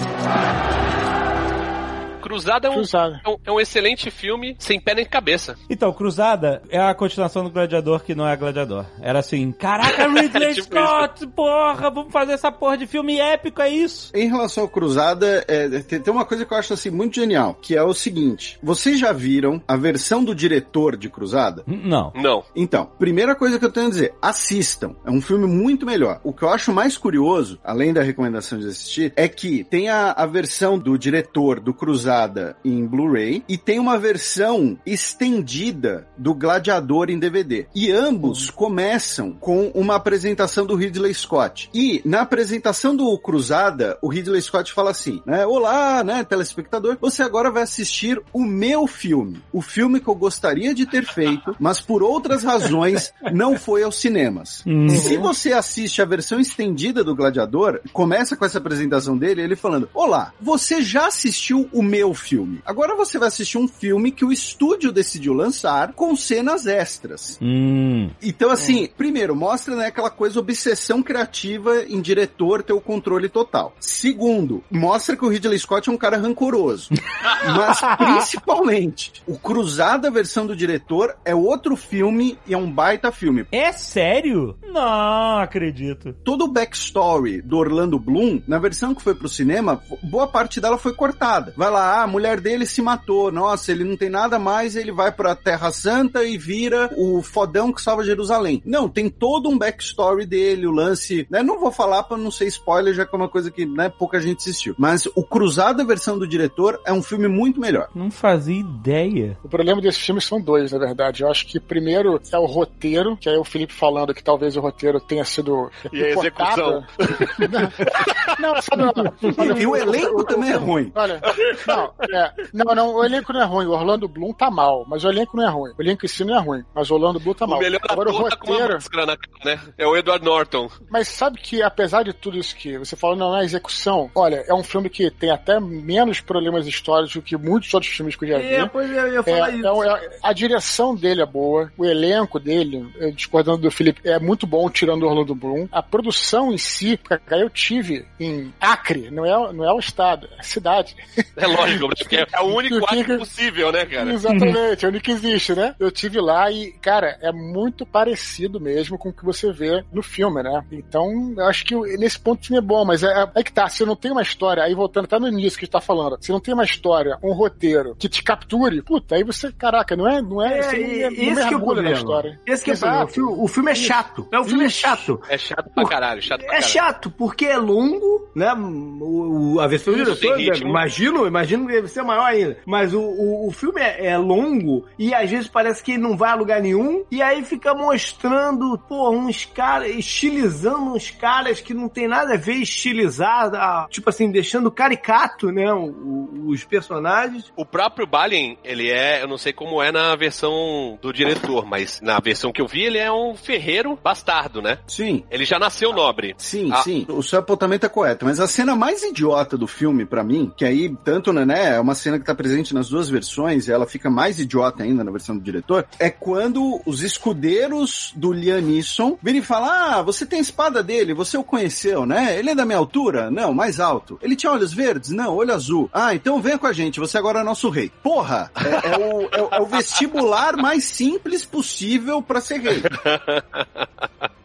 [2.34, 3.22] Cruzada é um, Cruzada.
[3.24, 5.56] é um, é um excelente filme sem pé nem cabeça.
[5.70, 8.86] Então, Cruzada é a continuação do Gladiador que não é Gladiador.
[9.00, 13.70] Era assim, caraca, Ridley Tipo Scott, porra, vamos fazer essa porra de filme épico, é
[13.70, 14.12] isso?
[14.16, 17.56] Em relação ao Cruzada, é, tem, tem uma coisa que eu acho assim muito genial,
[17.62, 21.64] que é o seguinte: vocês já viram a versão do diretor de Cruzada?
[21.68, 22.12] Não.
[22.16, 22.44] Não.
[22.56, 24.96] Então, primeira coisa que eu tenho a dizer, assistam.
[25.06, 26.20] É um filme muito melhor.
[26.24, 30.12] O que eu acho mais curioso, além da recomendação de assistir, é que tem a,
[30.14, 32.23] a versão do diretor do Cruzada
[32.64, 37.68] em Blu-ray e tem uma versão estendida do Gladiador em DVD.
[37.74, 41.70] E ambos começam com uma apresentação do Ridley Scott.
[41.74, 45.46] E na apresentação do Cruzada, o Ridley Scott fala assim, né?
[45.46, 49.42] Olá, né, telespectador, você agora vai assistir o meu filme.
[49.52, 54.00] O filme que eu gostaria de ter feito, mas por outras razões não foi aos
[54.00, 54.64] cinemas.
[54.90, 59.90] Se você assiste a versão estendida do Gladiador, começa com essa apresentação dele, ele falando:
[59.94, 62.62] Olá, você já assistiu o meu filme.
[62.66, 67.38] Agora você vai assistir um filme que o estúdio decidiu lançar com cenas extras.
[67.42, 68.10] Hum.
[68.22, 73.76] Então, assim, primeiro, mostra né, aquela coisa, obsessão criativa em diretor ter o controle total.
[73.80, 76.90] Segundo, mostra que o Ridley Scott é um cara rancoroso.
[77.46, 83.12] Mas, principalmente, o Cruzada, a versão do diretor, é outro filme e é um baita
[83.12, 83.46] filme.
[83.52, 84.58] É sério?
[84.64, 86.14] Não acredito.
[86.24, 90.78] Todo o backstory do Orlando Bloom, na versão que foi pro cinema, boa parte dela
[90.78, 91.54] foi cortada.
[91.56, 94.92] Vai lá, ah, a mulher dele se matou, nossa, ele não tem nada mais, ele
[94.92, 98.62] vai pra Terra Santa e vira o fodão que salva Jerusalém.
[98.66, 101.44] Não, tem todo um backstory dele, o lance, né?
[101.44, 104.20] Não vou falar pra não ser spoiler, já que é uma coisa que, né, pouca
[104.20, 104.74] gente assistiu.
[104.78, 107.90] Mas o Cruzado, a versão do diretor, é um filme muito melhor.
[107.94, 109.38] Não fazia ideia.
[109.44, 111.24] O problema desse filme são dois, na verdade.
[111.24, 114.62] Eu acho que primeiro é o roteiro, que aí o Felipe falando que talvez o
[114.62, 116.84] roteiro tenha sido E a execução.
[118.40, 120.92] não, sabe, olha, E o elenco também é ruim.
[120.96, 121.22] Olha,
[121.68, 123.66] não, Não, é, não, não, o elenco não é ruim.
[123.66, 125.72] O Orlando Bloom tá mal, mas o elenco não é ruim.
[125.78, 127.60] O elenco em si não é ruim, mas o Orlando Bloom tá O mal.
[127.60, 128.74] melhor Agora o tá com uma roteiro.
[128.74, 129.62] máscara na cara, né?
[129.78, 130.70] É o Edward Norton.
[130.90, 134.54] Mas sabe que, apesar de tudo isso que você falou, não, na execução, olha, é
[134.54, 138.30] um filme que tem até menos problemas históricos do que muitos outros filmes que eu
[138.30, 138.54] já vi.
[138.54, 139.84] É, pois é, eu ia É, falar é, isso.
[139.84, 144.70] é- a direção dele é boa, o elenco dele, discordando do Felipe, é muito bom,
[144.70, 145.68] tirando o Orlando Bloom.
[145.72, 150.28] A produção em si, porque eu tive em Acre, não é, não é o estado,
[150.38, 150.96] é a cidade.
[151.38, 154.12] É lógico, porque é o único ato possível, né, cara?
[154.14, 155.76] Exatamente, é o único que existe, né?
[155.80, 160.02] Eu tive lá e, cara, é muito parecido mesmo com o que você vê no
[160.02, 160.64] filme, né?
[160.72, 163.68] Então, eu acho que nesse ponto o filme é bom, mas é, é que tá,
[163.68, 166.18] se não tem uma história, aí voltando, tá no início que a gente tá falando,
[166.22, 170.08] se não tem uma história, um roteiro que te capture, puta, aí você, caraca, não
[170.08, 171.18] é, não é, É, você não, e- não esse
[171.48, 171.92] que é o mergulha na problema.
[171.94, 172.40] história.
[172.46, 173.08] Esse que é o problema.
[173.08, 174.28] Filme, o filme é chato.
[174.32, 175.22] É, o filme é chato.
[175.30, 176.72] É chato pra caralho, chato pra É caralho.
[176.74, 178.54] chato, porque é longo, né?
[178.54, 180.70] O, o- a versão do diretor, ritmo.
[180.70, 181.28] imagino,
[181.64, 182.58] imagino que deve ser maior ainda.
[182.66, 186.16] Mas o, o, o filme é, é longo e às vezes parece que ele não
[186.18, 187.04] vai a lugar nenhum.
[187.12, 192.38] E aí fica mostrando, pô, uns caras, estilizando uns caras que não tem nada a
[192.38, 195.72] ver, estilizar, tipo assim, deixando caricato, né?
[195.74, 197.52] o- o- os personagens.
[197.56, 202.00] O próprio Balin, ele é, eu não sei como é na versão do diretor, mas
[202.02, 204.80] na versão que eu vi, ele é um ferreiro bastardo, né?
[204.88, 205.24] Sim.
[205.32, 206.36] Ele já nasceu nobre.
[206.38, 206.78] Sim, Ah.
[206.84, 207.06] sim.
[207.10, 208.26] O seu apontamento é correto.
[208.26, 211.80] Mas a cena mais idiota do filme, pra mim, que aí, tanto, né, né, é
[211.80, 215.12] uma cena que tá presente nas duas versões, e ela fica mais idiota ainda na
[215.12, 220.26] versão do diretor, é quando os escudeiros do Liam Neeson virem e falam, ah, você
[220.26, 222.38] tem a espada dele, você o conheceu, né?
[222.38, 223.30] Ele é da minha altura?
[223.30, 224.18] Não, mais alto.
[224.22, 225.12] Ele tinha olhos verdes?
[225.12, 225.90] Não, olho azul.
[225.94, 227.92] Ah, então venha com a gente, você agora é nosso rei.
[228.02, 228.52] Porra!
[228.56, 232.82] É, é o, é é o vestibular mais simples possível pra ser rei.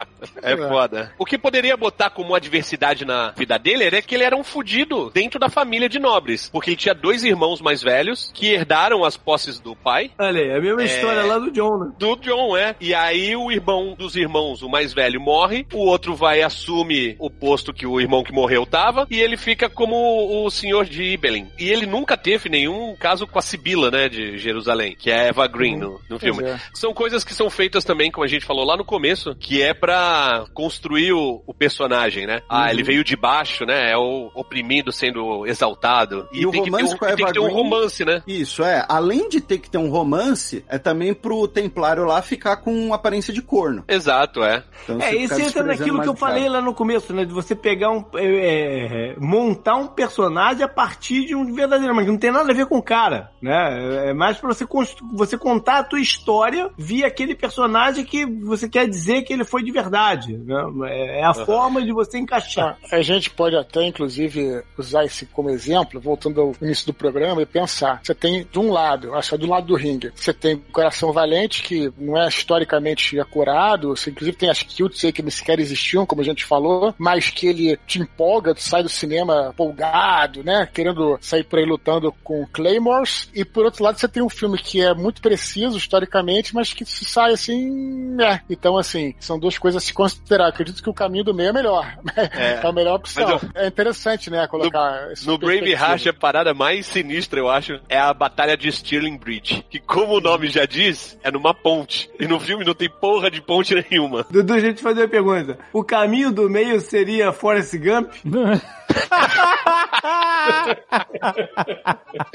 [0.53, 1.13] É foda.
[1.19, 5.11] O que poderia botar como adversidade na vida dele era que ele era um fudido
[5.13, 6.49] dentro da família de nobres.
[6.51, 10.11] Porque ele tinha dois irmãos mais velhos que herdaram as posses do pai.
[10.19, 10.85] Olha aí, a mesma É.
[10.87, 11.93] história lá do John, né?
[11.99, 12.75] Do John, é.
[12.81, 17.17] E aí o irmão dos irmãos, o mais velho, morre, o outro vai e assume
[17.19, 21.03] o posto que o irmão que morreu tava, e ele fica como o senhor de
[21.03, 21.49] Ibelin.
[21.59, 25.47] E ele nunca teve nenhum caso com a Sibila, né, de Jerusalém, que é Eva
[25.47, 26.45] Green no, no filme.
[26.45, 26.59] é.
[26.75, 29.73] São coisas que são feitas também, como a gente falou lá no começo, que é
[29.75, 32.41] pra construir o, o personagem, né?
[32.49, 32.69] Ah, Uhum.
[32.71, 33.91] ele veio de baixo, né?
[33.93, 36.29] É o oprimido sendo exaltado.
[36.33, 38.05] E o tem que ter romance um, com a tem que ter um Green- romance,
[38.05, 38.23] né?
[38.27, 38.85] Isso, é.
[38.89, 43.33] Além de ter que ter um romance, é também pro Templário lá ficar com aparência
[43.33, 43.85] de corno.
[43.89, 44.63] Exato, é.
[44.85, 46.33] Então, É, isso entra naquilo que eu o cara.
[46.33, 47.25] falei lá no começo, né?
[47.25, 48.05] De você pegar um.
[48.15, 52.51] é, é, montar um personagem a partir de um verdadeiro, mas que não tem nada
[52.51, 54.11] a ver com o cara, né?
[54.11, 54.67] É mais pra você,
[55.15, 59.63] você contar a tua história via aquele personagem que você quer dizer que ele foi
[59.63, 61.21] de verdade, né?
[61.21, 62.79] É a forma de você encaixar.
[62.91, 67.47] A gente pode até, inclusive, usar esse como exemplo, voltando ao início do programa, e
[67.47, 68.01] pensar.
[68.03, 70.73] Você tem, de um lado, acho que é do lado do ringue, você tem o
[70.73, 75.31] Coração Valente, que não é historicamente acurado, você, inclusive tem as kilts aí que nem
[75.31, 79.51] sequer existiam, como a gente falou, mas que ele te empolga, tu sai do cinema
[79.53, 80.69] empolgado, né?
[80.73, 83.31] Querendo sair por aí lutando com Claymores.
[83.35, 86.85] E por outro lado, você tem um filme que é muito preciso historicamente, mas que
[86.85, 87.71] sai assim,
[88.15, 88.41] né?
[88.49, 90.18] Então, assim, são duas coisas a se considerar.
[90.47, 91.97] Acredito que o caminho do meio é melhor.
[92.39, 93.25] É, a melhor opção.
[93.29, 94.47] Mas eu- É interessante, né?
[94.47, 95.73] Colocar No em Brave.
[95.73, 99.65] Heart, a parada mais sinistra, eu acho, é a Batalha de Stirling Bridge.
[99.71, 102.11] Que, como o nome já diz, é numa ponte.
[102.21, 104.27] E no filme não tem porra de ponte nenhuma.
[104.31, 105.59] Dudu, a gente fazer uma pergunta.
[105.73, 108.13] O caminho do meio seria Forrest Gump?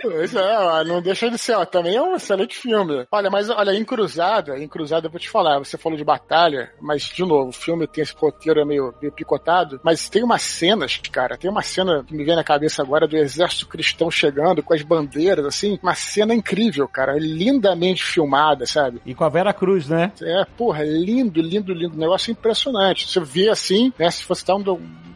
[0.01, 3.05] Pois é, não deixa de ser, ó, também é um excelente filme.
[3.11, 6.71] Olha, mas olha, em Cruzada, em Cruzada eu vou te falar, você falou de batalha,
[6.81, 10.99] mas de novo, o filme tem esse roteiro meio, meio picotado, mas tem umas cenas,
[11.11, 14.73] cara, tem uma cena que me vem na cabeça agora do exército cristão chegando com
[14.73, 19.01] as bandeiras, assim, uma cena incrível, cara, lindamente filmada, sabe?
[19.05, 20.11] E com a Vera Cruz, né?
[20.21, 23.07] É, porra, lindo, lindo, lindo, negócio impressionante.
[23.07, 24.63] Você vê assim, né, se fosse dar um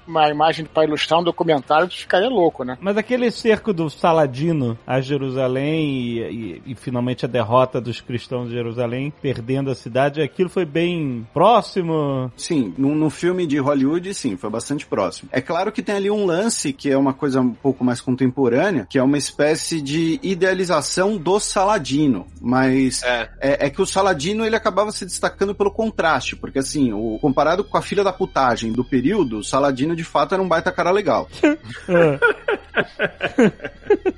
[0.08, 2.78] uma imagem para ilustrar um documentário, tu ficaria louco, né?
[2.82, 8.50] Mas aquele cerco do Saladino a Jerusalém e, e- e finalmente a derrota dos cristãos
[8.50, 12.32] de Jerusalém, perdendo a cidade, aquilo foi bem próximo.
[12.38, 15.30] Sim, no, no filme de Hollywood, sim, foi bastante próximo.
[15.32, 18.86] É claro que tem ali um lance que é uma coisa um pouco mais contemporânea,
[18.90, 22.26] que é uma espécie de idealização do Saladino.
[22.42, 23.30] Mas É.
[23.42, 27.64] é, é que o Saladino ele acabava se destacando pelo contraste, porque assim, o, comparado
[27.64, 30.92] com a filha da putagem do período, o Saladino de fato era um baita cara
[30.92, 31.28] legal.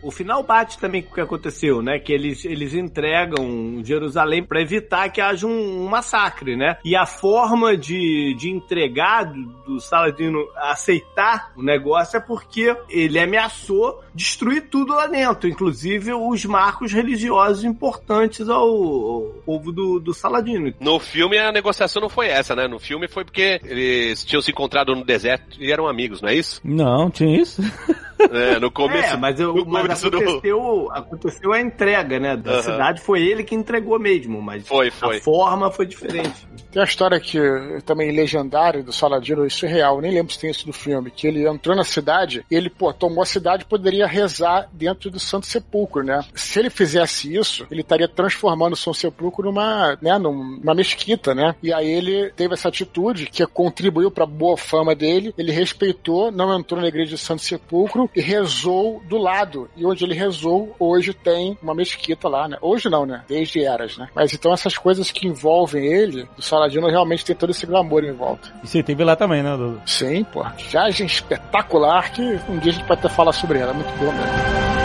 [0.01, 1.99] O final bate também com o que aconteceu, né?
[1.99, 6.77] Que eles, eles entregam Jerusalém para evitar que haja um, um, massacre, né?
[6.83, 13.19] E a forma de, de entregar do, do Saladino aceitar o negócio é porque ele
[13.19, 20.13] ameaçou destruir tudo lá dentro, inclusive os marcos religiosos importantes ao, ao povo do, do
[20.13, 20.73] Saladino.
[20.79, 22.67] No filme a negociação não foi essa, né?
[22.67, 26.35] No filme foi porque eles tinham se encontrado no deserto e eram amigos, não é
[26.35, 26.61] isso?
[26.63, 27.61] Não, tinha isso.
[28.31, 29.13] É, no começo.
[29.13, 32.35] É, mas, eu, mas aconteceu, aconteceu a entrega, né?
[32.35, 35.17] Da cidade foi ele que entregou mesmo, mas foi, foi.
[35.17, 36.45] a forma foi diferente.
[36.71, 37.39] Tem a história que
[37.85, 41.27] também legendária do Saladino, isso é real, nem lembro se tem isso no filme, que
[41.27, 45.47] ele entrou na cidade e ele, pô, tomou a cidade poderia rezar dentro do Santo
[45.47, 46.23] Sepulcro, né?
[46.35, 51.55] Se ele fizesse isso, ele estaria transformando o Santo Sepulcro numa, né, numa mesquita, né?
[51.63, 56.31] E aí ele teve essa atitude que contribuiu para a boa fama dele, ele respeitou,
[56.31, 59.69] não entrou na igreja do Santo Sepulcro e rezou do lado.
[59.75, 62.57] E onde ele rezou, hoje tem uma mesquita lá, né?
[62.61, 63.23] Hoje não, né?
[63.27, 64.09] Desde eras, né?
[64.15, 68.13] Mas então essas coisas que envolvem ele, o Saladino realmente tem todo esse glamour em
[68.13, 68.53] volta.
[68.63, 69.81] E você teve lá também, né, Dudu?
[69.85, 70.43] Sim, pô.
[70.69, 73.73] Viagem espetacular que um dia a gente pode até falar sobre ela.
[73.73, 74.78] Muito bom mesmo.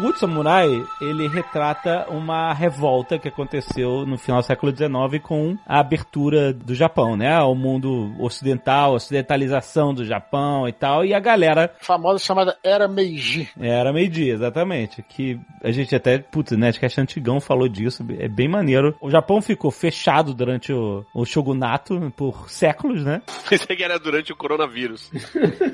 [0.00, 5.58] O Último Samurai, ele retrata uma revolta que aconteceu no final do século XIX com
[5.66, 7.38] a abertura do Japão, né?
[7.40, 11.70] O mundo ocidental, ocidentalização do Japão e tal, e a galera...
[11.78, 13.50] A famosa chamada Era Meiji.
[13.60, 15.02] Era Meiji, exatamente.
[15.02, 18.96] Que a gente até, putz, né, acho que a Antigão falou disso, é bem maneiro.
[19.02, 23.20] O Japão ficou fechado durante o, o shogunato por séculos, né?
[23.50, 25.10] Pensei que era durante o coronavírus.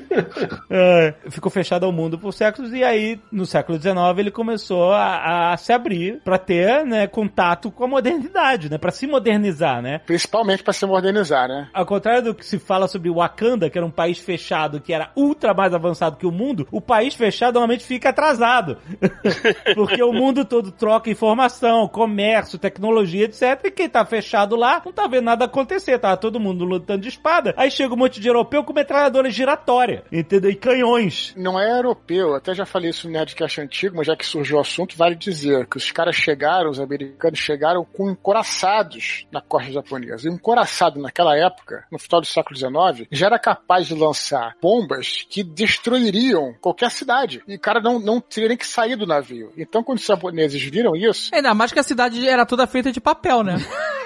[0.69, 5.53] é, ficou fechado ao mundo por séculos, e aí, no século XIX, ele começou a,
[5.53, 9.99] a se abrir para ter, né, contato com a modernidade, né, para se modernizar, né?
[10.05, 11.69] Principalmente para se modernizar, né?
[11.73, 15.11] Ao contrário do que se fala sobre Wakanda, que era um país fechado, que era
[15.15, 18.77] ultra mais avançado que o mundo, o país fechado normalmente fica atrasado.
[19.75, 23.59] Porque o mundo todo troca informação, comércio, tecnologia, etc.
[23.65, 27.09] E quem tá fechado lá não tá vendo nada acontecer, tá todo mundo lutando de
[27.09, 27.53] espada.
[27.57, 30.51] Aí chega um monte de europeu com metralhadora giratória, entendeu?
[30.51, 31.33] E canhões.
[31.37, 34.61] Não é europeu, até já falei isso no Nerdcast antigo, mas já que surgiu o
[34.61, 40.27] assunto, vale dizer que os caras chegaram, os americanos chegaram com encoraçados na costa japonesa.
[40.27, 44.55] E um encoraçado naquela época, no final do século XIX, já era capaz de lançar
[44.61, 47.43] bombas que destruiriam qualquer cidade.
[47.47, 49.51] E o cara não, não teria nem que sair do navio.
[49.57, 51.33] Então, quando os japoneses viram isso.
[51.35, 53.55] Ainda mais que a cidade era toda feita de papel, né?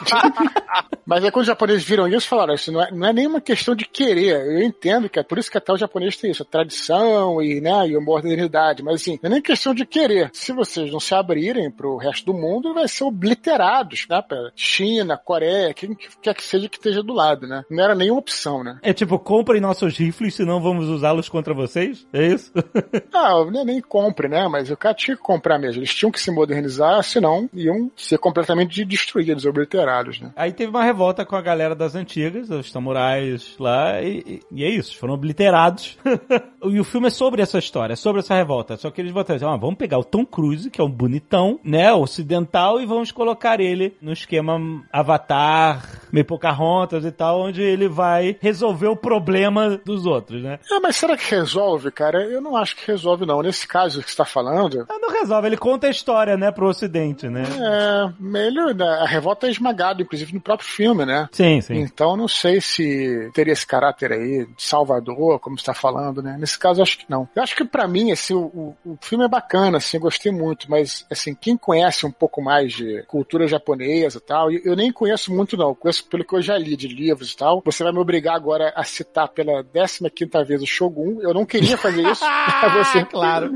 [1.06, 3.76] Mas aí quando os japoneses viram isso, falaram, isso não é, não é nenhuma questão
[3.76, 4.44] de querer.
[4.44, 7.60] Eu entendo que é por isso que até o japonês tem isso, a tradição e,
[7.60, 8.82] né, e a modernidade.
[8.82, 10.30] Mas assim, não é nem questão de querer.
[10.32, 14.20] Se vocês não se abrirem pro resto do mundo, vai ser obliterados, né?
[14.20, 17.64] Pra China, Coreia, quem quer que seja que esteja do lado, né?
[17.70, 18.78] Não era nenhuma opção, né?
[18.82, 22.06] É tipo, comprem nossos rifles, senão vamos usá-los contra vocês?
[22.12, 22.52] É isso?
[23.12, 24.48] não, nem, nem compre, né?
[24.48, 25.80] Mas o cara tinha que comprar mesmo.
[25.80, 29.85] Eles tinham que se modernizar, senão iam ser completamente destruídos, obliterados,
[30.20, 30.32] né?
[30.36, 34.68] Aí teve uma revolta com a galera das antigas, os samurais lá, e, e é
[34.68, 35.96] isso, foram obliterados.
[36.64, 38.76] e o filme é sobre essa história, é sobre essa revolta.
[38.76, 41.60] Só que eles botaram assim, ah, vamos pegar o Tom Cruise, que é um bonitão,
[41.62, 44.60] né, ocidental, e vamos colocar ele no esquema
[44.92, 45.82] Avatar,
[46.12, 50.58] meio Pocahontas e tal, onde ele vai resolver o problema dos outros, né?
[50.70, 52.24] Ah, mas será que resolve, cara?
[52.24, 53.42] Eu não acho que resolve, não.
[53.42, 54.86] Nesse caso que você tá falando...
[54.88, 57.42] Ah, não resolve, ele conta a história, né, pro ocidente, né?
[57.42, 58.86] É, melhor, né?
[58.86, 61.28] a revolta é esmagada, inclusive no próprio filme, né?
[61.32, 61.74] Sim, sim.
[61.74, 66.36] Então não sei se teria esse caráter aí de Salvador, como está falando, né?
[66.38, 67.28] Nesse caso acho que não.
[67.34, 71.06] Eu acho que para mim assim o, o, filme é bacana, assim, gostei muito, mas
[71.10, 75.32] assim quem conhece um pouco mais de cultura japonesa e tal, eu, eu nem conheço
[75.32, 77.62] muito não, conheço pelo que eu já li de livros e tal.
[77.64, 81.20] Você vai me obrigar agora a citar pela 15 quinta vez o Shogun.
[81.20, 82.24] Eu não queria fazer isso.
[82.76, 83.52] você, claro.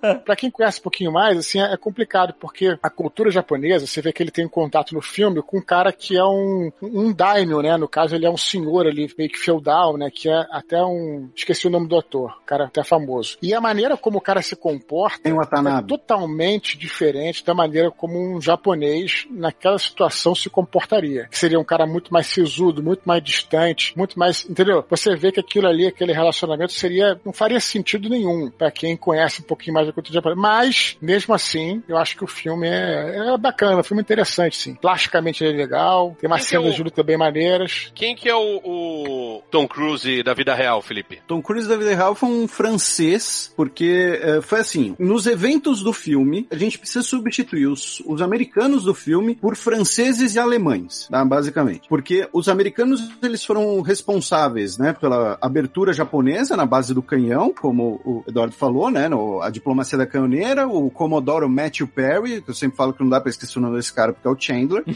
[0.24, 4.12] Pra quem conhece um pouquinho mais, assim, é complicado, porque a cultura japonesa, você vê
[4.12, 7.62] que ele tem um contato no filme com um cara que é um, um daimyo,
[7.62, 7.76] né?
[7.76, 10.10] No caso, ele é um senhor ali, meio que feudal, né?
[10.10, 11.28] Que é até um.
[11.34, 13.36] Esqueci o nome do ator, cara até famoso.
[13.42, 18.40] E a maneira como o cara se comporta é totalmente diferente da maneira como um
[18.40, 21.26] japonês naquela situação se comportaria.
[21.28, 24.48] Que seria um cara muito mais sisudo, muito mais distante, muito mais.
[24.48, 24.84] Entendeu?
[24.88, 27.20] Você vê que aquilo ali, aquele relacionamento seria.
[27.24, 29.89] não faria sentido nenhum para quem conhece um pouquinho mais
[30.36, 34.56] Mas, mesmo assim, eu acho que o filme é, é bacana, é um filme interessante,
[34.56, 34.74] sim.
[34.74, 37.90] Plasticamente ele é legal, tem umas Quem que é cenas o- de luta bem maneiras.
[37.94, 39.19] Quem que é o, o
[39.50, 41.20] Tom Cruise da vida real, Felipe?
[41.26, 45.92] Tom Cruise da vida real foi um francês, porque eh, foi assim, nos eventos do
[45.92, 51.24] filme, a gente precisa substituir os, os americanos do filme por franceses e alemães, tá?
[51.24, 51.88] basicamente.
[51.88, 58.00] Porque os americanos, eles foram responsáveis, né, pela abertura japonesa na base do canhão, como
[58.04, 62.54] o Eduardo falou, né, no, a diplomacia da canhoneira, o Commodore Matthew Perry, que eu
[62.54, 64.84] sempre falo que não dá pra esquecer o nome desse cara porque é o Chandler.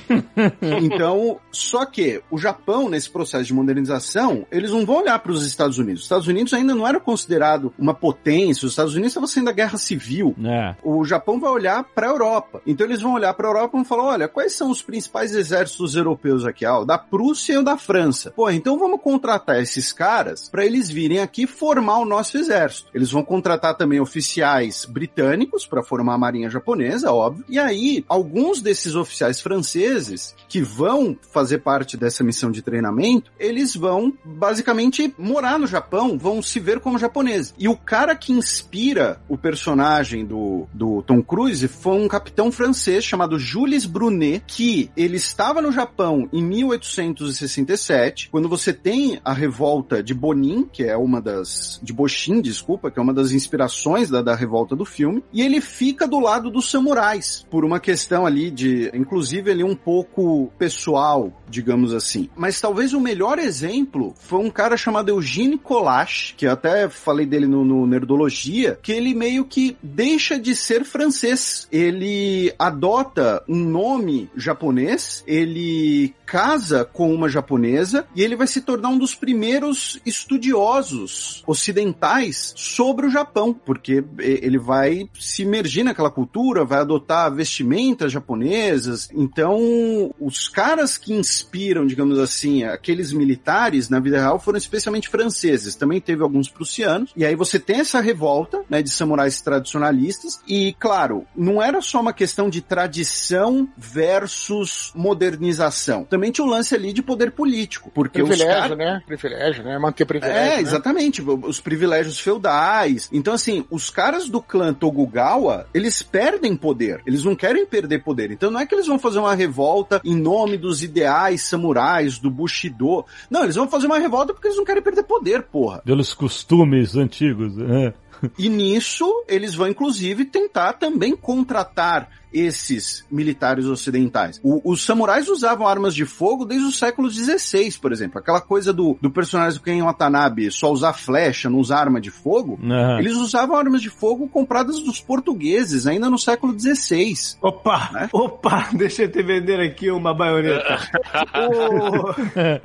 [0.82, 5.46] Então, só que o Japão, nesse processo de modernização, eles não vão olhar para os
[5.46, 6.00] Estados Unidos.
[6.00, 9.52] Os Estados Unidos ainda não era considerado uma potência, os Estados Unidos estavam sendo a
[9.52, 10.34] guerra civil.
[10.44, 10.74] É.
[10.82, 12.60] O Japão vai olhar para a Europa.
[12.66, 15.34] Então eles vão olhar para a Europa e vão falar: olha, quais são os principais
[15.34, 16.64] exércitos europeus aqui?
[16.64, 18.30] Ah, o da Prússia e o da França.
[18.30, 22.90] Pô, então vamos contratar esses caras para eles virem aqui formar o nosso exército.
[22.94, 27.44] Eles vão contratar também oficiais britânicos para formar a marinha japonesa, óbvio.
[27.48, 33.74] E aí, alguns desses oficiais franceses que vão fazer parte dessa missão de treinamento, eles
[33.74, 37.54] vão basicamente morar no Japão, vão se ver como japoneses.
[37.58, 43.04] E o cara que inspira o personagem do, do Tom Cruise foi um capitão francês
[43.04, 50.02] chamado Jules Brunet, que ele estava no Japão em 1867, quando você tem a revolta
[50.02, 51.80] de Bonin, que é uma das.
[51.82, 55.60] de Boshin, desculpa, que é uma das inspirações da, da revolta do filme, e ele
[55.60, 58.90] fica do lado dos samurais, por uma questão ali de.
[58.94, 62.28] inclusive ele um pouco pessoal, digamos assim.
[62.36, 67.26] Mas talvez o melhor exemplo foi um cara chamado Eugene Colache, que eu até falei
[67.26, 71.68] dele no, no Nerdologia, que ele meio que deixa de ser francês.
[71.70, 78.88] Ele adota um nome japonês, ele casa com uma japonesa e ele vai se tornar
[78.88, 86.64] um dos primeiros estudiosos ocidentais sobre o Japão, porque ele vai se imergir naquela cultura,
[86.64, 89.08] vai adotar vestimentas japonesas.
[89.12, 95.74] Então, os caras que inspiram, digamos assim, aqueles militares na vida real foram especialmente franceses.
[95.74, 97.12] Também teve alguns prussianos.
[97.16, 100.40] E aí você tem essa revolta, né, de samurais tradicionalistas.
[100.46, 106.04] E, claro, não era só uma questão de tradição versus modernização.
[106.04, 109.02] Também tinha um lance ali de poder político, porque os Privilégio, caras né?
[109.06, 109.78] Privilégio, né?
[109.78, 110.38] Manter privilégio.
[110.38, 110.60] é, né?
[110.60, 111.22] exatamente.
[111.22, 113.08] Os privilégios feudais.
[113.12, 117.02] Então, assim, os caras do clã Tokugawa, eles perdem poder.
[117.06, 118.30] Eles não querem perder poder.
[118.30, 122.30] Então, não é que eles vão fazer uma revolta em nome dos ideais samurais, do
[122.30, 123.04] Bushido.
[123.30, 125.82] Não, eles vão fazer uma revolta porque eles não querem perder poder, porra.
[125.84, 127.58] Pelos costumes antigos.
[127.58, 127.94] É.
[128.38, 134.40] E nisso, eles vão, inclusive, tentar também contratar esses militares ocidentais.
[134.42, 138.18] O- os samurais usavam armas de fogo desde o século XVI, por exemplo.
[138.18, 142.10] Aquela coisa do, do personagem do Ken Watanabe só usar flecha, não usar arma de
[142.10, 142.58] fogo.
[142.64, 142.98] Aham.
[142.98, 147.14] Eles usavam armas de fogo compradas dos portugueses, ainda no século XVI.
[147.40, 147.90] Opa!
[147.92, 148.08] Né?
[148.12, 148.68] Opa!
[148.74, 150.76] Deixa eu te vender aqui uma baioneta.
[151.38, 152.14] Ô,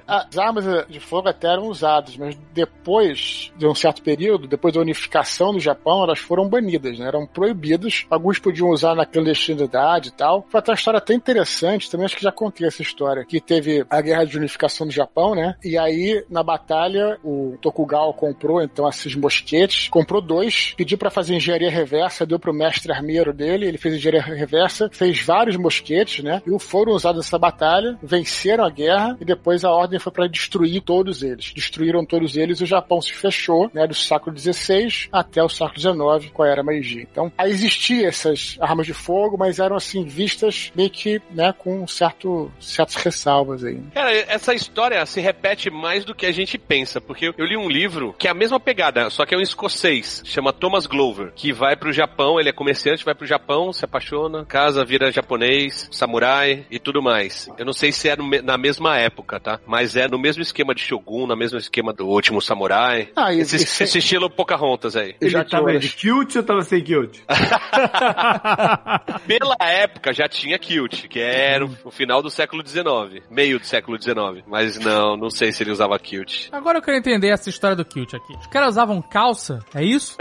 [0.08, 4.82] As armas de fogo até eram usadas, mas depois de um certo período, depois da
[4.82, 7.08] unificação do Japão, elas foram banidas, né?
[7.08, 8.06] Eram proibidas.
[8.10, 10.46] Alguns podiam usar na clandestinidade e tal.
[10.50, 13.86] Foi até uma história até interessante, também acho que já contei essa história, que teve
[13.90, 15.56] a guerra de unificação do Japão, né?
[15.64, 21.36] E aí, na batalha, o Tokugawa comprou, então, esses mosquetes, comprou dois, pediu pra fazer
[21.36, 26.42] engenharia reversa, deu pro mestre armeiro dele, ele fez engenharia reversa, fez vários mosquetes, né?
[26.46, 30.82] E foram usados nessa batalha, venceram a guerra e depois a ordem foi pra destruir
[30.82, 31.54] todos eles.
[31.54, 33.88] Destruíram todos eles e o Japão se fechou, né?
[33.88, 37.08] Do século XVI até o século XIX com a era Meiji.
[37.12, 41.82] Então, aí existiam essas armas de fogo, mas eram assim vistas meio que, né, com
[41.84, 43.80] um certo certas ressalvas aí.
[43.94, 47.70] Cara, essa história se repete mais do que a gente pensa, porque eu li um
[47.70, 51.52] livro que é a mesma pegada, só que é um escocês, chama Thomas Glover, que
[51.54, 56.66] vai pro Japão, ele é comerciante, vai pro Japão, se apaixona, casa, vira japonês, samurai
[56.72, 57.50] e tudo mais.
[57.58, 59.60] Eu não sei se é na mesma época, tá?
[59.66, 63.10] Mas é no mesmo esquema de Shogun, no mesmo esquema do Último Samurai.
[63.16, 65.16] Ah, esse, e se- esse estilo Pocahontas aí.
[65.22, 67.24] Ele Já tava de cute ou tava sem cute?
[69.28, 74.02] Pela época já tinha kilt, que era o, final do século XIX, meio do século
[74.02, 74.44] XIX.
[74.48, 76.48] Mas não, não sei se ele usava kilt.
[76.52, 78.34] Agora eu quero entender essa história do kilt aqui.
[78.38, 80.16] Os caras usavam calça, é isso?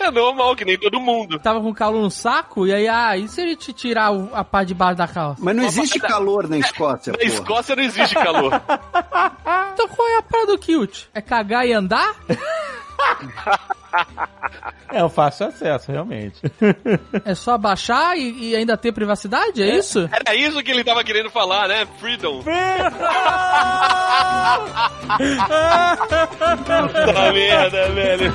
[0.00, 1.38] É normal, que nem todo mundo.
[1.38, 4.44] Tava com calor no saco, e aí, ah, e se a gente tirar o- a
[4.44, 5.40] parte de baixo da calça?
[5.42, 7.30] Mas não existe calor na Escócia, Na porra.
[7.32, 8.52] Escócia não existe calor.
[9.78, 11.04] Então qual é a parada do kilt?
[11.14, 12.14] É cagar e andar?
[14.90, 16.40] É o fácil acesso, realmente.
[17.24, 19.62] É só baixar e, e ainda ter privacidade?
[19.62, 20.08] É, isso?
[20.10, 21.86] Era isso que ele tava querendo falar, né?
[21.98, 22.42] Freedom.
[26.66, 28.34] Puta merda, velho.